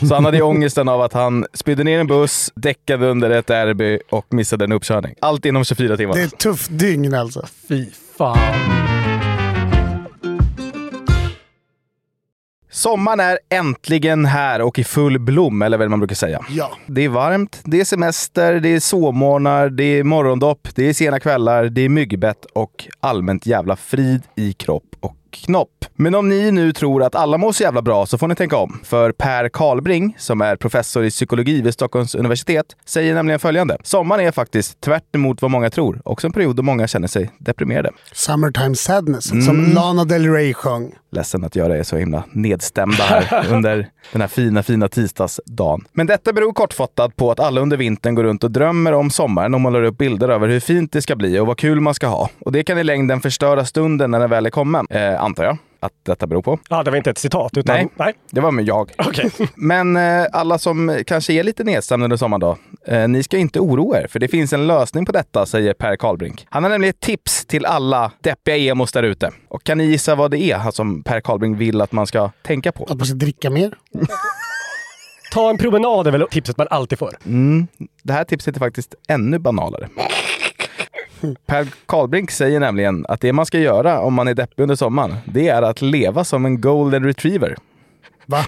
Så 0.09 0.15
han 0.15 0.25
hade 0.25 0.37
ju 0.37 0.43
ångesten 0.43 0.89
av 0.89 1.01
att 1.03 1.13
han 1.13 1.47
spydde 1.53 1.85
ner 1.85 2.01
en 2.01 2.07
buss, 2.07 2.53
däckade 2.55 3.07
under 3.07 3.31
ett 3.31 3.47
derby 3.47 3.99
och 4.11 4.27
missade 4.31 4.65
en 4.65 4.73
uppkörning. 4.73 5.15
Allt 5.21 5.45
inom 5.45 5.65
24 5.65 5.97
timmar. 5.97 6.15
Det 6.15 6.21
är 6.23 6.27
ett 6.27 6.39
tufft 6.39 6.69
dygn 6.79 7.15
alltså. 7.15 7.47
Fy 7.69 7.87
fan. 8.19 8.39
Sommaren 12.71 13.21
är 13.21 13.39
äntligen 13.51 14.25
här 14.25 14.61
och 14.63 14.79
i 14.79 14.85
full 14.85 15.19
blom, 15.19 15.63
eller 15.63 15.79
vad 15.79 15.91
man 15.91 16.01
brukar 16.01 16.15
säga. 16.17 16.41
Ja. 16.51 16.71
Det 16.87 17.05
är 17.05 17.09
varmt, 17.09 17.61
det 17.65 17.81
är 17.81 17.85
semester, 17.85 18.61
det 18.61 18.69
är 18.69 18.81
sovmorgnar, 18.81 19.69
det 19.69 19.85
är 19.85 20.05
morgondopp, 20.05 20.69
det 20.75 20.89
är 20.89 20.93
sena 20.93 21.21
kvällar, 21.21 21.65
det 21.65 21.81
är 21.81 21.89
myggbett 21.89 22.45
och 22.45 22.87
allmänt 23.01 23.47
jävla 23.47 23.77
frid 23.77 24.23
i 24.37 24.53
kropp 24.53 24.97
och 25.01 25.17
knopp. 25.31 25.69
Men 25.97 26.15
om 26.15 26.29
ni 26.29 26.51
nu 26.51 26.73
tror 26.73 27.03
att 27.03 27.15
alla 27.15 27.39
mår 27.39 27.53
så 27.53 27.63
jävla 27.63 27.83
bra 27.83 28.07
så 28.07 28.19
får 28.19 28.29
ni 28.29 28.35
tänka 28.35 28.57
om. 28.57 28.81
För 28.85 29.13
Per 29.13 29.49
Karlbring, 29.49 30.15
som 30.19 30.41
är 30.41 30.57
professor 30.57 31.05
i 31.05 31.11
psykologi 31.11 31.61
vid 31.63 31.75
Stockholms 31.75 32.15
universitet, 32.15 32.67
säger 32.85 33.15
nämligen 33.15 33.41
följande. 33.41 33.77
Sommaren 33.83 34.27
är 34.27 34.33
faktiskt 34.33 34.81
tvärt 34.81 35.15
emot 35.15 35.43
vad 35.43 35.51
många 35.51 35.71
tror, 35.71 36.01
också 36.05 36.27
en 36.27 36.33
period 36.33 36.57
då 36.57 36.63
många 36.63 36.87
känner 36.87 37.09
sig 37.09 37.31
deprimerade. 37.39 37.91
Summertime 38.13 38.75
Sadness, 38.77 39.33
Mm. 39.33 39.45
som 39.47 39.65
Lana 39.75 40.05
Del 40.05 40.33
Rey 40.33 40.55
sjöng. 40.55 40.93
Ledsen 41.17 41.45
att 41.45 41.57
göra 41.57 41.79
er 41.79 41.83
så 41.83 41.97
himla 41.97 42.25
nedstämda 42.33 43.05
här 43.05 43.47
under 43.53 43.89
den 44.13 44.21
här 44.21 44.29
fina, 44.29 44.63
fina 44.63 44.89
tisdagsdagen. 44.89 45.85
Men 45.93 46.07
detta 46.07 46.33
beror 46.33 46.53
kortfattat 46.53 47.17
på 47.17 47.31
att 47.31 47.41
alla 47.41 47.61
under 47.61 47.77
vintern 47.77 48.15
går 48.15 48.25
runt 48.25 48.45
och 48.45 48.51
drömmer 48.51 48.93
om 48.93 49.11
sommaren 49.11 49.55
och 49.55 49.61
målar 49.61 49.83
upp 49.83 49.99
bilder 49.99 50.29
över 50.29 50.49
hur 50.49 50.61
fint 50.61 50.93
det 50.93 51.03
ska 51.03 51.17
bli 51.17 51.39
och 51.39 51.47
vad 51.47 51.59
kul 51.59 51.81
man 51.81 51.95
ska 51.95 52.07
ha. 52.07 52.31
Och 52.39 52.53
det 52.53 52.65
kan 52.65 52.79
i 52.79 52.85
längden 52.85 53.21
förstöra 53.21 53.65
stunden 53.65 54.11
när 54.11 54.21
den 54.21 54.31
väl 54.31 54.47
är 54.47 54.51
kommen, 54.51 54.87
eh, 54.91 55.23
antar 55.23 55.45
jag 55.45 55.59
att 55.81 55.93
detta 56.03 56.27
beror 56.27 56.43
på. 56.43 56.59
Ja, 56.69 56.83
det 56.83 56.91
var 56.91 56.99
inte 56.99 57.11
ett 57.11 57.19
citat, 57.19 57.57
utan... 57.57 57.77
Nej, 57.77 57.89
nej. 57.97 58.15
det 58.31 58.41
var 58.41 58.51
med 58.51 58.65
jag. 58.65 58.91
Men 59.55 59.97
eh, 59.97 60.27
alla 60.33 60.59
som 60.59 61.03
kanske 61.07 61.33
är 61.33 61.43
lite 61.43 61.65
nedstämda 61.65 62.05
under 62.05 62.17
sommaren 62.17 62.41
då, 62.41 62.57
eh, 62.87 63.09
ni 63.09 63.23
ska 63.23 63.37
inte 63.39 63.61
oroa 63.61 64.01
er, 64.01 64.07
för 64.07 64.19
det 64.19 64.29
finns 64.29 64.53
en 64.53 64.67
lösning 64.67 65.07
på 65.07 65.13
detta, 65.13 65.47
säger 65.47 65.75
Per 65.75 65.97
Karlbrink. 65.97 66.47
Han 66.51 66.63
har 66.63 66.71
nämligen 66.71 66.91
ett 66.91 67.01
tips 67.01 67.47
till 67.47 67.67
alla 67.67 68.13
deppiga 68.21 68.57
emos 68.57 68.93
där 68.93 69.03
ute. 69.03 69.31
Och 69.49 69.65
kan 69.65 69.79
ni 69.79 69.85
gissa 69.85 70.15
vad 70.15 70.31
det 70.31 70.39
är 70.39 70.71
som 70.71 71.03
Per 71.03 71.21
Karlbrink 71.21 71.61
vill 71.61 71.81
att 71.81 71.93
man 71.93 72.07
ska 72.07 72.31
tänka 72.43 72.73
på? 72.73 72.85
Att 72.85 72.99
man 72.99 73.07
ska 73.07 73.15
dricka 73.15 73.51
mer. 73.51 73.75
Ta 75.33 75.51
en 75.51 75.59
promenad 75.59 76.07
är 76.07 76.11
väl 76.11 76.27
tipset 76.31 76.57
man 76.59 76.67
alltid 76.71 76.99
får. 76.99 77.17
Mm, 77.27 77.67
det 78.03 78.13
här 78.13 78.25
tipset 78.25 78.57
är 78.57 78.61
faktiskt 78.61 78.95
ännu 79.09 79.39
banalare. 79.39 79.89
Per 81.35 81.67
Karlbrink 81.87 82.31
säger 82.31 82.61
nämligen 82.61 83.07
att 83.09 83.21
det 83.21 83.33
man 83.33 83.47
ska 83.47 83.59
göra 83.59 84.01
om 84.01 84.15
man 84.15 84.29
är 84.29 84.35
deppig 84.35 84.63
under 84.63 84.77
sommaren, 84.77 85.17
det 85.25 85.49
är 85.49 85.63
att 85.63 85.83
leva 85.83 86.25
som 86.25 86.45
en 86.47 86.61
golden 86.61 87.05
retriever. 87.05 87.57
Va? 88.27 88.45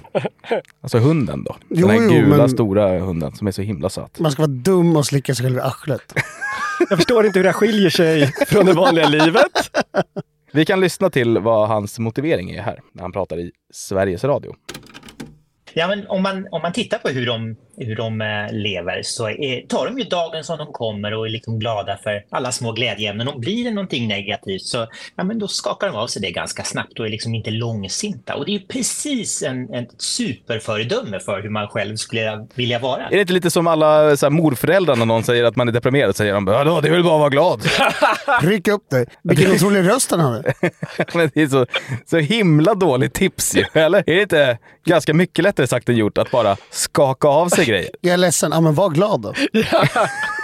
Alltså 0.81 0.99
hunden 0.99 1.45
då. 1.45 1.57
Jo, 1.68 1.87
Den 1.89 1.97
här 1.97 2.03
jo, 2.05 2.11
gula 2.24 2.37
men- 2.37 2.49
stora 2.49 2.99
hunden 2.99 3.33
som 3.33 3.47
är 3.47 3.51
så 3.51 3.62
himla 3.62 3.89
söt. 3.89 4.18
Man 4.20 4.33
ska 4.33 4.43
vara 4.43 4.51
dum 4.53 4.97
och 4.97 5.07
slicka 5.07 5.35
sig 5.35 5.45
själv 5.47 5.57
i 5.57 5.61
arslet. 5.61 6.14
Jag 6.91 6.99
förstår 6.99 7.26
inte 7.26 7.39
hur 7.39 7.45
det 7.45 7.49
här 7.49 7.55
skiljer 7.55 7.91
sig 7.91 8.26
från 8.47 8.66
det 8.66 8.72
vanliga 8.72 9.09
livet. 9.09 9.53
Vi 10.53 10.64
kan 10.64 10.81
lyssna 10.81 11.11
till 11.11 11.39
vad 11.39 11.68
hans 11.68 11.99
motivering 11.99 12.51
är 12.51 12.62
här, 12.62 12.81
när 12.93 13.03
han 13.03 13.12
pratar 13.12 13.39
i 13.39 13.51
Sveriges 13.72 14.24
Radio. 14.24 14.55
Ja, 15.74 15.89
men 15.89 16.07
om, 16.07 16.22
man, 16.22 16.47
om 16.51 16.62
man 16.62 16.72
tittar 16.72 16.99
på 16.99 17.09
hur 17.09 17.26
de, 17.26 17.57
hur 17.81 17.97
de 17.97 18.20
eh, 18.20 18.53
lever 18.53 19.03
så 19.03 19.29
är, 19.29 19.66
tar 19.66 19.87
de 19.87 19.99
ju 19.99 20.05
dagen 20.05 20.45
som 20.45 20.59
de 20.59 20.72
kommer 20.72 21.14
och 21.14 21.26
är 21.26 21.31
liksom 21.31 21.59
glada 21.59 21.99
för 22.03 22.24
alla 22.31 22.53
små 22.53 22.72
glädjeämnen. 22.72 23.29
Och 23.29 23.41
blir 23.41 23.64
det 23.64 23.70
någonting 23.70 24.09
negativt 24.09 24.62
så 24.62 24.87
ja, 25.16 25.24
men 25.24 25.39
då 25.39 25.49
skakar 25.49 25.87
de 25.87 25.97
av 25.97 26.07
sig 26.07 26.22
det 26.22 26.31
ganska 26.31 26.64
snabbt 26.64 27.01
och 27.01 27.07
är 27.07 27.11
liksom 27.11 27.35
inte 27.35 27.51
långsinta. 27.51 28.35
Och 28.35 28.45
det 28.45 28.51
är 28.51 28.59
ju 28.59 28.66
precis 28.66 29.43
en, 29.43 29.74
en 29.74 29.87
superföredöme 29.99 31.20
för 31.20 31.43
hur 31.43 31.51
man 31.51 31.68
själv 31.68 31.97
skulle 31.97 32.47
vilja 32.55 32.79
vara. 32.79 33.07
Är 33.07 33.11
det 33.14 33.20
inte 33.20 33.33
lite 33.33 33.51
som 33.51 33.66
alla 33.66 34.16
så 34.16 34.26
här, 34.26 34.31
morföräldrar 34.31 34.97
när 34.97 35.07
någon 35.07 35.22
säger 35.24 35.45
att 35.45 35.57
man 35.57 35.68
är 35.68 35.72
deprimerad? 35.72 36.16
Säger 36.16 36.35
de 36.35 36.45
bara, 36.45 36.64
"Ja, 36.64 36.81
det 36.81 36.91
väl 36.91 37.05
bara 37.05 37.18
vara 37.18 37.29
glad. 37.29 37.62
Ryck 38.43 38.68
upp 38.68 38.91
dig. 38.91 39.07
Vilken 39.22 39.53
otrolig 39.53 39.89
röst 39.89 40.11
han 40.11 40.20
hade. 40.20 40.55
Men 41.14 41.31
det 41.35 41.43
är 41.43 41.47
så, 41.47 41.66
så 42.07 42.18
himla 42.18 42.74
dåligt 42.74 43.14
tips 43.14 43.57
ju, 43.57 43.64
eller? 43.72 43.99
Är 43.99 44.14
det 44.14 44.22
inte 44.22 44.59
ganska 44.85 45.14
mycket 45.14 45.43
lättare 45.43 45.66
sagt 45.66 45.89
än 45.89 45.97
gjort 45.97 46.18
att 46.18 46.31
bara 46.31 46.57
skaka 46.70 47.29
av 47.29 47.49
sig 47.49 47.67
grejer? 47.68 47.90
Jag 48.00 48.12
är 48.12 48.16
ledsen. 48.16 48.50
Ja, 48.54 48.60
men 48.60 48.74
var 48.74 48.90
glad 48.90 49.20
då. 49.20 49.34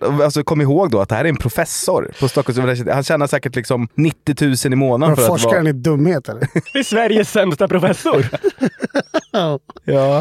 Alltså 0.22 0.44
kom 0.44 0.60
ihåg 0.60 0.90
då 0.90 1.00
att 1.00 1.08
det 1.08 1.14
här 1.14 1.24
är 1.24 1.28
en 1.28 1.36
professor 1.36 2.10
på 2.20 2.28
Stockholms 2.28 2.58
universitet. 2.58 2.94
Han 2.94 3.02
tjänar 3.02 3.26
säkert 3.26 3.56
liksom 3.56 3.88
90 3.94 4.34
000 4.40 4.72
i 4.72 4.76
månaden 4.76 5.16
för 5.16 5.22
att 5.22 5.28
Forskar 5.28 5.54
han 5.54 5.64
vara... 5.64 5.70
i 5.70 5.72
dumhet 5.72 6.28
eller? 6.28 6.40
Det 6.72 6.78
är 6.78 6.82
Sveriges 6.82 7.30
sämsta 7.30 7.68
professor. 7.68 8.26
Ja. 9.32 9.58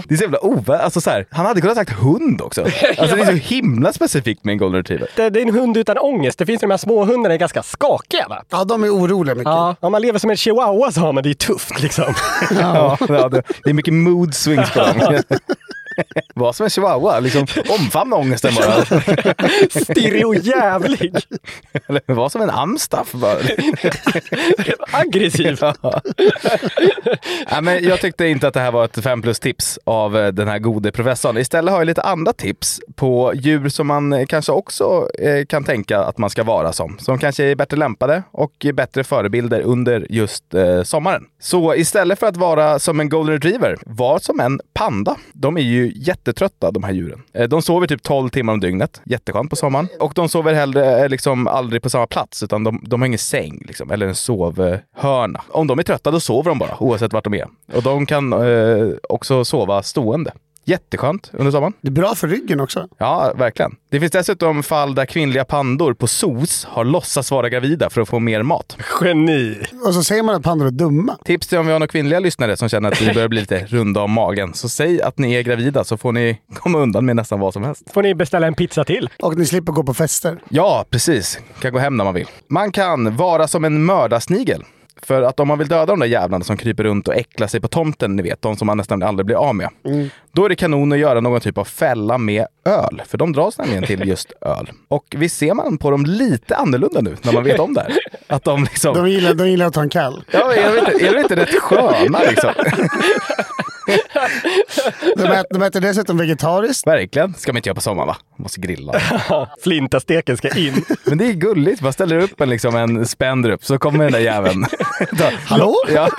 Det 0.08 0.14
är 0.14 0.18
så 0.18 0.24
jävla 0.24 0.46
ovä... 0.46 0.80
Alltså 0.80 1.02
så 1.02 1.10
här, 1.10 1.26
han 1.32 1.46
hade 1.46 1.62
kunnat 1.62 1.78
sagt 1.78 1.92
hund 1.92 2.42
också. 2.42 2.62
Alltså 2.98 3.16
det 3.16 3.22
är 3.22 3.26
så 3.26 3.32
himla 3.32 3.94
specifikt 3.94 4.44
med 4.44 4.52
en 4.52 4.58
golden 4.58 4.82
retriever. 4.82 5.10
Det, 5.16 5.30
det 5.30 5.40
är 5.40 5.46
en 5.46 5.54
hund 5.54 5.78
utan 5.78 5.98
ångest. 5.98 6.40
Det 6.40 6.46
finns 6.46 6.62
de 6.62 6.72
här 6.72 6.78
små 6.78 7.06
hundarna 7.06 7.34
är 7.34 7.38
ganska 7.38 7.64
skakiga 7.64 8.28
va? 8.28 8.44
Ja, 8.50 8.64
de 8.64 8.84
är 8.84 8.90
oroliga 8.90 9.36
mycket. 9.36 9.46
Ja, 9.46 9.76
om 9.80 9.92
man 9.92 10.02
lever 10.02 10.20
som 10.20 10.30
en 10.30 10.38
chihuahua 10.38 10.92
så 10.92 11.00
har 11.00 11.14
man 11.14 11.24
det 11.24 11.30
ju 11.30 11.36
tufft 11.36 11.82
liksom. 11.82 12.14
Ja, 12.60 12.98
ja 13.08 13.30
det, 13.30 13.44
det 13.64 13.70
är 13.70 13.74
mycket 13.74 13.94
mood 13.94 14.36
swings 14.36 14.72
på 14.72 14.80
dem. 14.80 15.22
Var 16.36 16.54
som 16.54 16.64
en 16.64 16.70
chihuahua, 16.70 17.20
liksom 17.20 17.48
omfamna 17.70 18.16
ångesten 18.16 18.54
bara. 18.56 18.86
Stirrig 19.70 20.28
och 20.28 20.36
jävlig. 20.36 21.16
Eller 21.88 22.14
var 22.14 22.30
som 22.30 22.42
en 22.42 22.50
amstaff 22.50 23.12
bara. 23.12 23.38
Aggressiv. 24.92 25.58
Ja. 25.62 26.02
ja, 27.50 27.62
men 27.62 27.84
jag 27.84 28.02
tyckte 28.02 28.28
inte 28.28 28.48
att 28.48 28.54
det 28.54 28.60
här 28.60 28.72
var 28.72 28.86
ett 28.86 29.04
5 29.04 29.22
plus 29.22 29.40
tips 29.40 29.80
av 29.84 30.18
eh, 30.18 30.28
den 30.28 30.48
här 30.48 30.60
gode 30.60 30.92
professorn. 30.92 31.38
Istället 31.38 31.72
har 31.72 31.80
jag 31.80 31.86
lite 31.86 32.02
andra 32.02 32.34
tips 32.34 32.82
på 32.96 33.34
djur 33.36 33.70
som 33.70 33.88
man 33.88 34.14
eh, 34.14 34.26
kanske 34.26 34.52
också 34.52 35.10
eh, 35.20 35.46
kan 35.46 35.64
tänka 35.64 36.00
att 36.00 36.18
man 36.18 36.30
ska 36.30 36.44
vara 36.44 36.74
som. 36.74 36.98
Som 37.00 37.20
kanske 37.20 37.44
är 37.44 37.56
bättre 37.56 37.78
lämpade 37.78 38.24
och 38.32 38.66
bättre 38.74 39.04
förebilder 39.04 39.62
under 39.62 40.08
just 40.10 40.44
sommaren. 40.84 41.24
Så 41.42 41.76
istället 41.76 42.20
för 42.20 42.28
att 42.28 42.38
vara 42.38 42.80
som 42.80 43.00
en 43.00 43.10
golden 43.10 43.36
retriever, 43.36 43.78
var 43.86 44.20
som 44.20 44.40
en 44.40 44.60
panda. 44.74 45.16
De 45.34 45.58
är 45.58 45.62
ju 45.62 45.89
ju 45.90 46.02
jättetrötta 46.02 46.72
de 46.72 46.84
här 46.84 46.92
djuren. 46.92 47.22
Eh, 47.34 47.48
De 47.50 47.62
sover 47.62 47.88
typ 47.88 48.04
12 48.04 48.30
timmar 48.30 48.54
om 48.54 48.60
dygnet. 48.60 49.02
Jätteskönt 49.06 49.50
på 49.50 49.56
sommaren. 49.56 49.88
Och 50.00 50.12
de 50.16 50.30
sover 50.30 50.54
heller 50.54 51.04
eh, 51.04 51.10
liksom 51.10 51.48
aldrig 51.48 51.82
på 51.82 51.90
samma 51.90 52.08
plats 52.08 52.44
utan 52.44 52.64
de, 52.64 52.84
de 52.88 53.02
har 53.02 53.06
ingen 53.08 53.20
säng 53.20 53.64
liksom, 53.68 53.92
eller 53.92 54.08
en 54.08 54.16
sovhörna. 54.16 55.42
Om 55.50 55.68
de 55.68 55.80
är 55.80 55.84
trötta 55.84 56.12
då 56.12 56.20
sover 56.20 56.50
de 56.52 56.60
bara 56.60 56.84
oavsett 56.84 57.14
vart 57.14 57.24
de 57.24 57.34
är. 57.34 57.48
Och 57.74 57.84
de 57.84 58.06
kan 58.06 58.34
eh, 58.34 58.88
också 59.10 59.46
sova 59.46 59.84
stående. 59.84 60.32
Jätteskönt 60.70 61.32
under 61.34 61.52
sommaren. 61.52 61.74
Det 61.82 61.88
är 61.88 61.92
bra 61.92 62.16
för 62.16 62.28
ryggen 62.28 62.60
också. 62.60 62.88
Ja, 62.98 63.34
verkligen. 63.36 63.76
Det 63.90 64.00
finns 64.00 64.12
dessutom 64.12 64.64
fall 64.64 64.96
där 64.96 65.06
kvinnliga 65.06 65.46
pandor 65.46 65.94
på 65.94 66.08
SOS 66.08 66.66
har 66.66 66.84
låtsats 66.84 67.32
vara 67.32 67.50
gravida 67.50 67.90
för 67.90 68.02
att 68.02 68.10
få 68.10 68.20
mer 68.20 68.44
mat. 68.44 68.78
Geni! 69.02 69.58
Och 69.86 69.94
så 69.94 70.04
säger 70.04 70.24
man 70.24 70.36
att 70.36 70.44
pandor 70.44 70.68
är 70.68 70.72
dumma. 70.72 71.18
Tips 71.26 71.48
till 71.48 71.58
om 71.58 71.66
vi 71.66 71.72
har 71.72 71.80
några 71.80 71.88
kvinnliga 71.88 72.20
lyssnare 72.20 72.58
som 72.58 72.70
känner 72.70 72.92
att 72.92 73.02
vi 73.02 73.14
börjar 73.14 73.28
bli 73.28 73.40
lite 73.40 73.66
runda 73.66 74.02
om 74.02 74.12
magen. 74.12 74.54
Så 74.54 74.70
säg 74.70 75.02
att 75.02 75.18
ni 75.18 75.34
är 75.34 75.42
gravida 75.42 75.84
så 75.84 75.98
får 75.98 76.12
ni 76.12 76.42
komma 76.54 76.80
undan 76.80 77.06
med 77.06 77.16
nästan 77.16 77.40
vad 77.40 77.54
som 77.54 77.64
helst. 77.64 77.84
Får 77.94 78.04
ni 78.04 78.16
beställa 78.16 78.48
en 78.48 78.54
pizza 78.54 78.84
till. 78.84 79.10
Och 79.20 79.38
ni 79.38 79.46
slipper 79.46 79.72
gå 79.72 79.84
på 79.84 79.94
fester. 79.94 80.40
Ja, 80.50 80.86
precis. 80.90 81.40
Kan 81.62 81.74
gå 81.74 81.80
hem 81.80 81.98
när 81.98 82.04
man 82.04 82.14
vill. 82.14 82.28
Man 82.48 82.72
kan 82.72 83.16
vara 83.16 83.48
som 83.48 83.66
en 83.66 83.86
mördarsnigel. 83.86 84.64
För 85.06 85.22
att 85.22 85.40
om 85.40 85.48
man 85.48 85.58
vill 85.58 85.68
döda 85.68 85.86
de 85.86 86.00
där 86.00 86.08
jävlarna 86.08 86.44
som 86.44 86.58
kryper 86.58 86.84
runt 86.84 87.08
och 87.08 87.16
äcklar 87.16 87.48
sig 87.48 87.62
på 87.62 87.68
tomten, 87.68 88.16
ni 88.16 88.24
vet, 88.24 88.42
de 88.42 88.56
som 88.58 88.66
man 88.66 88.78
nästan 88.78 89.04
aldrig 89.04 89.26
blir 89.26 89.36
av 89.36 89.56
med. 89.56 89.70
Då 90.32 90.46
är 90.46 90.50
det 90.50 90.56
kanon 90.56 90.92
att 90.92 91.00
göra 91.00 91.20
någon 91.22 91.40
typ 91.42 91.58
av 91.58 91.66
fälla 91.66 92.18
med 92.18 92.46
öl. 92.66 93.02
För 93.08 93.18
de 93.18 93.34
dras 93.34 93.58
nämligen 93.58 93.84
till 93.84 94.08
just 94.08 94.32
öl. 94.42 94.72
Och 94.88 95.06
visst 95.18 95.38
ser 95.38 95.54
man 95.54 95.78
på 95.78 95.92
dem 95.92 96.06
lite 96.06 96.56
annorlunda 96.56 97.02
nu 97.02 97.18
när 97.22 97.34
man 97.34 97.44
vet 97.44 97.60
om 97.60 97.74
det 97.74 97.82
här. 97.82 97.98
Att 98.28 98.44
de 98.44 98.64
liksom... 98.64 98.96
De 98.96 99.10
gillar, 99.10 99.34
de 99.34 99.50
gillar 99.50 99.66
att 99.66 99.74
ta 99.74 99.82
en 99.82 99.90
kall. 99.90 100.24
Ja, 100.32 100.54
är 100.54 100.74
de 100.74 100.80
inte, 100.80 101.08
är 101.08 101.14
de 101.14 101.20
inte 101.20 101.36
rätt 101.36 101.60
sköna 101.62 102.20
liksom? 102.30 102.54
De 105.16 105.24
äter, 105.24 105.46
de 105.50 105.62
äter 105.62 105.82
dessutom 105.82 106.18
vegetariskt. 106.18 106.88
Verkligen. 106.88 107.34
ska 107.34 107.52
man 107.52 107.58
inte 107.58 107.70
göra 107.70 107.76
på 107.76 107.82
sommaren 107.82 108.08
va? 108.08 108.18
Man 108.38 108.44
måste 108.44 108.60
grilla. 108.60 109.02
Flintasteken 109.64 110.38
ska 110.38 110.58
in. 110.58 110.86
Men 111.04 111.18
det 111.18 111.26
är 111.26 111.34
gulligt. 111.34 111.82
Man 111.82 111.94
ställer 111.94 112.18
upp 112.20 112.42
en, 112.42 112.50
liksom, 112.50 112.76
en 112.76 113.06
spändrup 113.06 113.66
så 113.66 113.78
kommer 113.78 114.04
den 114.04 114.12
där 114.12 114.20
jäveln. 114.20 114.66
Hallå? 115.46 115.76
Ja. 115.94 116.10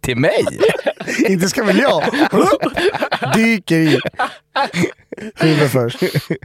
Till 0.00 0.16
mig? 0.16 0.44
Inte 1.28 1.48
ska 1.48 1.64
väl 1.64 1.78
jag? 1.78 2.02
Dyker 3.34 3.76
i. 3.76 4.00
Huvudet 5.34 5.72
först. 5.72 6.02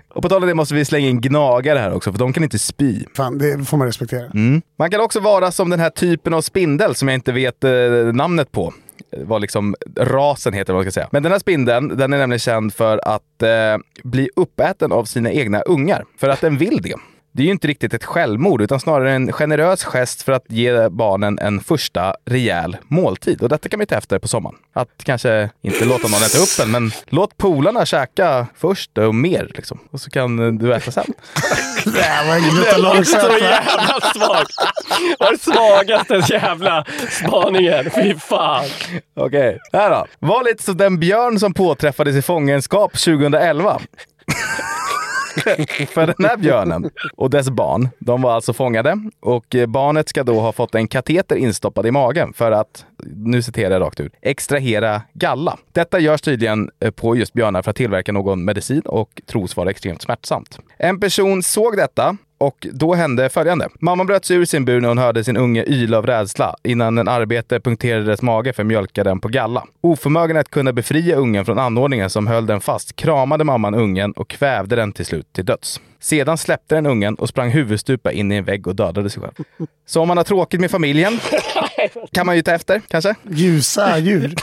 Och 0.10 0.22
på 0.22 0.30
tal 0.30 0.44
om 0.44 0.48
det 0.48 0.56
måste 0.56 0.76
vi 0.76 0.86
slänga 0.86 1.08
in 1.08 1.22
gnagare 1.22 1.80
här 1.80 1.94
också, 1.94 2.12
för 2.12 2.20
de 2.20 2.34
kan 2.34 2.44
inte 2.44 2.60
spy. 2.60 3.04
Fan, 3.16 3.38
det 3.38 3.66
får 3.66 3.78
man 3.78 3.88
respektera. 3.88 4.26
Mm. 4.26 4.62
Man 4.80 4.92
kan 4.92 5.02
också 5.02 5.20
vara 5.20 5.52
som 5.52 5.70
den 5.70 5.80
här 5.80 5.90
typen 5.90 6.34
av 6.34 6.42
spindel 6.42 6.96
som 6.96 7.08
jag 7.08 7.16
inte 7.16 7.32
vet 7.32 7.64
eh, 7.64 7.72
namnet 8.14 8.52
på. 8.52 8.74
Vad 9.12 9.42
liksom 9.42 9.76
rasen 9.96 10.54
heter, 10.54 10.74
vad 10.74 10.78
man 10.78 10.92
ska 10.92 11.02
säga. 11.02 11.10
Men 11.12 11.24
den 11.24 11.32
här 11.32 11.40
spindeln, 11.40 11.88
den 11.98 12.14
är 12.14 12.18
nämligen 12.18 12.40
känd 12.40 12.74
för 12.74 13.02
att 13.08 13.44
eh, 13.44 13.78
bli 14.04 14.30
uppäten 14.36 14.92
av 14.92 15.06
sina 15.06 15.32
egna 15.32 15.62
ungar. 15.62 16.06
För 16.18 16.30
att 16.30 16.42
den 16.42 16.58
vill 16.58 16.82
det. 16.82 16.96
Det 17.32 17.42
är 17.42 17.46
ju 17.46 17.52
inte 17.52 17.68
riktigt 17.68 17.94
ett 17.94 18.04
självmord, 18.04 18.62
utan 18.62 18.80
snarare 18.80 19.12
en 19.12 19.32
generös 19.32 19.84
gest 19.84 20.22
för 20.22 20.32
att 20.32 20.44
ge 20.48 20.90
barnen 20.90 21.40
en 21.40 21.60
första 21.60 22.16
rejäl 22.26 22.78
måltid. 22.88 23.42
Och 23.42 23.50
detta 23.50 23.70
kan 23.70 23.80
vi 23.80 23.86
ta 23.86 23.96
efter 23.96 24.20
på 24.20 24.28
sommaren. 24.28 24.56
Att 24.74 24.90
kanske 25.04 25.50
inte 25.62 25.86
låta 25.86 26.08
någon 26.08 26.24
äta 26.24 26.38
upp 26.38 26.60
en, 26.66 26.72
men 26.72 26.92
låt 27.10 27.38
polarna 27.38 27.86
käka 27.86 28.48
först 28.58 28.98
och 28.98 29.16
mer. 29.16 29.52
Liksom. 29.56 29.80
Och 29.92 30.02
så 30.02 30.10
kan 30.10 30.58
du 30.58 30.74
äta 30.76 30.92
sen. 30.92 31.04
Det 31.86 32.02
här 32.02 32.28
var 32.28 32.78
långsamt. 32.78 33.24
så 33.24 33.38
jävla 33.38 34.00
svagt. 34.16 34.56
Var 35.20 35.38
svagaste 35.38 36.34
jävla 36.34 36.86
spaningen. 37.10 37.90
Fy 37.96 38.16
fan. 38.16 38.66
Okej, 39.16 39.60
här 39.74 39.90
då. 39.90 40.06
Var 40.20 40.44
lite 40.44 40.64
som 40.64 40.78
den 40.78 41.00
björn 41.00 41.40
som 41.40 41.54
påträffades 41.54 42.16
i 42.16 42.22
fångenskap 42.22 42.92
2011. 42.92 43.82
För 45.90 46.08
den 46.08 46.26
här 46.30 46.38
björnen 46.38 46.90
och 47.16 47.30
dess 47.30 47.50
barn, 47.50 47.90
de 48.00 48.22
var 48.22 48.32
alltså 48.32 48.54
fångade 48.54 49.10
och 49.20 49.56
eh, 49.56 49.68
barnet 49.68 50.10
ska 50.10 50.24
då 50.24 50.40
ha 50.40 50.52
fått 50.52 50.76
en 50.76 50.88
kateter 50.88 51.36
instoppad 51.36 51.86
i 51.86 51.92
magen 51.92 52.34
för 52.34 52.52
att, 52.52 52.86
nu 53.16 53.42
citerar 53.42 53.72
jag 53.72 53.82
rakt 53.82 54.00
ut, 54.00 54.14
extrahera 54.22 55.02
galla. 55.14 55.58
Detta 55.74 56.00
görs 56.00 56.22
tydligen 56.22 56.72
eh, 56.80 56.92
på 56.92 57.16
just 57.16 57.34
björnar 57.34 57.62
för 57.62 57.70
att 57.70 57.78
tillverka 57.78 58.12
någon 58.12 58.46
medicin 58.46 58.82
och 58.82 59.22
tros 59.26 59.58
vara 59.58 59.70
extremt 59.70 60.02
smärtsamt. 60.02 60.60
En 60.78 61.00
person 61.00 61.44
såg 61.44 61.78
detta 61.78 62.18
och 62.40 62.68
då 62.72 62.94
hände 62.94 63.30
följande. 63.30 63.70
Mamman 63.80 64.08
bröt 64.08 64.26
sig 64.26 64.38
ur 64.38 64.46
sin 64.46 64.66
bur 64.66 64.82
när 64.82 64.88
hon 64.88 64.98
hörde 64.98 65.24
sin 65.24 65.38
unge 65.38 65.64
yla 65.68 65.98
av 65.98 66.06
rädsla 66.06 66.56
innan 66.64 66.98
en 66.98 67.08
arbete 67.08 67.60
punkterade 67.60 68.06
dess 68.06 68.22
mage 68.22 68.54
för 68.54 68.64
att 68.64 68.68
mjölka 68.68 69.04
den 69.04 69.20
på 69.20 69.28
galla. 69.28 69.66
Oförmögen 69.82 70.38
att 70.38 70.50
kunna 70.50 70.74
befria 70.74 71.16
ungen 71.16 71.46
från 71.46 71.60
anordningen 71.60 72.10
som 72.10 72.28
höll 72.28 72.46
den 72.46 72.62
fast 72.62 72.96
kramade 72.96 73.44
mamman 73.44 73.76
ungen 73.76 74.12
och 74.12 74.30
kvävde 74.30 74.76
den 74.76 74.92
till 74.92 75.06
slut 75.06 75.34
till 75.34 75.46
döds. 75.46 75.82
Sedan 76.00 76.38
släppte 76.38 76.76
den 76.76 76.86
ungen 76.86 77.16
och 77.16 77.30
sprang 77.30 77.50
huvudstupa 77.50 78.12
in 78.12 78.32
i 78.32 78.36
en 78.36 78.44
vägg 78.44 78.68
och 78.68 78.76
dödade 78.76 79.10
sig 79.10 79.22
själv. 79.22 79.68
Så 79.86 80.02
om 80.02 80.08
man 80.08 80.18
har 80.18 80.24
tråkigt 80.24 80.60
med 80.60 80.72
familjen 80.72 81.20
kan 82.12 82.26
man 82.26 82.36
ju 82.36 82.42
ta 82.42 82.52
efter, 82.52 82.82
kanske? 82.88 83.16
Ljusa 83.30 83.98
djur. 83.98 84.36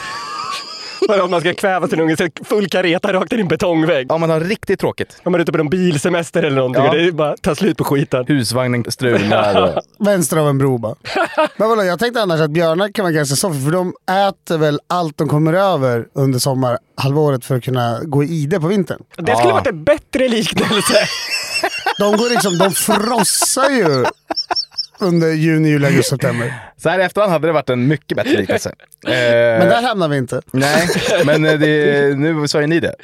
Vadå, 1.09 1.23
Om 1.25 1.31
man 1.31 1.41
ska 1.41 1.55
kväva 1.55 1.89
sin 1.89 2.01
unge, 2.01 2.17
full 2.45 2.69
kareta 2.69 3.13
rakt 3.13 3.33
in 3.33 3.39
i 3.39 3.43
en 3.43 3.49
betongvägg. 3.49 4.13
Om 4.13 4.21
man 4.21 4.31
har 4.31 4.41
riktigt 4.41 4.81
tråkigt. 4.81 5.21
Om 5.25 5.33
man 5.33 5.41
är 5.41 5.43
ute 5.43 5.53
på 5.53 5.59
någon 5.59 5.69
bilsemester 5.69 6.43
eller 6.43 6.57
någonting. 6.57 6.83
Ja. 6.83 6.89
och 6.89 6.97
Det 6.97 7.05
är 7.05 7.13
bara 7.13 7.37
ta 7.37 7.55
slut 7.55 7.79
på 7.79 7.85
skiten. 7.85 8.25
Husvagnen 8.29 8.85
strular. 8.89 9.81
Vänster 9.99 10.37
av 10.37 10.49
en 10.49 10.59
bro 10.59 10.79
bara. 10.79 10.95
Men 11.57 11.69
vadå, 11.69 11.85
jag 11.85 11.99
tänkte 11.99 12.23
annars 12.23 12.41
att 12.41 12.51
björnar 12.51 12.89
kan 12.89 13.03
vara 13.03 13.13
ganska 13.13 13.37
softa 13.37 13.61
för 13.61 13.71
de 13.71 13.95
äter 14.29 14.59
väl 14.59 14.81
allt 14.87 15.19
de 15.19 15.29
kommer 15.29 15.53
över 15.53 16.07
under 16.15 16.39
sommarhalvåret 16.39 17.45
för 17.45 17.57
att 17.57 17.65
kunna 17.65 18.01
gå 18.03 18.25
i 18.25 18.27
ide 18.27 18.61
på 18.61 18.67
vintern. 18.67 19.03
Det 19.17 19.37
skulle 19.37 19.53
varit 19.53 19.67
en 19.67 19.85
bättre 19.85 20.29
liknelse. 20.29 21.09
De 21.99 22.17
går 22.17 22.31
liksom, 22.31 22.59
de 22.59 22.71
frossar 22.71 23.71
ju 23.71 24.05
under 25.01 25.33
juni, 25.33 25.69
juli, 25.69 25.87
augusti, 25.87 26.11
september. 26.11 26.55
Så 26.77 26.89
här 26.89 26.99
i 26.99 27.03
efterhand 27.03 27.33
hade 27.33 27.47
det 27.49 27.53
varit 27.53 27.71
en 27.71 27.87
mycket 27.87 28.17
bättre 28.17 28.37
liknelse. 28.37 28.75
Eh, 29.07 29.13
Men 29.13 29.69
där 29.69 29.83
hamnar 29.83 30.09
vi 30.09 30.17
inte. 30.17 30.43
Nej, 30.53 30.89
men 31.27 31.45
eh, 31.45 31.53
det, 31.59 32.19
nu 32.19 32.49
sa 32.49 32.61
ju 32.61 32.67
ni 32.67 32.81
det. 32.81 32.95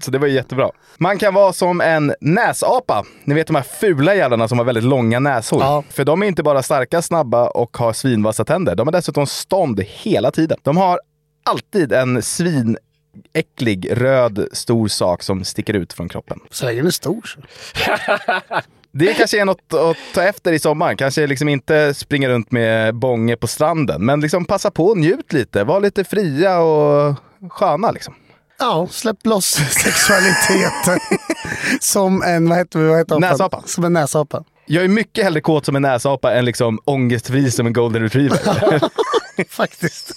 Så 0.00 0.10
det 0.10 0.18
var 0.18 0.26
ju 0.26 0.34
jättebra. 0.34 0.70
Man 0.98 1.18
kan 1.18 1.34
vara 1.34 1.52
som 1.52 1.80
en 1.80 2.14
näsapa. 2.20 3.04
Ni 3.24 3.34
vet 3.34 3.46
de 3.46 3.56
här 3.56 3.62
fula 3.62 4.14
jävlarna 4.14 4.48
som 4.48 4.58
har 4.58 4.64
väldigt 4.64 4.84
långa 4.84 5.18
näsor. 5.20 5.92
För 5.92 6.04
de 6.04 6.22
är 6.22 6.26
inte 6.26 6.42
bara 6.42 6.62
starka, 6.62 7.02
snabba 7.02 7.48
och 7.48 7.76
har 7.76 7.92
svinvassa 7.92 8.44
tänder. 8.44 8.74
De 8.74 8.86
har 8.86 8.92
dessutom 8.92 9.26
stånd 9.26 9.80
hela 9.80 10.30
tiden. 10.30 10.58
De 10.62 10.76
har 10.76 11.00
alltid 11.44 11.92
en 11.92 12.22
svinäcklig 12.22 13.88
röd 14.02 14.48
stor 14.52 14.88
sak 14.88 15.22
som 15.22 15.44
sticker 15.44 15.74
ut 15.74 15.92
från 15.92 16.08
kroppen. 16.08 16.40
Så 16.50 16.64
länge 16.66 16.78
den 16.78 16.86
är 16.86 16.90
stor 16.90 17.22
så. 17.24 17.40
Det 18.92 19.14
kanske 19.14 19.40
är 19.40 19.44
något 19.44 19.74
att 19.74 19.96
ta 20.14 20.22
efter 20.22 20.52
i 20.52 20.58
sommar. 20.58 20.94
Kanske 20.94 21.26
liksom 21.26 21.48
inte 21.48 21.94
springa 21.94 22.28
runt 22.28 22.52
med 22.52 22.94
bånge 22.94 23.36
på 23.36 23.46
stranden, 23.46 24.04
men 24.04 24.20
liksom 24.20 24.44
passa 24.44 24.70
på 24.70 24.86
och 24.86 24.98
njut 24.98 25.32
lite. 25.32 25.64
Var 25.64 25.80
lite 25.80 26.04
fria 26.04 26.58
och 26.58 27.14
sköna 27.50 27.90
liksom. 27.90 28.14
Ja, 28.58 28.88
släpp 28.90 29.26
loss 29.26 29.60
sexualiteten. 29.70 30.98
som 31.80 32.22
en, 32.22 32.48
vad 32.48 32.58
heter, 32.58 32.78
vad 32.80 32.98
heter? 32.98 33.18
Näsapa. 33.18 33.62
Som 33.66 33.84
en 33.84 33.92
näsapa. 33.92 34.44
Jag 34.66 34.84
är 34.84 34.88
mycket 34.88 35.24
hellre 35.24 35.40
kåt 35.40 35.66
som 35.66 35.76
en 35.76 35.82
näsapa 35.82 36.34
än 36.34 36.44
liksom 36.44 36.78
ångestfri 36.84 37.50
som 37.50 37.66
en 37.66 37.72
golden 37.72 38.02
retriever. 38.02 38.38
Faktiskt. 39.48 40.12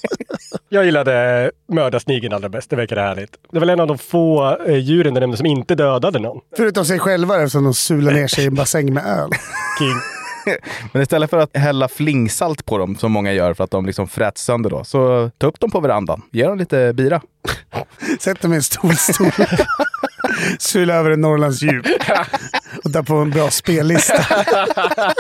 Jag 0.70 0.86
gillade 0.86 1.52
mördarsnigeln 1.68 2.34
allra 2.34 2.50
bäst. 2.50 2.70
Det 2.70 2.76
verkade 2.76 3.02
härligt. 3.02 3.38
Det 3.52 3.60
var 3.60 3.68
en 3.68 3.80
av 3.80 3.88
de 3.88 3.98
få 3.98 4.58
eh, 4.68 4.78
djuren 4.78 5.14
där 5.14 5.22
nämnde 5.22 5.38
som 5.38 5.46
inte 5.46 5.76
dödade 5.76 6.20
någon. 6.20 6.42
Förutom 6.58 6.86
sig 6.86 7.00
själva 7.00 7.36
eftersom 7.42 7.64
de 7.64 7.74
sular 7.74 8.12
ner 8.12 8.28
sig 8.28 8.44
i 8.44 8.48
en 8.48 8.56
bassäng 8.56 8.94
med 8.94 9.06
öl. 9.06 9.30
King. 9.80 9.96
Men 10.94 11.02
istället 11.02 11.30
för 11.30 11.38
att 11.38 11.58
hälla 11.58 11.88
flingsalt 11.88 12.66
på 12.66 12.78
dem, 12.78 12.96
som 12.96 13.12
många 13.12 13.34
gör 13.34 13.54
för 13.54 13.64
att 13.64 13.72
de 13.72 13.86
liksom 13.86 14.08
fräts 14.08 14.44
sönder 14.44 14.70
då, 14.70 14.84
så 14.84 15.32
ta 15.38 15.48
upp 15.48 15.60
dem 15.60 15.72
på 15.72 15.80
verandan. 15.80 16.22
Ge 16.32 16.48
dem 16.48 16.58
lite 16.58 16.94
bira. 16.94 17.22
Sätt 18.20 18.42
dem 18.42 18.54
i 18.54 18.56
en 18.56 18.64
stolstol. 18.64 19.32
Sula 20.60 20.94
över 20.94 21.12
en 21.12 21.22
Norrlands 21.22 21.62
djup. 21.62 21.86
Och 22.84 22.92
där 22.92 23.04
på 23.04 23.16
en 23.16 23.30
bra 23.30 23.50
spellista. 23.50 24.26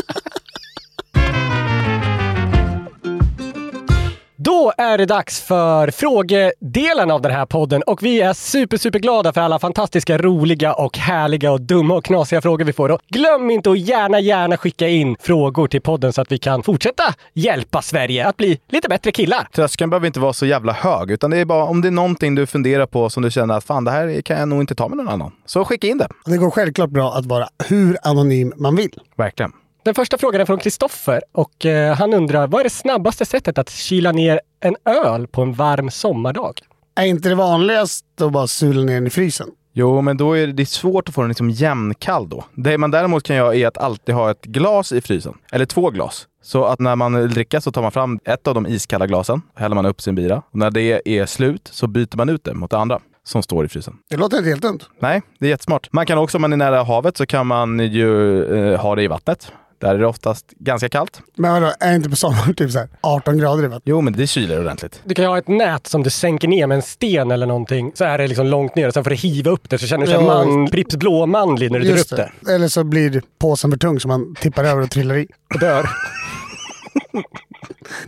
Då 4.51 4.73
är 4.77 4.97
det 4.97 5.05
dags 5.05 5.41
för 5.41 5.91
frågedelen 5.91 7.11
av 7.11 7.21
den 7.21 7.31
här 7.31 7.45
podden 7.45 7.83
och 7.83 8.03
vi 8.03 8.21
är 8.21 8.33
super, 8.33 8.77
super 8.77 8.99
glada 8.99 9.33
för 9.33 9.41
alla 9.41 9.59
fantastiska, 9.59 10.17
roliga 10.17 10.73
och 10.73 10.97
härliga 10.97 11.51
och 11.51 11.61
dumma 11.61 11.93
och 11.93 12.05
knasiga 12.05 12.41
frågor 12.41 12.65
vi 12.65 12.73
får. 12.73 12.91
Och 12.91 13.01
glöm 13.07 13.51
inte 13.51 13.71
att 13.71 13.79
gärna, 13.79 14.19
gärna 14.19 14.57
skicka 14.57 14.87
in 14.87 15.15
frågor 15.19 15.67
till 15.67 15.81
podden 15.81 16.13
så 16.13 16.21
att 16.21 16.31
vi 16.31 16.37
kan 16.37 16.63
fortsätta 16.63 17.03
hjälpa 17.33 17.81
Sverige 17.81 18.27
att 18.27 18.37
bli 18.37 18.59
lite 18.69 18.89
bättre 18.89 19.11
killar. 19.11 19.47
Tröskeln 19.55 19.89
behöver 19.89 20.07
inte 20.07 20.19
vara 20.19 20.33
så 20.33 20.45
jävla 20.45 20.73
hög, 20.73 21.11
utan 21.11 21.31
det 21.31 21.37
är 21.37 21.45
bara 21.45 21.63
om 21.63 21.81
det 21.81 21.87
är 21.87 21.91
någonting 21.91 22.35
du 22.35 22.45
funderar 22.45 22.85
på 22.85 23.09
som 23.09 23.23
du 23.23 23.31
känner 23.31 23.57
att 23.57 23.63
fan, 23.63 23.83
det 23.83 23.91
här 23.91 24.21
kan 24.21 24.39
jag 24.39 24.47
nog 24.47 24.61
inte 24.61 24.75
ta 24.75 24.87
med 24.87 24.97
någon 24.97 25.09
annan. 25.09 25.31
Så 25.45 25.65
skicka 25.65 25.87
in 25.87 25.97
det. 25.97 26.07
Det 26.25 26.37
går 26.37 26.51
självklart 26.51 26.89
bra 26.89 27.13
att 27.13 27.25
vara 27.25 27.47
hur 27.67 27.97
anonym 28.03 28.53
man 28.55 28.75
vill. 28.75 28.99
Verkligen. 29.15 29.51
Den 29.83 29.95
första 29.95 30.17
frågan 30.17 30.41
är 30.41 30.45
från 30.45 30.59
Kristoffer 30.59 31.21
och 31.31 31.65
eh, 31.65 31.95
han 31.95 32.13
undrar 32.13 32.47
vad 32.47 32.59
är 32.59 32.63
det 32.63 32.69
snabbaste 32.69 33.25
sättet 33.25 33.57
att 33.57 33.69
kyla 33.69 34.11
ner 34.11 34.41
en 34.59 34.75
öl 34.85 35.27
på 35.27 35.41
en 35.41 35.53
varm 35.53 35.91
sommardag? 35.91 36.59
Är 36.95 37.05
inte 37.05 37.29
det 37.29 37.35
vanligast 37.35 38.05
att 38.21 38.31
bara 38.31 38.47
sula 38.47 38.81
ner 38.81 38.93
den 38.93 39.07
i 39.07 39.09
frysen? 39.09 39.47
Jo, 39.73 40.01
men 40.01 40.17
då 40.17 40.37
är 40.37 40.47
det, 40.47 40.53
det 40.53 40.63
är 40.63 40.65
svårt 40.65 41.09
att 41.09 41.15
få 41.15 41.21
den 41.21 41.27
liksom 41.27 41.49
jämnkall 41.49 42.29
då. 42.29 42.45
Det 42.55 42.77
man 42.77 42.91
däremot 42.91 43.23
kan 43.23 43.35
göra 43.35 43.55
är 43.55 43.67
att 43.67 43.77
alltid 43.77 44.15
ha 44.15 44.31
ett 44.31 44.41
glas 44.41 44.91
i 44.91 45.01
frysen. 45.01 45.33
Eller 45.51 45.65
två 45.65 45.89
glas. 45.89 46.27
Så 46.43 46.65
att 46.65 46.79
när 46.79 46.95
man 46.95 47.13
dricka 47.13 47.61
så 47.61 47.71
tar 47.71 47.81
man 47.81 47.91
fram 47.91 48.19
ett 48.25 48.47
av 48.47 48.55
de 48.55 48.67
iskalla 48.67 49.07
glasen, 49.07 49.41
häller 49.55 49.75
man 49.75 49.85
upp 49.85 50.01
sin 50.01 50.15
bira. 50.15 50.37
Och 50.51 50.57
när 50.57 50.71
det 50.71 51.01
är 51.05 51.25
slut 51.25 51.69
så 51.73 51.87
byter 51.87 52.17
man 52.17 52.29
ut 52.29 52.43
det 52.43 52.53
mot 52.53 52.71
det 52.71 52.77
andra 52.77 52.99
som 53.23 53.43
står 53.43 53.65
i 53.65 53.67
frysen. 53.67 53.97
Det 54.09 54.17
låter 54.17 54.37
inte 54.37 54.49
helt 54.49 54.61
dumt. 54.61 54.79
Nej, 54.99 55.21
det 55.39 55.45
är 55.45 55.49
jättesmart. 55.49 55.93
Man 55.93 56.05
kan 56.05 56.17
också, 56.17 56.37
om 56.37 56.41
man 56.41 56.53
är 56.53 56.57
nära 56.57 56.83
havet, 56.83 57.17
så 57.17 57.25
kan 57.25 57.47
man 57.47 57.79
ju 57.79 58.43
eh, 58.73 58.81
ha 58.81 58.95
det 58.95 59.03
i 59.03 59.07
vattnet. 59.07 59.51
Där 59.81 59.95
är 59.95 59.99
det 59.99 60.07
oftast 60.07 60.45
ganska 60.59 60.89
kallt. 60.89 61.21
Men 61.35 61.51
vadå, 61.53 61.73
är 61.79 61.89
det 61.89 61.95
inte 61.95 62.09
på 62.09 62.15
sommaren 62.15 62.53
typ 62.55 62.71
så 62.71 62.79
här 62.79 62.89
18 63.01 63.37
grader 63.37 63.63
i 63.63 63.67
vattnet? 63.67 63.83
Jo, 63.85 64.01
men 64.01 64.13
det 64.13 64.27
kyler 64.27 64.59
ordentligt. 64.59 65.01
Du 65.05 65.15
kan 65.15 65.25
ju 65.25 65.29
ha 65.29 65.37
ett 65.37 65.47
nät 65.47 65.87
som 65.87 66.03
du 66.03 66.09
sänker 66.09 66.47
ner 66.47 66.67
med 66.67 66.75
en 66.75 66.81
sten 66.81 67.31
eller 67.31 67.45
någonting. 67.45 67.91
Så 67.95 68.03
är 68.03 68.17
det 68.17 68.27
liksom 68.27 68.47
långt 68.47 68.75
ner 68.75 68.87
och 68.87 68.93
sen 68.93 69.03
får 69.03 69.09
du 69.09 69.15
hiva 69.15 69.51
upp 69.51 69.69
det 69.69 69.77
så 69.77 69.87
känner 69.87 70.05
du 70.05 70.11
dig 70.13 70.21
Ja. 70.21 70.45
man, 70.45 70.67
Pripps 70.67 70.95
blåmanlig 70.95 71.71
när 71.71 71.79
du 71.79 71.85
drar 71.85 71.97
upp 71.99 72.09
det. 72.09 72.31
det. 72.39 72.53
Eller 72.53 72.67
så 72.67 72.83
blir 72.83 73.21
påsen 73.39 73.71
för 73.71 73.77
tung 73.77 73.99
så 73.99 74.07
man 74.07 74.35
tippar 74.35 74.63
över 74.63 74.81
och 74.81 74.91
trillar 74.91 75.15
i. 75.17 75.27
Och 75.53 75.59
dör. 75.59 75.89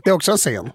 Det 0.03 0.09
är 0.09 0.13
också 0.13 0.31
en 0.31 0.37
scen. 0.37 0.69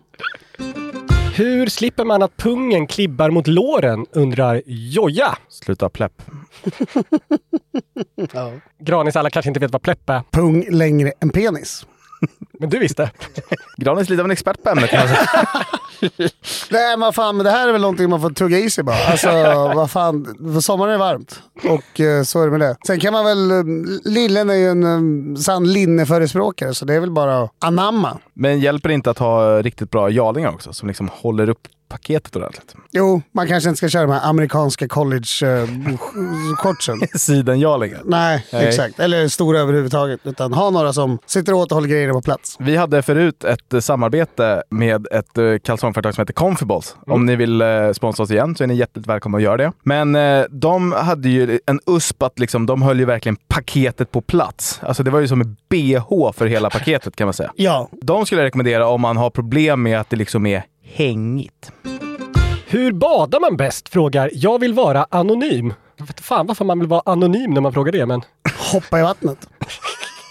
Hur 1.34 1.66
slipper 1.66 2.04
man 2.04 2.22
att 2.22 2.36
pungen 2.36 2.86
klibbar 2.86 3.30
mot 3.30 3.46
låren, 3.46 4.06
undrar 4.12 4.62
Joja. 4.66 5.36
Sluta 5.48 5.88
plepp. 5.88 6.22
Ja. 8.32 8.52
Granis 8.78 9.16
alla 9.16 9.30
kanske 9.30 9.48
inte 9.50 9.60
vet 9.60 9.70
vad 9.70 9.82
plepp 9.82 10.10
är. 10.10 10.22
Pung 10.30 10.66
längre 10.70 11.12
än 11.20 11.30
penis. 11.30 11.86
Men 12.60 12.70
du 12.70 12.78
visste. 12.78 13.10
Granis 13.76 14.08
lite 14.08 14.22
av 14.22 14.26
en 14.26 14.30
expert 14.30 14.62
på 14.62 14.70
ämnet 14.70 14.90
säga. 14.90 15.06
Nej 16.70 16.90
men 16.90 17.00
vad 17.00 17.14
fan, 17.14 17.36
men 17.36 17.44
det 17.44 17.50
här 17.50 17.68
är 17.68 17.72
väl 17.72 17.80
någonting 17.80 18.10
man 18.10 18.20
får 18.20 18.30
tugga 18.30 18.58
i 18.58 18.70
sig 18.70 18.84
bara. 18.84 18.96
Alltså 18.96 19.28
vad 19.76 19.90
fan, 19.90 20.24
för 20.54 20.60
sommaren 20.60 20.94
är 20.94 20.98
varmt. 20.98 21.42
Och 21.64 22.00
eh, 22.00 22.22
så 22.22 22.40
är 22.42 22.44
det 22.44 22.50
med 22.50 22.60
det. 22.60 22.76
Sen 22.86 23.00
kan 23.00 23.12
man 23.12 23.24
väl, 23.24 23.50
eh, 23.50 23.56
Lillen 24.04 24.50
är 24.50 24.54
ju 24.54 24.68
en 24.68 24.84
um, 24.84 25.36
sann 25.36 25.72
linneförespråkare 25.72 26.74
så 26.74 26.84
det 26.84 26.94
är 26.94 27.00
väl 27.00 27.10
bara 27.10 27.42
att 27.42 27.50
anamma. 27.58 28.18
Men 28.34 28.60
hjälper 28.60 28.88
det 28.88 28.94
inte 28.94 29.10
att 29.10 29.18
ha 29.18 29.62
riktigt 29.62 29.90
bra 29.90 30.10
jarlingar 30.10 30.52
också, 30.52 30.72
som 30.72 30.88
liksom 30.88 31.08
håller 31.12 31.48
upp 31.48 31.68
paketet 31.88 32.36
ordentligt? 32.36 32.74
Jo, 32.90 33.22
man 33.32 33.48
kanske 33.48 33.68
inte 33.68 33.76
ska 33.78 33.88
köra 33.88 34.02
de 34.02 34.10
här 34.12 34.28
amerikanska 34.28 34.88
college-shortsen. 34.88 37.00
Sidenjarlingar. 37.18 38.00
Nej, 38.04 38.46
Nej. 38.52 38.68
exakt. 38.68 39.00
Eller 39.00 39.28
stora 39.28 39.60
överhuvudtaget. 39.60 40.20
Utan 40.24 40.52
ha 40.52 40.70
några 40.70 40.92
som 40.92 41.18
sitter 41.26 41.52
åt 41.52 41.72
och 41.72 41.74
håller 41.74 41.88
grejerna 41.88 42.12
på 42.12 42.22
plats. 42.22 42.47
Vi 42.58 42.76
hade 42.76 43.02
förut 43.02 43.44
ett 43.44 43.72
eh, 43.72 43.80
samarbete 43.80 44.62
med 44.70 45.06
ett 45.10 45.38
eh, 45.38 45.58
kalsongföretag 45.58 46.14
som 46.14 46.22
heter 46.22 46.32
Comfortables. 46.32 46.96
Mm. 47.06 47.14
Om 47.14 47.26
ni 47.26 47.36
vill 47.36 47.60
eh, 47.60 47.92
sponsra 47.92 48.24
oss 48.24 48.30
igen 48.30 48.54
så 48.54 48.64
är 48.64 48.68
ni 48.68 48.74
hjärtligt 48.74 49.06
välkomna 49.06 49.38
att 49.38 49.44
göra 49.44 49.56
det. 49.56 49.72
Men 49.82 50.16
de 50.50 50.92
hade 50.92 51.28
ju 51.28 51.60
en 51.66 51.80
USP 51.86 52.22
att 52.22 52.38
liksom, 52.38 52.66
de 52.66 52.82
höll 52.82 52.98
ju 52.98 53.04
verkligen 53.04 53.36
paketet 53.36 54.10
på 54.10 54.20
plats. 54.20 54.80
Alltså 54.82 55.02
det 55.02 55.10
var 55.10 55.20
ju 55.20 55.28
som 55.28 55.40
en 55.40 55.56
BH 55.68 56.32
för 56.34 56.46
hela 56.46 56.70
paketet 56.70 57.16
kan 57.16 57.26
man 57.26 57.34
säga. 57.34 57.52
Ja. 57.56 57.88
De 58.02 58.26
skulle 58.26 58.40
jag 58.40 58.46
rekommendera 58.46 58.86
om 58.88 59.00
man 59.00 59.16
har 59.16 59.30
problem 59.30 59.82
med 59.82 60.00
att 60.00 60.10
det 60.10 60.16
liksom 60.16 60.46
är 60.46 60.62
hängigt. 60.84 61.72
Hur 62.66 62.92
badar 62.92 63.40
man 63.40 63.56
bäst? 63.56 63.88
Frågar 63.88 64.30
Jag 64.32 64.58
vill 64.58 64.74
vara 64.74 65.06
anonym. 65.10 65.74
Jag 65.96 66.06
vet 66.06 66.20
fan 66.20 66.46
varför 66.46 66.64
man 66.64 66.78
vill 66.78 66.88
vara 66.88 67.02
anonym 67.04 67.50
när 67.50 67.60
man 67.60 67.72
frågar 67.72 67.92
det, 67.92 68.06
men... 68.06 68.22
Hoppa 68.72 68.98
i 68.98 69.02
vattnet. 69.02 69.48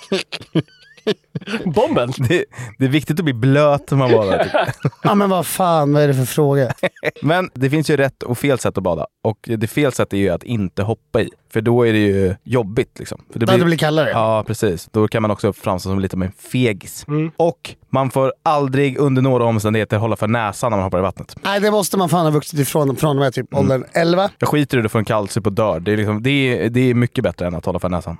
Bomben! 1.66 2.12
Det, 2.18 2.45
det 2.80 2.86
är 2.86 2.89
viktigt 2.89 3.20
att 3.20 3.24
bli 3.24 3.34
blöt 3.34 3.91
när 3.91 3.97
man 3.97 4.12
badar. 4.12 4.43
typ. 4.43 4.91
Ja 5.03 5.16
men 5.16 5.30
vad 5.30 5.45
fan, 5.47 5.93
vad 5.93 6.03
är 6.03 6.08
det 6.08 6.14
för 6.14 6.26
fråga? 6.26 6.74
Men 7.22 7.49
det 7.53 7.70
finns 7.70 7.89
ju 7.89 7.97
rätt 7.97 8.24
och 8.24 8.38
fel 8.38 8.60
sätt 8.60 8.78
att 8.78 8.84
bada. 8.84 9.08
Och 9.24 9.38
det 9.58 9.68
fel 9.68 9.91
sättet 9.91 10.14
är 10.14 10.18
ju 10.18 10.30
att 10.30 10.43
inte 10.43 10.84
hoppa 10.84 11.22
i. 11.22 11.30
För 11.53 11.62
då 11.62 11.88
är 11.88 11.93
det 11.93 11.99
ju 11.99 12.36
jobbigt. 12.43 12.99
Liksom. 12.99 13.22
För 13.34 13.39
Ja, 13.47 13.58
det 13.58 13.66
blir 13.66 13.78
kallare. 13.78 14.10
Ja, 14.10 14.43
precis. 14.47 14.89
Då 14.91 15.08
kan 15.08 15.22
man 15.22 15.32
också 15.32 15.53
framstå 15.53 15.89
som 15.89 15.99
lite 15.99 16.16
av 16.16 16.24
en 16.24 16.32
fegis. 16.32 17.05
Och 17.38 17.76
man 17.89 18.12
får 18.12 18.34
aldrig 18.43 18.97
under 18.97 19.22
några 19.22 19.45
omständigheter 19.45 19.97
hålla 19.97 20.16
för 20.16 20.28
näsan 20.28 20.72
när 20.72 20.78
man 20.78 20.84
hoppar 20.84 20.99
i 20.99 21.01
vattnet. 21.01 21.36
Nej, 21.43 21.60
det 21.60 21.72
måste 21.72 21.97
man 21.97 22.10
fan 22.10 22.26
ha 22.26 22.32
vuxit 22.32 22.60
ifrån 22.60 22.95
från 22.95 23.18
och 23.18 23.24
med 23.24 23.34
typ 23.34 23.53
åldern 23.53 23.84
11. 23.93 24.30
Jag 24.39 24.49
skiter 24.49 24.78
i 24.78 24.80
det, 24.80 24.84
du 24.84 24.89
får 24.89 24.99
en 24.99 25.05
kallsup 25.05 25.45
och 25.45 25.53
dör. 25.53 25.80
Det 25.80 25.93
är, 25.93 25.97
liksom, 25.97 26.24
det, 26.24 26.30
är, 26.30 26.70
det 26.70 26.80
är 26.89 26.93
mycket 26.93 27.24
bättre 27.24 27.47
än 27.47 27.55
att 27.55 27.66
hålla 27.66 27.80
för 27.80 27.89
näsan. 27.89 28.18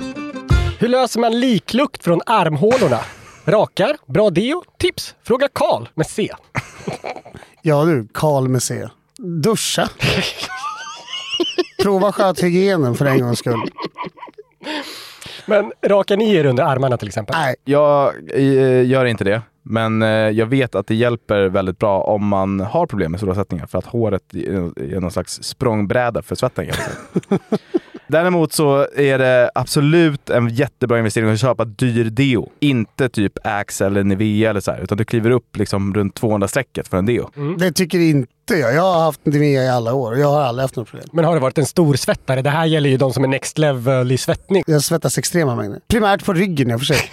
Hur 0.80 0.88
löser 0.88 1.20
man 1.20 1.40
liklukt 1.40 2.04
från 2.04 2.22
armhålorna? 2.26 3.00
Rakar? 3.46 3.98
Bra 4.06 4.30
deo? 4.30 4.64
Tips? 4.80 5.16
Fråga 5.24 5.48
Karl 5.54 5.88
med 5.94 6.08
C. 6.08 6.30
Ja 7.62 7.86
du, 7.86 8.08
Karl 8.14 8.48
med 8.48 8.64
C. 8.64 8.88
Duscha. 9.18 9.90
Prova 11.84 12.12
sköthygienen 12.12 12.96
för 12.96 13.06
en 13.06 13.20
gångs 13.20 13.40
skull. 13.40 13.60
Men 15.46 15.72
rakar 15.82 16.18
ni 16.18 16.36
er 16.36 16.46
under 16.46 16.64
armarna 16.64 16.98
till 16.98 17.08
exempel? 17.08 17.36
Nej. 17.40 17.56
Jag 17.66 18.14
eh, 18.34 18.86
gör 18.86 19.06
inte 19.06 19.24
det. 19.24 19.42
Men 19.64 20.02
eh, 20.02 20.10
jag 20.10 20.46
vet 20.46 20.76
att 20.76 20.88
det 20.88 20.96
hjälper 20.96 21.46
väldigt 21.46 21.80
bra 21.80 22.02
om 22.02 22.28
man 22.28 22.60
har 22.60 22.86
problem 22.86 23.12
med 23.12 23.20
solsättningar 23.20 23.66
för 23.66 23.78
att 23.78 23.86
håret 23.86 24.34
är 24.34 25.00
någon 25.00 25.12
slags 25.12 25.44
språngbräda 25.44 26.22
för 26.22 26.36
svetten. 26.36 26.66
Däremot 28.08 28.53
så 28.53 28.88
är 28.95 29.20
det 29.20 29.51
absolut 29.55 30.30
en 30.30 30.49
jättebra 30.49 30.97
investering 30.97 31.30
att 31.30 31.39
köpa 31.39 31.66
dyr 31.66 32.03
deo. 32.03 32.49
Inte 32.60 33.10
typ 33.10 33.34
Axe 33.43 33.86
eller 33.86 34.03
Nivea 34.03 34.49
eller 34.49 34.60
så 34.60 34.72
här, 34.72 34.80
utan 34.80 34.97
du 34.97 35.05
kliver 35.05 35.30
upp 35.30 35.58
liksom 35.58 35.93
runt 35.93 36.20
200-strecket 36.20 36.88
för 36.88 36.97
en 36.97 37.05
deo. 37.05 37.30
Det 37.58 37.72
tycker 37.72 37.99
inte 37.99 38.28
jag. 38.47 38.74
Jag 38.74 38.82
har 38.82 39.03
haft 39.03 39.26
Nivea 39.26 39.64
i 39.64 39.70
alla 39.70 39.93
år 39.93 40.12
och 40.12 40.20
jag 40.20 40.28
har 40.28 40.41
aldrig 40.41 40.64
haft 40.64 40.76
något 40.76 40.89
problem. 40.89 41.10
Men 41.14 41.26
har 41.26 41.34
det 41.34 41.39
varit 41.39 41.58
en 41.58 41.66
stor 41.66 41.95
svettare? 41.95 42.41
Det 42.41 42.49
här 42.49 42.66
gäller 42.66 42.89
ju 42.89 42.97
de 42.97 43.14
som 43.14 43.24
är 43.24 43.28
next 43.28 43.58
level 43.58 44.12
i 44.12 44.18
svettning. 44.18 44.64
Jag 44.68 44.84
svettas 44.84 45.18
extrema 45.18 45.55
mängder. 45.55 45.80
Primärt 45.88 46.26
på 46.26 46.34
ryggen 46.34 46.72
i 46.72 46.76
och 46.76 46.80
för 46.80 46.86
sig. 46.86 46.97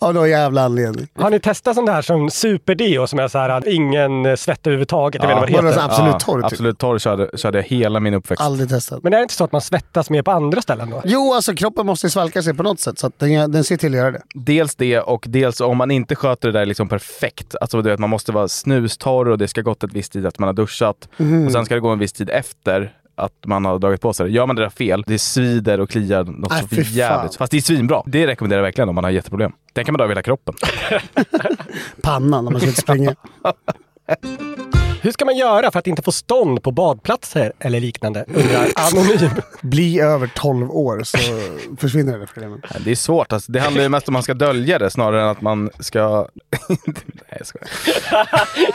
Av 0.00 0.14
någon 0.14 0.30
jävla 0.30 0.62
anledning. 0.62 1.06
Har 1.14 1.30
ni 1.30 1.40
testat 1.40 1.74
sån 1.74 1.86
där 1.86 2.02
som 2.02 2.30
superdeo 2.30 3.06
som 3.06 3.18
är 3.18 3.28
så 3.28 3.38
här 3.38 3.48
att 3.48 3.66
ingen 3.66 4.36
svett 4.36 4.66
överhuvudtaget? 4.66 5.22
Jag 5.22 5.28
vet 5.28 5.48
inte 5.48 5.62
vad 5.62 5.64
det 5.64 5.70
heter. 5.70 5.84
Absolut 5.84 6.20
torr, 6.20 6.42
typ. 6.42 6.44
Absolut 6.44 6.78
torr 6.78 6.98
körde, 6.98 7.30
körde 7.38 7.58
jag 7.58 7.64
hela 7.64 8.00
min 8.00 8.14
uppväxt. 8.14 8.44
Aldrig 8.44 8.68
testat. 8.68 9.02
Men 9.02 9.12
är 9.12 9.16
det 9.16 9.22
inte 9.22 9.34
så 9.34 9.44
att 9.44 9.52
man 9.52 9.60
svettas 9.60 10.10
mer 10.10 10.22
på 10.22 10.30
andra 10.30 10.62
ställen 10.62 10.90
då? 10.90 11.02
Jo, 11.04 11.34
alltså 11.34 11.54
kroppen 11.54 11.86
måste 11.86 12.06
ju 12.06 12.10
svalka 12.10 12.42
sig 12.42 12.54
på 12.54 12.62
något 12.62 12.80
sätt 12.80 12.98
så 12.98 13.06
att 13.06 13.18
den, 13.18 13.52
den 13.52 13.64
ser 13.64 13.76
till 13.76 13.92
att 13.92 13.98
göra 13.98 14.10
det. 14.10 14.22
Dels 14.34 14.76
det 14.76 15.00
och 15.00 15.24
dels 15.28 15.60
om 15.60 15.76
man 15.76 15.90
inte 15.90 16.14
sköter 16.16 16.52
det 16.52 16.58
där 16.58 16.66
liksom 16.66 16.88
perfekt. 16.88 17.54
Alltså 17.60 17.82
du 17.82 17.90
vet, 17.90 17.98
man 17.98 18.10
måste 18.10 18.32
vara 18.32 18.48
snustorr 18.48 19.28
och 19.28 19.38
det 19.38 19.48
ska 19.48 19.62
gått 19.62 19.84
ett 19.84 19.92
visst 19.92 20.12
tid 20.12 20.26
att 20.26 20.38
man 20.38 20.46
har 20.46 20.54
duschat. 20.54 21.08
Mhm. 21.16 21.46
Och 21.46 21.52
sen 21.52 21.64
ska 21.64 21.74
det 21.74 21.80
gå 21.80 21.88
en 21.88 21.98
viss 21.98 22.12
tid 22.12 22.30
efter 22.30 22.94
att 23.18 23.46
man 23.46 23.64
har 23.64 23.78
dragit 23.78 24.00
på 24.00 24.12
sig 24.12 24.26
det. 24.26 24.32
Gör 24.32 24.46
man 24.46 24.56
det 24.56 24.62
där 24.62 24.70
fel, 24.70 25.04
det 25.06 25.18
svider 25.18 25.80
och 25.80 25.90
kliar 25.90 26.24
något 26.24 26.50
Nej, 26.50 26.62
så 26.62 26.68
för 26.68 26.82
jävligt. 26.82 27.34
Fast 27.34 27.50
det 27.50 27.56
är 27.56 27.60
svinbra. 27.60 28.02
Det 28.06 28.26
rekommenderar 28.26 28.60
jag 28.60 28.64
verkligen 28.64 28.88
om 28.88 28.94
man 28.94 29.04
har 29.04 29.10
jätteproblem. 29.10 29.52
Den 29.72 29.84
kan 29.84 29.92
man 29.92 29.98
dra 29.98 30.04
över 30.04 30.14
hela 30.14 30.22
kroppen. 30.22 30.54
Pannan 32.02 32.44
när 32.44 32.52
man 32.52 32.60
ska 32.60 32.70
ut 32.70 32.76
springa. 32.76 33.14
Hur 35.02 35.12
ska 35.12 35.24
man 35.24 35.36
göra 35.36 35.70
för 35.70 35.78
att 35.78 35.86
inte 35.86 36.02
få 36.02 36.12
stånd 36.12 36.62
på 36.62 36.70
badplatser 36.70 37.52
eller 37.58 37.80
liknande? 37.80 38.24
Undrar 38.28 38.68
Anonym. 38.74 39.30
Bli 39.60 40.00
över 40.00 40.30
12 40.34 40.70
år 40.70 41.02
så 41.04 41.18
försvinner 41.76 42.18
det 42.18 42.26
problemet. 42.26 42.60
Det 42.84 42.90
är 42.90 42.94
svårt. 42.94 43.32
Alltså, 43.32 43.52
det 43.52 43.60
handlar 43.60 43.82
ju 43.82 43.88
mest 43.88 44.08
om 44.08 44.12
att 44.12 44.16
man 44.16 44.22
ska 44.22 44.34
dölja 44.34 44.78
det 44.78 44.90
snarare 44.90 45.22
än 45.22 45.28
att 45.28 45.40
man 45.40 45.70
ska... 45.78 46.28
Nej, 46.86 47.38
jag 47.38 47.46
skojar. 47.46 47.68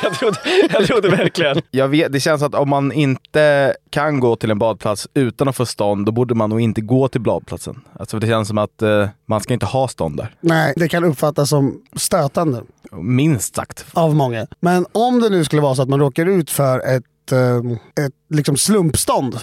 jag, 0.04 0.14
trodde, 0.14 0.40
jag 0.72 0.86
trodde 0.88 1.10
verkligen. 1.10 1.62
Jag 1.72 1.88
vet, 1.88 2.12
det 2.12 2.20
känns 2.20 2.42
att 2.42 2.56
om 2.56 2.70
man 2.70 2.92
inte 2.92 3.76
kan 3.90 4.20
gå 4.20 4.36
till 4.36 4.52
en 4.52 4.60
badplats 4.60 5.08
utan 5.14 5.48
att 5.48 5.56
få 5.56 5.66
stånd, 5.66 6.06
då 6.06 6.12
borde 6.12 6.36
man 6.36 6.50
nog 6.50 6.62
inte 6.62 6.82
gå 6.82 7.08
till 7.08 7.22
badplatsen. 7.22 7.82
Alltså 8.00 8.20
det 8.20 8.28
känns 8.28 8.48
som 8.48 8.58
att 8.58 8.82
eh, 8.82 9.08
man 9.26 9.42
ska 9.42 9.54
inte 9.54 9.66
ha 9.66 9.88
stånd 9.88 10.18
där. 10.18 10.36
Nej, 10.42 10.74
det 10.76 10.88
kan 10.88 11.04
uppfattas 11.04 11.50
som 11.50 11.82
stötande 11.96 12.62
Minst 12.92 13.56
sagt. 13.56 13.86
av 13.94 14.16
många. 14.16 14.48
Men 14.60 14.86
om 14.92 15.20
det 15.22 15.30
nu 15.30 15.44
skulle 15.44 15.62
vara 15.62 15.76
så 15.76 15.82
att 15.82 15.90
man 15.90 16.00
råkar 16.00 16.13
ut 16.20 16.52
för 16.52 16.80
ett, 16.80 17.32
eh, 17.32 18.06
ett 18.06 18.14
liksom 18.30 18.58
slumpstånd 18.58 19.36
eh, 19.36 19.42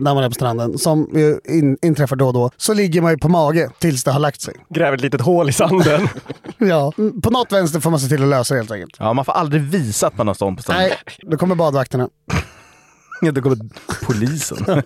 man 0.00 0.24
är 0.24 0.28
på 0.28 0.34
stranden, 0.34 0.78
som 0.78 1.18
in, 1.48 1.78
inträffar 1.82 2.16
då 2.16 2.26
och 2.26 2.32
då, 2.32 2.50
så 2.56 2.74
ligger 2.74 3.00
man 3.00 3.12
ju 3.12 3.18
på 3.18 3.28
mage 3.28 3.70
tills 3.78 4.04
det 4.04 4.10
har 4.10 4.20
lagt 4.20 4.40
sig. 4.40 4.54
Gräver 4.68 4.96
ett 4.96 5.02
litet 5.02 5.20
hål 5.20 5.48
i 5.48 5.52
sanden. 5.52 6.08
Ja, 6.58 6.92
mm, 6.98 7.22
på 7.22 7.30
något 7.30 7.52
vänster 7.52 7.80
får 7.80 7.90
man 7.90 8.00
se 8.00 8.08
till 8.08 8.22
att 8.22 8.28
lösa 8.28 8.54
det 8.54 8.60
helt 8.60 8.70
enkelt. 8.70 8.96
Ja, 8.98 9.12
man 9.12 9.24
får 9.24 9.32
aldrig 9.32 9.62
visa 9.62 10.06
att 10.06 10.18
man 10.18 10.26
har 10.26 10.34
stånd 10.34 10.56
på 10.56 10.62
stranden. 10.62 10.88
Nej, 10.88 10.98
då 11.30 11.36
kommer 11.36 11.54
badvakterna. 11.54 12.08
Då 13.32 13.42
kommer 13.42 13.58
polisen. 14.06 14.58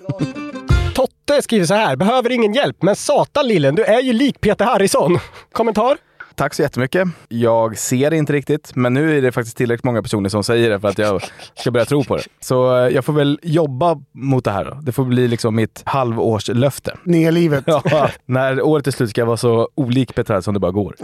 Totte 0.95 1.43
skriver 1.43 1.66
så 1.66 1.74
här. 1.74 1.97
Behöver 1.97 2.31
ingen 2.33 2.55
hjälp, 2.55 2.83
men 2.83 2.97
satan 2.97 3.49
lillen, 3.49 3.74
du 3.74 3.85
är 3.85 4.01
ju 4.01 4.12
lik 4.12 4.41
Peter 4.41 4.64
Harrison. 4.64 5.18
Kommentar? 5.53 5.97
Tack 6.35 6.55
så 6.55 6.62
jättemycket. 6.62 7.09
Jag 7.28 7.78
ser 7.78 8.11
det 8.11 8.16
inte 8.16 8.33
riktigt, 8.33 8.72
men 8.74 8.95
nu 8.95 9.18
är 9.18 9.22
det 9.22 9.33
faktiskt 9.33 9.57
tillräckligt 9.57 9.85
många 9.85 10.03
personer 10.03 10.28
som 10.28 10.45
säger 10.45 10.70
det 10.70 10.81
för 10.81 10.89
att 10.89 10.99
jag 10.99 11.22
ska 11.55 11.70
börja 11.70 11.87
tro 11.87 12.05
på 12.05 12.16
det. 12.16 12.22
Så 12.41 12.76
eh, 12.78 12.89
jag 12.95 13.05
får 13.05 13.12
väl 13.12 13.41
jobba 13.43 13.97
mot 14.12 14.45
det 14.45 14.51
här 14.51 14.64
då. 14.64 14.78
Det 14.83 14.93
får 14.93 15.05
bli 15.05 15.28
liksom 15.28 15.57
mitt 15.57 15.83
halvårslöfte. 15.85 16.97
Nya 17.05 17.31
livet. 17.31 17.64
Ja, 17.85 18.11
när 18.26 18.62
året 18.62 18.87
är 18.87 18.91
slut 18.91 19.11
ska 19.11 19.20
jag 19.20 19.26
vara 19.26 19.37
så 19.37 19.68
olik 19.74 20.12
Harrison 20.16 20.43
som 20.43 20.55
det 20.55 20.61
bara 20.61 20.72
går. 20.72 20.97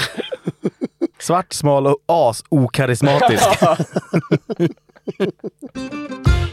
Svart, 1.19 1.53
smal 1.53 1.87
och 1.87 1.99
as-okarismatisk. 2.07 3.45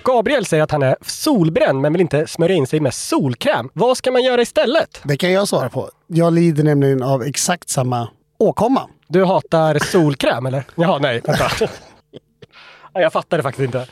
Gabriel 0.03 0.45
säger 0.45 0.63
att 0.63 0.71
han 0.71 0.83
är 0.83 0.95
solbränd 1.01 1.81
men 1.81 1.93
vill 1.93 2.01
inte 2.01 2.27
smörja 2.27 2.55
in 2.55 2.67
sig 2.67 2.79
med 2.79 2.93
solkräm. 2.93 3.69
Vad 3.73 3.97
ska 3.97 4.11
man 4.11 4.23
göra 4.23 4.41
istället? 4.41 5.01
Det 5.03 5.17
kan 5.17 5.31
jag 5.31 5.47
svara 5.47 5.69
på. 5.69 5.89
Jag 6.07 6.33
lider 6.33 6.63
nämligen 6.63 7.03
av 7.03 7.23
exakt 7.23 7.69
samma 7.69 8.07
åkomma. 8.37 8.89
Du 9.07 9.23
hatar 9.25 9.79
solkräm 9.79 10.45
eller? 10.45 10.63
Jaha, 10.75 10.99
nej, 10.99 11.21
vänta. 11.25 11.51
Ja, 11.59 11.67
Jag 13.01 13.13
fattar 13.13 13.37
det 13.37 13.43
faktiskt 13.43 13.65
inte. 13.65 13.87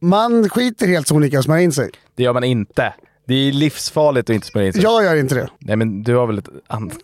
Man 0.00 0.48
skiter 0.48 0.86
helt 0.86 1.08
sonika 1.08 1.38
att 1.38 1.44
smörja 1.44 1.62
in 1.62 1.72
sig. 1.72 1.90
Det 2.14 2.22
gör 2.22 2.32
man 2.32 2.44
inte. 2.44 2.92
Det 3.26 3.34
är 3.34 3.52
livsfarligt 3.52 4.30
att 4.30 4.34
inte 4.34 4.46
smörja 4.46 4.66
in 4.66 4.72
sig. 4.72 4.82
Jag 4.82 5.04
gör 5.04 5.16
inte 5.16 5.34
det. 5.34 5.48
Nej 5.58 5.76
men 5.76 6.02
du 6.02 6.14
har 6.16 6.26
väl 6.26 6.38
ett 6.38 6.48
annat... 6.66 6.96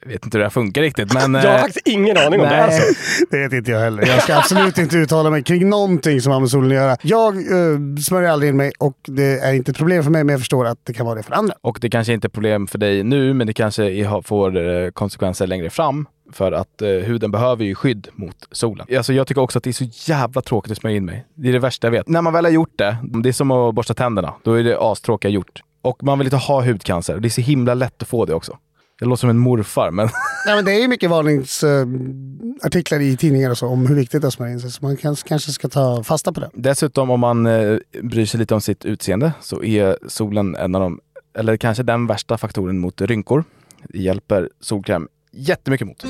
Jag 0.00 0.08
vet 0.08 0.24
inte 0.24 0.36
hur 0.36 0.40
det 0.40 0.44
här 0.44 0.50
funkar 0.50 0.82
riktigt 0.82 1.14
men... 1.14 1.34
Jag 1.44 1.50
har 1.50 1.54
eh, 1.54 1.60
faktiskt 1.60 1.88
ingen 1.88 2.16
aning 2.16 2.40
om 2.40 2.46
det 2.48 2.66
nej. 2.66 2.80
så. 2.80 3.24
Det 3.30 3.38
vet 3.38 3.52
inte 3.52 3.70
jag 3.70 3.80
heller. 3.80 4.06
Jag 4.06 4.22
ska 4.22 4.36
absolut 4.36 4.78
inte 4.78 4.96
uttala 4.96 5.30
mig 5.30 5.42
kring 5.42 5.68
någonting 5.68 6.20
som 6.20 6.32
har 6.32 6.40
med 6.40 6.50
solen 6.50 6.70
att 6.70 6.76
göra. 6.76 6.96
Jag 7.02 7.36
eh, 7.36 7.78
smörjer 8.06 8.30
aldrig 8.30 8.50
in 8.50 8.56
mig 8.56 8.72
och 8.78 8.96
det 9.06 9.38
är 9.38 9.52
inte 9.52 9.70
ett 9.70 9.76
problem 9.76 10.02
för 10.02 10.10
mig 10.10 10.24
men 10.24 10.32
jag 10.32 10.40
förstår 10.40 10.66
att 10.66 10.78
det 10.82 10.92
kan 10.92 11.06
vara 11.06 11.14
det 11.14 11.22
för 11.22 11.32
andra. 11.32 11.54
Och 11.60 11.78
det 11.80 11.90
kanske 11.90 12.12
inte 12.12 12.26
är 12.26 12.28
ett 12.28 12.32
problem 12.32 12.66
för 12.66 12.78
dig 12.78 13.02
nu, 13.02 13.34
men 13.34 13.46
det 13.46 13.52
kanske 13.52 14.06
får 14.24 14.56
eh, 14.56 14.90
konsekvenser 14.90 15.46
längre 15.46 15.70
fram. 15.70 16.06
För 16.32 16.52
att 16.52 16.82
eh, 16.82 16.88
huden 16.88 17.30
behöver 17.30 17.64
ju 17.64 17.74
skydd 17.74 18.08
mot 18.12 18.36
solen. 18.50 18.86
Alltså, 18.96 19.12
jag 19.12 19.26
tycker 19.26 19.40
också 19.40 19.58
att 19.58 19.64
det 19.64 19.70
är 19.70 19.72
så 19.72 20.10
jävla 20.12 20.42
tråkigt 20.42 20.72
att 20.72 20.78
smörja 20.78 20.96
in 20.96 21.04
mig. 21.04 21.24
Det 21.34 21.48
är 21.48 21.52
det 21.52 21.58
värsta 21.58 21.86
jag 21.86 21.92
vet. 21.92 22.08
När 22.08 22.22
man 22.22 22.32
väl 22.32 22.44
har 22.44 22.52
gjort 22.52 22.78
det, 22.78 22.96
det 23.02 23.28
är 23.28 23.32
som 23.32 23.50
att 23.50 23.74
borsta 23.74 23.94
tänderna. 23.94 24.34
Då 24.42 24.52
är 24.52 24.64
det 24.64 24.78
astråkiga 24.80 25.30
gjort. 25.30 25.62
Och 25.82 26.02
man 26.02 26.18
vill 26.18 26.26
inte 26.26 26.36
ha 26.36 26.64
hudcancer. 26.64 27.20
Det 27.20 27.28
är 27.28 27.30
så 27.30 27.40
himla 27.40 27.74
lätt 27.74 28.02
att 28.02 28.08
få 28.08 28.24
det 28.24 28.34
också. 28.34 28.58
Jag 29.00 29.08
låter 29.08 29.20
som 29.20 29.30
en 29.30 29.38
morfar, 29.38 29.90
men 29.90 30.08
Nej, 30.46 30.54
men 30.56 30.64
det 30.64 30.72
är 30.72 30.80
ju 30.80 30.88
mycket 30.88 31.10
varningsartiklar 31.10 33.00
i 33.00 33.16
tidningar 33.16 33.50
och 33.50 33.58
så 33.58 33.66
om 33.66 33.86
hur 33.86 33.94
viktigt 33.94 34.22
det 34.22 34.24
är 34.24 34.28
att 34.28 34.34
smörja 34.34 34.52
in 34.52 34.60
sig. 34.60 34.70
Så 34.70 34.84
man 34.84 34.96
kanske, 34.96 35.28
kanske 35.28 35.52
ska 35.52 35.68
ta 35.68 36.02
fasta 36.04 36.32
på 36.32 36.40
det. 36.40 36.50
dessutom 36.54 37.10
om 37.10 37.20
man 37.20 37.46
eh, 37.46 37.78
bryr 38.02 38.26
sig 38.26 38.40
lite 38.40 38.54
om 38.54 38.60
sitt 38.60 38.84
utseende 38.84 39.32
så 39.40 39.62
är 39.62 39.98
solen 40.08 40.54
en 40.56 40.74
av 40.74 40.80
de, 40.80 41.00
eller 41.38 41.56
kanske 41.56 41.82
den 41.82 42.06
värsta 42.06 42.38
faktoren 42.38 42.78
mot 42.78 43.00
rynkor. 43.00 43.44
Det 43.88 43.98
hjälper 43.98 44.48
solkräm 44.60 45.08
jättemycket 45.32 45.86
mot. 45.86 46.04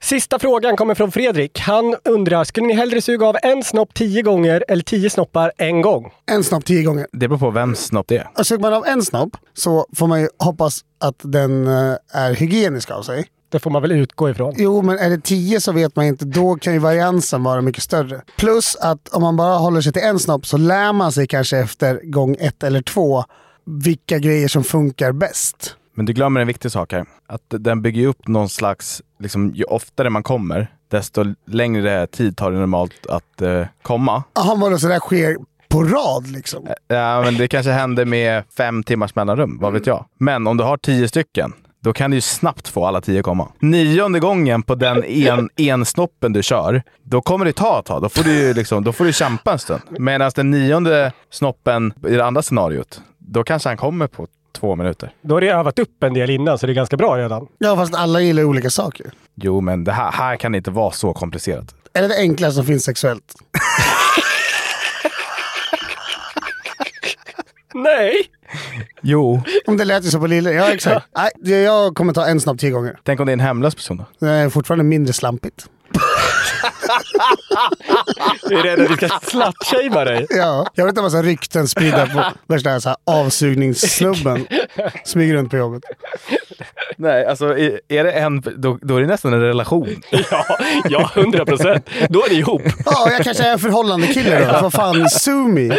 Sista 0.00 0.38
frågan 0.38 0.76
kommer 0.76 0.94
från 0.94 1.12
Fredrik. 1.12 1.60
Han 1.60 1.96
undrar, 2.04 2.44
skulle 2.44 2.66
ni 2.66 2.74
hellre 2.74 3.00
suga 3.02 3.26
av 3.26 3.36
en 3.42 3.62
snopp 3.62 3.94
tio 3.94 4.22
gånger 4.22 4.64
eller 4.68 4.82
tio 4.82 5.10
snoppar 5.10 5.52
en 5.58 5.80
gång? 5.82 6.12
En 6.30 6.44
snopp 6.44 6.64
tio 6.64 6.82
gånger. 6.82 7.06
Det 7.12 7.28
beror 7.28 7.38
på 7.38 7.50
vems 7.50 7.78
snopp 7.78 8.08
det 8.08 8.16
är. 8.16 8.30
Och 8.38 8.46
suger 8.46 8.62
man 8.62 8.72
av 8.72 8.86
en 8.86 9.02
snopp 9.02 9.36
så 9.54 9.86
får 9.96 10.06
man 10.06 10.20
ju 10.20 10.28
hoppas 10.38 10.80
att 11.00 11.20
den 11.22 11.66
eh, 11.66 11.94
är 12.12 12.34
hygienisk 12.34 12.90
av 12.90 13.02
sig. 13.02 13.26
Det 13.50 13.58
får 13.58 13.70
man 13.70 13.82
väl 13.82 13.92
utgå 13.92 14.30
ifrån. 14.30 14.54
Jo, 14.56 14.82
men 14.82 14.98
är 14.98 15.10
det 15.10 15.20
tio 15.20 15.60
så 15.60 15.72
vet 15.72 15.96
man 15.96 16.04
inte. 16.04 16.24
Då 16.24 16.54
kan 16.54 16.72
ju 16.72 16.78
variansen 16.78 17.42
vara 17.42 17.60
mycket 17.60 17.82
större. 17.82 18.22
Plus 18.36 18.76
att 18.76 19.08
om 19.08 19.22
man 19.22 19.36
bara 19.36 19.56
håller 19.56 19.80
sig 19.80 19.92
till 19.92 20.02
en 20.02 20.18
snopp 20.18 20.46
så 20.46 20.56
lär 20.56 20.92
man 20.92 21.12
sig 21.12 21.26
kanske 21.26 21.58
efter 21.58 22.00
gång 22.04 22.36
ett 22.40 22.62
eller 22.62 22.82
två 22.82 23.24
vilka 23.66 24.18
grejer 24.18 24.48
som 24.48 24.64
funkar 24.64 25.12
bäst. 25.12 25.74
Men 25.98 26.06
du 26.06 26.12
glömmer 26.12 26.40
en 26.40 26.46
viktig 26.46 26.72
sak 26.72 26.92
här. 26.92 27.04
Att 27.26 27.42
den 27.48 27.82
bygger 27.82 28.06
upp 28.06 28.28
någon 28.28 28.48
slags, 28.48 29.02
liksom, 29.18 29.54
ju 29.54 29.64
oftare 29.64 30.10
man 30.10 30.22
kommer, 30.22 30.70
desto 30.90 31.24
längre 31.46 32.06
tid 32.06 32.36
tar 32.36 32.50
det 32.50 32.58
normalt 32.58 33.06
att 33.06 33.42
eh, 33.42 33.66
komma. 33.82 34.22
Jaha, 34.34 34.54
vadå, 34.54 34.78
så 34.78 34.88
det 34.88 34.98
sker 34.98 35.36
på 35.68 35.82
rad 35.82 36.26
liksom? 36.26 36.66
Ja, 36.88 37.22
men 37.22 37.36
det 37.36 37.48
kanske 37.48 37.72
händer 37.72 38.04
med 38.04 38.44
fem 38.56 38.82
timmars 38.82 39.14
mellanrum, 39.14 39.58
vad 39.60 39.72
vet 39.72 39.86
jag. 39.86 40.04
Men 40.18 40.46
om 40.46 40.56
du 40.56 40.64
har 40.64 40.76
tio 40.76 41.08
stycken, 41.08 41.52
då 41.80 41.92
kan 41.92 42.10
du 42.10 42.16
ju 42.16 42.20
snabbt 42.20 42.68
få 42.68 42.86
alla 42.86 43.00
tio 43.00 43.22
komma. 43.22 43.48
Nionde 43.58 44.20
gången 44.20 44.62
på 44.62 44.74
den 44.74 45.04
en, 45.04 45.50
en 45.56 45.84
snoppen 45.84 46.32
du 46.32 46.42
kör, 46.42 46.82
då 47.02 47.20
kommer 47.20 47.44
det 47.44 47.52
ta 47.52 47.78
ett 47.78 47.86
tag. 47.86 48.02
Då 48.02 48.08
får 48.08 48.24
du, 48.24 48.32
ju 48.32 48.54
liksom, 48.54 48.84
då 48.84 48.92
får 48.92 49.04
du 49.04 49.12
kämpa 49.12 49.52
en 49.52 49.58
stund. 49.58 49.80
Medan 49.88 50.30
den 50.34 50.50
nionde 50.50 51.12
snoppen 51.30 51.92
i 52.08 52.14
det 52.14 52.24
andra 52.24 52.42
scenariot, 52.42 53.00
då 53.18 53.44
kanske 53.44 53.68
han 53.68 53.76
kommer 53.76 54.06
på 54.06 54.26
två 54.58 54.76
minuter. 54.76 55.10
Då 55.22 55.34
har 55.34 55.40
det 55.40 55.48
övat 55.48 55.78
upp 55.78 56.02
en 56.02 56.14
del 56.14 56.30
innan 56.30 56.58
så 56.58 56.66
det 56.66 56.72
är 56.72 56.74
ganska 56.74 56.96
bra 56.96 57.16
redan. 57.18 57.46
Ja, 57.58 57.76
fast 57.76 57.94
alla 57.94 58.20
gillar 58.20 58.44
olika 58.44 58.70
saker. 58.70 59.06
Jo, 59.34 59.60
men 59.60 59.84
det 59.84 59.92
här, 59.92 60.12
här 60.12 60.36
kan 60.36 60.52
det 60.52 60.58
inte 60.58 60.70
vara 60.70 60.90
så 60.90 61.12
komplicerat. 61.12 61.74
Är 61.92 62.02
det 62.02 62.08
det 62.08 62.16
enklaste 62.18 62.54
som 62.54 62.64
finns 62.64 62.84
sexuellt? 62.84 63.24
Nej! 67.74 68.12
Jo. 69.02 69.42
Om 69.66 69.76
det 69.76 69.84
lät 69.84 70.04
ju 70.04 70.08
så 70.10 70.20
på 70.20 70.26
Lille. 70.26 70.52
Ja, 70.52 70.72
exakt. 70.72 71.06
Nej, 71.16 71.30
jag 71.62 71.94
kommer 71.94 72.12
ta 72.12 72.26
en 72.26 72.40
snopp 72.40 72.58
tio 72.58 72.70
gånger. 72.70 72.98
Tänk 73.04 73.20
om 73.20 73.26
det 73.26 73.32
är 73.32 73.34
en 73.34 73.40
hemlös 73.40 73.74
person 73.74 73.96
då? 73.96 74.04
Det 74.26 74.32
är 74.32 74.48
fortfarande 74.48 74.84
mindre 74.84 75.12
slampigt. 75.12 75.66
Jag 78.42 78.52
är 78.58 78.62
rädd 78.62 78.80
att 78.80 78.90
vi 78.90 78.96
ska 78.96 79.08
slutshamea 79.22 80.04
dig. 80.04 80.26
Ja, 80.30 80.66
jag 80.74 80.84
vill 80.84 80.88
inte 80.88 81.00
ha 81.00 81.06
massa 81.06 81.22
rykten 81.22 81.68
spridda 81.68 82.06
på 82.06 82.24
värsta 82.46 82.80
så 82.80 82.88
här 82.88 82.98
avsugningssnubben. 83.06 84.46
Smyger 85.04 85.34
runt 85.34 85.50
på 85.50 85.56
jobbet. 85.56 85.82
Nej, 86.96 87.26
alltså 87.26 87.58
är 87.88 88.04
det 88.04 88.12
en, 88.12 88.40
då, 88.56 88.78
då 88.82 88.96
är 88.96 89.00
det 89.00 89.06
nästan 89.06 89.32
en 89.32 89.40
relation. 89.40 89.88
Ja, 90.30 90.58
ja, 90.88 91.10
hundra 91.14 91.46
procent. 91.46 91.88
Då 92.08 92.24
är 92.24 92.30
ni 92.30 92.36
ihop. 92.36 92.62
Ja, 92.84 93.10
jag 93.10 93.24
kanske 93.24 93.44
är 93.44 93.52
en 93.52 93.58
förhållande 93.58 94.06
kille 94.06 94.44
då. 94.44 94.58
Vad 94.62 94.72
fan, 94.72 95.10
sue 95.10 95.48
me. 95.48 95.76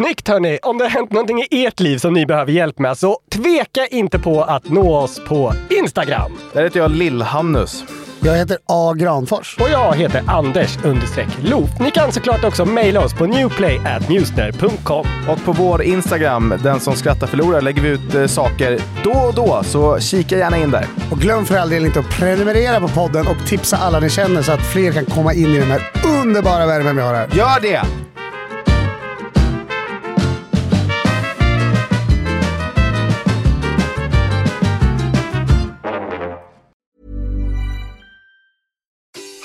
Snyggt 0.00 0.28
hörni! 0.28 0.58
Om 0.62 0.78
det 0.78 0.84
har 0.84 0.90
hänt 0.90 1.12
någonting 1.12 1.42
i 1.50 1.66
ert 1.66 1.80
liv 1.80 1.98
som 1.98 2.12
ni 2.12 2.26
behöver 2.26 2.52
hjälp 2.52 2.78
med 2.78 2.98
så 2.98 3.18
tveka 3.32 3.86
inte 3.86 4.18
på 4.18 4.42
att 4.42 4.68
nå 4.68 4.96
oss 4.96 5.20
på 5.28 5.52
Instagram. 5.70 6.32
Där 6.52 6.62
heter 6.62 6.80
jag 6.80 6.90
Lill-Hannus. 6.90 7.84
Jag 8.20 8.36
heter 8.36 8.58
A. 8.66 8.94
Granfors. 8.96 9.56
Och 9.60 9.70
jag 9.70 9.96
heter 9.96 10.22
Anders 10.26 10.84
understreck 10.84 11.28
Loof. 11.42 11.70
Ni 11.80 11.90
kan 11.90 12.12
såklart 12.12 12.44
också 12.44 12.64
mejla 12.64 13.04
oss 13.04 13.14
på 13.14 13.26
newplay.newsner.com. 13.26 15.06
Och 15.28 15.44
på 15.44 15.52
vår 15.52 15.82
Instagram, 15.82 16.54
den 16.62 16.80
som 16.80 16.94
skrattar 16.94 17.26
förlorar, 17.26 17.60
lägger 17.60 17.82
vi 17.82 17.88
ut 17.88 18.14
eh, 18.14 18.26
saker 18.26 18.80
då 19.04 19.12
och 19.12 19.34
då. 19.34 19.62
Så 19.64 20.00
kika 20.00 20.38
gärna 20.38 20.58
in 20.58 20.70
där. 20.70 20.86
Och 21.10 21.18
glöm 21.18 21.44
för 21.44 21.56
all 21.56 21.70
del 21.70 21.84
inte 21.84 22.00
att 22.00 22.10
prenumerera 22.10 22.80
på 22.80 22.88
podden 22.88 23.26
och 23.26 23.46
tipsa 23.48 23.76
alla 23.76 24.00
ni 24.00 24.10
känner 24.10 24.42
så 24.42 24.52
att 24.52 24.72
fler 24.72 24.92
kan 24.92 25.04
komma 25.04 25.34
in 25.34 25.46
i 25.46 25.58
den 25.58 25.70
här 25.70 25.82
underbara 26.22 26.66
värmen 26.66 26.96
vi 26.96 27.02
har 27.02 27.14
här. 27.14 27.28
Gör 27.32 27.60
det! 27.60 27.82